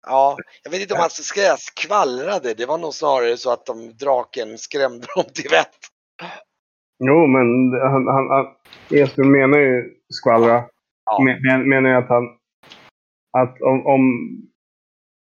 Ja, 0.07 0.37
jag 0.63 0.71
vet 0.71 0.81
inte 0.81 0.95
om 0.95 1.01
ska 1.11 1.35
säga 1.35 1.57
skvallrade. 1.57 2.55
Det 2.55 2.67
var 2.67 2.79
nog 2.79 2.95
snarare 2.95 3.37
så 3.37 3.53
att 3.53 3.67
de, 3.67 3.97
draken 3.97 4.59
skrämde 4.59 5.07
dem 5.17 5.25
till 5.35 5.51
vett. 5.51 5.77
Jo, 7.05 7.27
men 7.27 7.73
han, 7.81 8.07
han, 8.07 8.29
han, 8.31 8.47
Esbjörn 8.91 9.33
menar 9.33 9.59
ju 9.59 9.95
skvallra. 10.09 10.65
Ja. 11.05 11.23
Men, 11.25 11.43
men, 11.43 11.69
menar 11.69 11.91
ju 11.91 11.97
att 11.97 12.09
han... 12.09 12.25
Att 13.39 13.63
om, 13.63 13.87
om... 13.87 14.03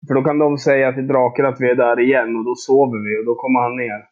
För 0.08 0.14
då 0.14 0.24
kan 0.24 0.40
de 0.40 0.58
säga 0.58 0.94
till 0.94 1.08
draken 1.08 1.46
att 1.46 1.62
vi 1.62 1.70
är 1.70 1.76
där 1.76 2.00
igen 2.00 2.36
och 2.36 2.46
då 2.46 2.56
sover 2.56 3.10
vi 3.10 3.22
och 3.22 3.26
då 3.26 3.36
kommer 3.36 3.60
han 3.60 3.76
ner. 3.78 4.10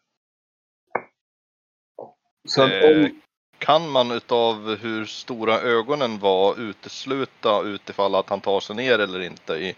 Så 2.48 2.62
att 2.62 2.70
Eh, 2.70 2.90
om... 2.90 3.20
Kan 3.58 3.90
man 3.90 4.10
utav 4.10 4.76
hur 4.76 5.04
stora 5.04 5.60
ögonen 5.60 6.18
var 6.18 6.60
utesluta 6.60 7.62
utifall 7.62 8.14
att 8.14 8.28
han 8.28 8.40
tar 8.40 8.60
sig 8.60 8.76
ner 8.76 8.98
eller 8.98 9.20
inte 9.20 9.54
i 9.54 9.76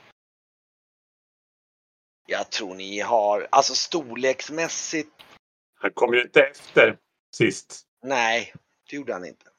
Jag 2.26 2.51
tror 2.51 2.74
ni 2.74 3.01
har, 3.01 3.47
alltså 3.51 3.74
storleksmässigt, 3.74 5.24
Han 5.74 5.90
kom 5.94 6.14
ju 6.14 6.22
inte 6.22 6.43
efter 6.43 6.97
sist. 7.36 7.82
nej, 8.02 8.52
det 8.90 8.97
gjorde 8.97 9.12
han 9.12 9.24
inte. 9.24 9.51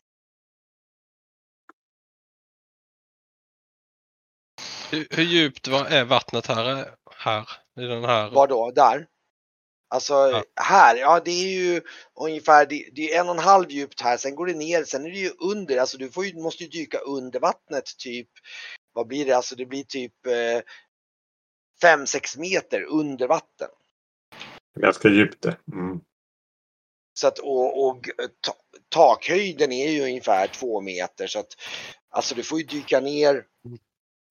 Hur, 4.94 5.08
hur 5.10 5.24
djupt 5.24 5.68
var, 5.68 5.86
är 5.86 6.06
vattnet 6.06 6.48
här? 6.48 6.96
Här? 7.16 7.50
I 7.80 7.82
den 7.82 8.04
här? 8.04 8.30
Var 8.30 8.48
då? 8.48 8.72
Där? 8.72 9.08
Alltså 9.88 10.14
Ja. 10.14 10.44
här, 10.56 10.96
ja 10.96 11.22
det 11.26 11.32
är 11.32 11.50
ju 11.60 11.82
ungefär, 12.22 12.66
det, 12.66 12.90
det 12.94 13.14
är 13.14 13.20
en 13.20 13.30
och 13.30 13.36
en 13.36 13.44
halv 13.44 13.72
djupt 13.72 14.02
här, 14.02 14.18
sen 14.18 14.36
går 14.36 14.46
det 14.46 14.54
ner, 14.54 14.84
sen 14.84 15.06
är 15.06 15.10
det 15.10 15.18
ju 15.18 15.30
under, 15.30 15.78
alltså 15.78 15.98
du 15.98 16.12
får 16.12 16.26
ju, 16.26 16.42
måste 16.42 16.64
ju 16.64 16.70
dyka 16.70 16.98
under 16.98 17.40
vattnet 17.40 17.98
typ, 17.98 18.30
vad 18.94 19.08
blir 19.08 19.26
det, 19.26 19.34
alltså 19.34 19.56
det 19.56 19.66
blir 19.66 19.84
typ 19.84 20.14
5-6 21.84 22.40
meter 22.40 22.82
under 22.82 23.28
vatten. 23.28 23.70
Ganska 24.80 25.10
djupt 25.10 25.42
det. 25.42 25.58
Mm. 25.72 26.00
Så 27.14 27.28
att, 27.28 27.40
och, 27.40 27.88
och 27.88 28.10
ta, 28.42 28.54
takhöjden 28.90 29.72
är 29.72 29.90
ju 29.90 30.02
ungefär 30.02 30.48
två 30.48 30.82
meter 30.82 31.28
så 31.28 31.40
att 31.40 31.54
alltså 32.10 32.36
du 32.36 32.44
får 32.44 32.60
ju 32.60 32.66
dyka 32.66 33.00
ner. 33.00 33.46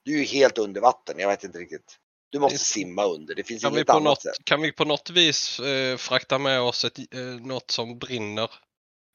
Du 0.05 0.15
är 0.15 0.19
ju 0.19 0.25
helt 0.25 0.59
under 0.59 0.81
vatten, 0.81 1.19
jag 1.19 1.29
vet 1.29 1.45
inte 1.45 1.59
riktigt. 1.59 1.99
Du 2.31 2.39
måste 2.39 2.59
simma 2.59 3.05
under, 3.05 3.35
det 3.35 3.45
finns 3.45 3.63
Kan 3.63 3.73
inget 3.73 3.91
annat 3.91 4.03
något, 4.03 4.23
sätt. 4.23 4.37
kan 4.45 4.63
vi 4.63 4.73
på 4.73 4.85
något 4.85 5.11
vis 5.11 5.61
eh, 5.61 5.97
frakta 5.97 6.39
med 6.39 6.61
oss 6.61 6.85
ett, 6.85 6.99
eh, 6.99 7.21
något 7.21 7.71
som 7.71 7.99
brinner? 7.99 8.51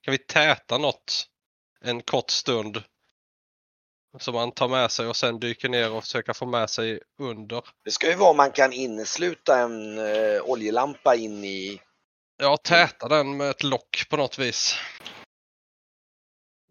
Kan 0.01 0.11
vi 0.11 0.17
täta 0.17 0.77
något 0.77 1.27
en 1.81 2.01
kort 2.01 2.29
stund? 2.29 2.83
Som 4.19 4.33
man 4.33 4.51
tar 4.51 4.67
med 4.67 4.91
sig 4.91 5.07
och 5.07 5.15
sen 5.15 5.39
dyker 5.39 5.69
ner 5.69 5.91
och 5.91 6.03
försöker 6.03 6.33
få 6.33 6.45
med 6.45 6.69
sig 6.69 6.99
under. 7.21 7.63
Det 7.85 7.91
ska 7.91 8.09
ju 8.09 8.15
vara 8.15 8.29
om 8.29 8.37
man 8.37 8.51
kan 8.51 8.73
innesluta 8.73 9.59
en 9.59 9.97
eh, 9.97 10.41
oljelampa 10.41 11.15
in 11.15 11.43
i, 11.43 11.81
Ja, 12.37 12.57
täta 12.57 13.07
den 13.07 13.37
med 13.37 13.49
ett 13.49 13.63
lock 13.63 14.05
på 14.09 14.17
något 14.17 14.39
vis. 14.39 14.75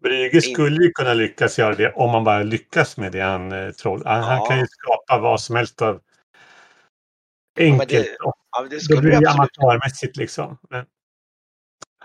Brygge 0.03 0.41
skulle 0.41 0.83
ju 0.85 0.91
kunna 0.91 1.13
lyckas 1.13 1.59
göra 1.59 1.75
det 1.75 1.93
om 1.93 2.11
man 2.11 2.23
bara 2.23 2.43
lyckas 2.43 2.97
med 2.97 3.11
det 3.11 3.21
han 3.21 3.51
eh, 3.51 3.71
troll. 3.71 4.01
Han, 4.05 4.23
han 4.23 4.37
Ja. 4.37 4.45
kan 4.45 4.59
ju 4.59 4.65
skapa 4.69 5.21
vad 5.21 5.41
som 5.41 5.55
helst 5.55 5.81
av 5.81 6.01
enkelt. 7.59 7.89
det- 7.89 8.15
och 8.23 8.33
ja 8.57 8.67
det 8.69 8.79
skulle 8.79 9.01
blir 9.01 9.11
ju 9.13 9.19
det 9.19 9.29
amatörmässigt 9.29 10.17
liksom. 10.17 10.57
Men 10.69 10.85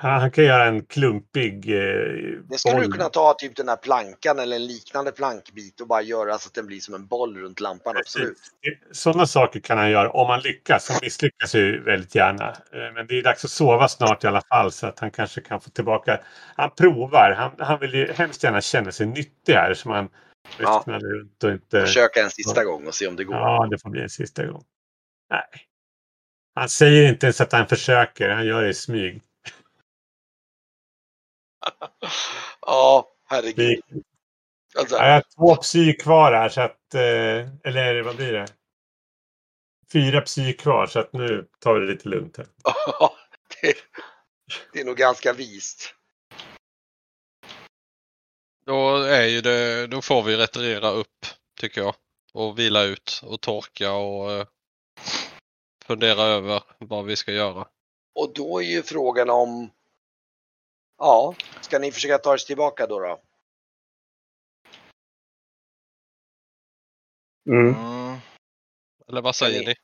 han, 0.02 0.20
han 0.20 0.30
kan 0.30 0.44
göra 0.44 0.64
en 0.66 0.84
klumpig 0.84 1.70
eh, 1.70 1.80
det 2.48 2.58
skulle 2.58 2.74
du 2.74 2.82
boll. 2.82 2.92
kunna 2.92 3.08
ta 3.08 3.34
typ 3.38 3.56
den 3.56 3.68
här 3.68 3.76
plankan 3.76 4.38
eller 4.38 4.56
en 4.56 4.66
liknande 4.66 5.12
plankbit 5.12 5.80
och 5.80 5.86
bara 5.86 6.02
göra 6.02 6.38
så 6.38 6.48
att 6.48 6.54
den 6.54 6.66
blir 6.66 6.80
som 6.80 6.94
en 6.94 7.06
boll 7.06 7.36
runt 7.36 7.60
lampan, 7.60 7.96
absolut. 7.96 8.38
Sådana 8.92 9.26
saker 9.26 9.60
kan 9.60 9.78
han 9.78 9.90
göra 9.90 10.10
om 10.10 10.30
han 10.30 10.40
lyckas. 10.40 10.88
Han 10.88 10.98
misslyckas 11.02 11.54
ju 11.54 11.82
väldigt 11.84 12.14
gärna. 12.14 12.48
Eh, 12.48 12.92
Men 12.94 13.06
det 13.06 13.18
är 13.18 13.22
dags 13.22 13.44
att 13.44 13.50
sova 13.50 13.88
snart 13.88 14.24
i 14.24 14.26
alla 14.26 14.42
fall 14.42 14.72
så 14.72 14.86
att 14.86 14.98
han 14.98 15.10
kanske 15.10 15.40
kan 15.40 15.60
få 15.60 15.70
tillbaka. 15.70 16.20
Han 16.56 16.70
provar. 16.70 17.34
Han, 17.38 17.66
han 17.66 17.80
vill 17.80 17.94
ju 17.94 18.12
hemskt 18.12 18.44
gärna 18.44 18.60
känna 18.60 18.92
sig 18.92 19.06
nyttig 19.06 19.52
här 19.52 19.74
som 19.74 19.90
han 19.90 20.08
Ja. 20.58 20.84
ja. 20.86 20.98
runt 20.98 21.44
och 21.44 21.50
inte... 21.50 21.80
Försöka 21.80 22.22
en 22.22 22.30
sista 22.30 22.64
gång 22.64 22.86
och 22.86 22.94
se 22.94 23.06
om 23.08 23.16
det 23.16 23.24
går. 23.24 23.36
Ja, 23.36 23.66
det 23.70 23.78
får 23.78 23.90
bli 23.90 24.02
en 24.02 24.08
sista 24.08 24.46
gång. 24.46 24.64
Nej. 25.30 25.42
Han 26.54 26.68
säger 26.68 27.08
inte 27.08 27.26
ens 27.26 27.40
att 27.40 27.52
han 27.52 27.66
försöker. 27.66 28.28
Han 28.28 28.46
gör 28.46 28.62
det 28.62 28.68
i 28.68 28.74
smyg. 28.74 29.22
Ja, 32.60 33.08
herregud. 33.24 33.56
Vi, 33.88 34.02
Alltså, 34.78 34.96
jag 34.96 35.12
har 35.12 35.22
två 35.36 35.56
psy 35.56 35.92
kvar 35.92 36.32
här 36.32 36.48
så 36.48 36.60
att... 36.60 36.94
eh, 36.94 37.48
Eller 37.64 38.02
vad 38.02 38.16
blir 38.16 38.32
det? 38.32 38.46
Fyra 39.92 40.20
psy 40.20 40.52
kvar 40.52 40.86
så 40.86 41.00
att 41.00 41.12
nu 41.12 41.48
tar 41.58 41.74
vi 41.74 41.86
det 41.86 41.92
lite 41.92 42.08
lugnt 42.08 42.36
här. 42.36 42.46
det, 43.62 43.74
det 44.72 44.80
är 44.80 44.84
nog 44.84 44.96
ganska 44.96 45.32
vist. 45.32 45.94
Då, 48.66 48.96
är 48.96 49.24
ju 49.26 49.40
det, 49.40 49.86
då 49.86 50.02
får 50.02 50.22
vi 50.22 50.36
retirera 50.36 50.90
upp, 50.90 51.26
tycker 51.60 51.80
jag. 51.80 51.94
Och 52.32 52.58
vila 52.58 52.82
ut 52.82 53.20
och 53.24 53.40
torka 53.40 53.92
och 53.92 54.32
eh, 54.32 54.46
fundera 55.84 56.22
över 56.22 56.62
vad 56.78 57.04
vi 57.04 57.16
ska 57.16 57.32
göra. 57.32 57.66
Och 58.14 58.32
då 58.34 58.62
är 58.62 58.66
ju 58.66 58.82
frågan 58.82 59.30
om, 59.30 59.70
ja, 60.98 61.34
ska 61.60 61.78
ni 61.78 61.92
försöka 61.92 62.18
ta 62.18 62.34
er 62.34 62.38
tillbaka 62.38 62.86
då? 62.86 62.98
då? 63.00 63.20
Mm. 67.50 67.74
Mm. 67.74 68.18
Eller 69.08 69.22
vad 69.22 69.36
säger 69.36 69.60
ni- 69.60 69.66
ni? 69.66 69.74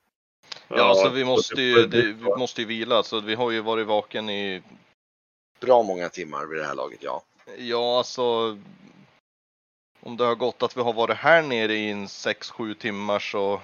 Ja, 0.68 0.82
alltså 0.84 1.08
vi 1.08 1.24
måste 1.24 1.54
det- 1.54 1.62
ju, 1.62 1.86
det, 1.86 2.02
vi 2.02 2.12
måste 2.24 2.60
ju 2.60 2.66
vila. 2.66 3.02
Så 3.02 3.20
vi 3.20 3.34
har 3.34 3.50
ju 3.50 3.60
varit 3.60 3.86
vaken 3.86 4.30
i, 4.30 4.62
Bra 5.60 5.82
många 5.82 6.08
timmar 6.08 6.46
vid 6.46 6.58
det 6.58 6.66
här 6.66 6.74
laget, 6.74 7.02
ja. 7.02 7.22
ja 7.58 7.98
alltså. 7.98 8.58
Om 10.00 10.16
det 10.16 10.24
har 10.24 10.34
gått 10.34 10.62
att 10.62 10.76
vi 10.76 10.80
har 10.80 10.92
varit 10.92 11.16
här 11.16 11.42
nere 11.42 11.74
i 11.74 11.90
en 11.90 12.06
6-7 12.06 12.74
timmar 12.74 13.18
så. 13.18 13.60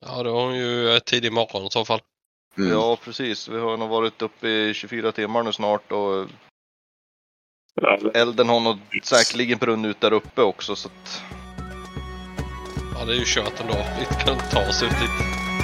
Ja, 0.00 0.22
då 0.22 0.30
har 0.36 0.44
hon 0.46 0.56
ju 0.56 1.00
tidig 1.00 1.32
morgon 1.32 1.66
i 1.66 1.70
så 1.70 1.84
fall. 1.84 2.00
Mm. 2.58 2.70
Ja, 2.70 2.96
precis. 3.04 3.48
Vi 3.48 3.58
har 3.58 3.76
nog 3.76 3.88
varit 3.88 4.22
uppe 4.22 4.48
i 4.48 4.74
24 4.74 5.12
timmar 5.12 5.42
nu 5.42 5.52
snart 5.52 5.92
och 5.92 6.28
elden 8.14 8.48
har 8.48 8.60
nog 8.60 8.78
säkerligen 9.02 9.58
brunnit 9.58 9.90
ut 9.90 10.00
där 10.00 10.12
uppe 10.12 10.42
också 10.42 10.76
så 10.76 10.88
att. 10.88 11.22
Ja, 12.94 13.04
det 13.04 13.12
är 13.12 13.16
ju 13.16 13.24
kört 13.26 13.60
ändå. 13.60 13.74
Vi 13.98 14.24
kan 14.24 14.38
ta 14.50 14.68
oss 14.68 14.82
ut 14.82 14.90
dit. 14.90 15.55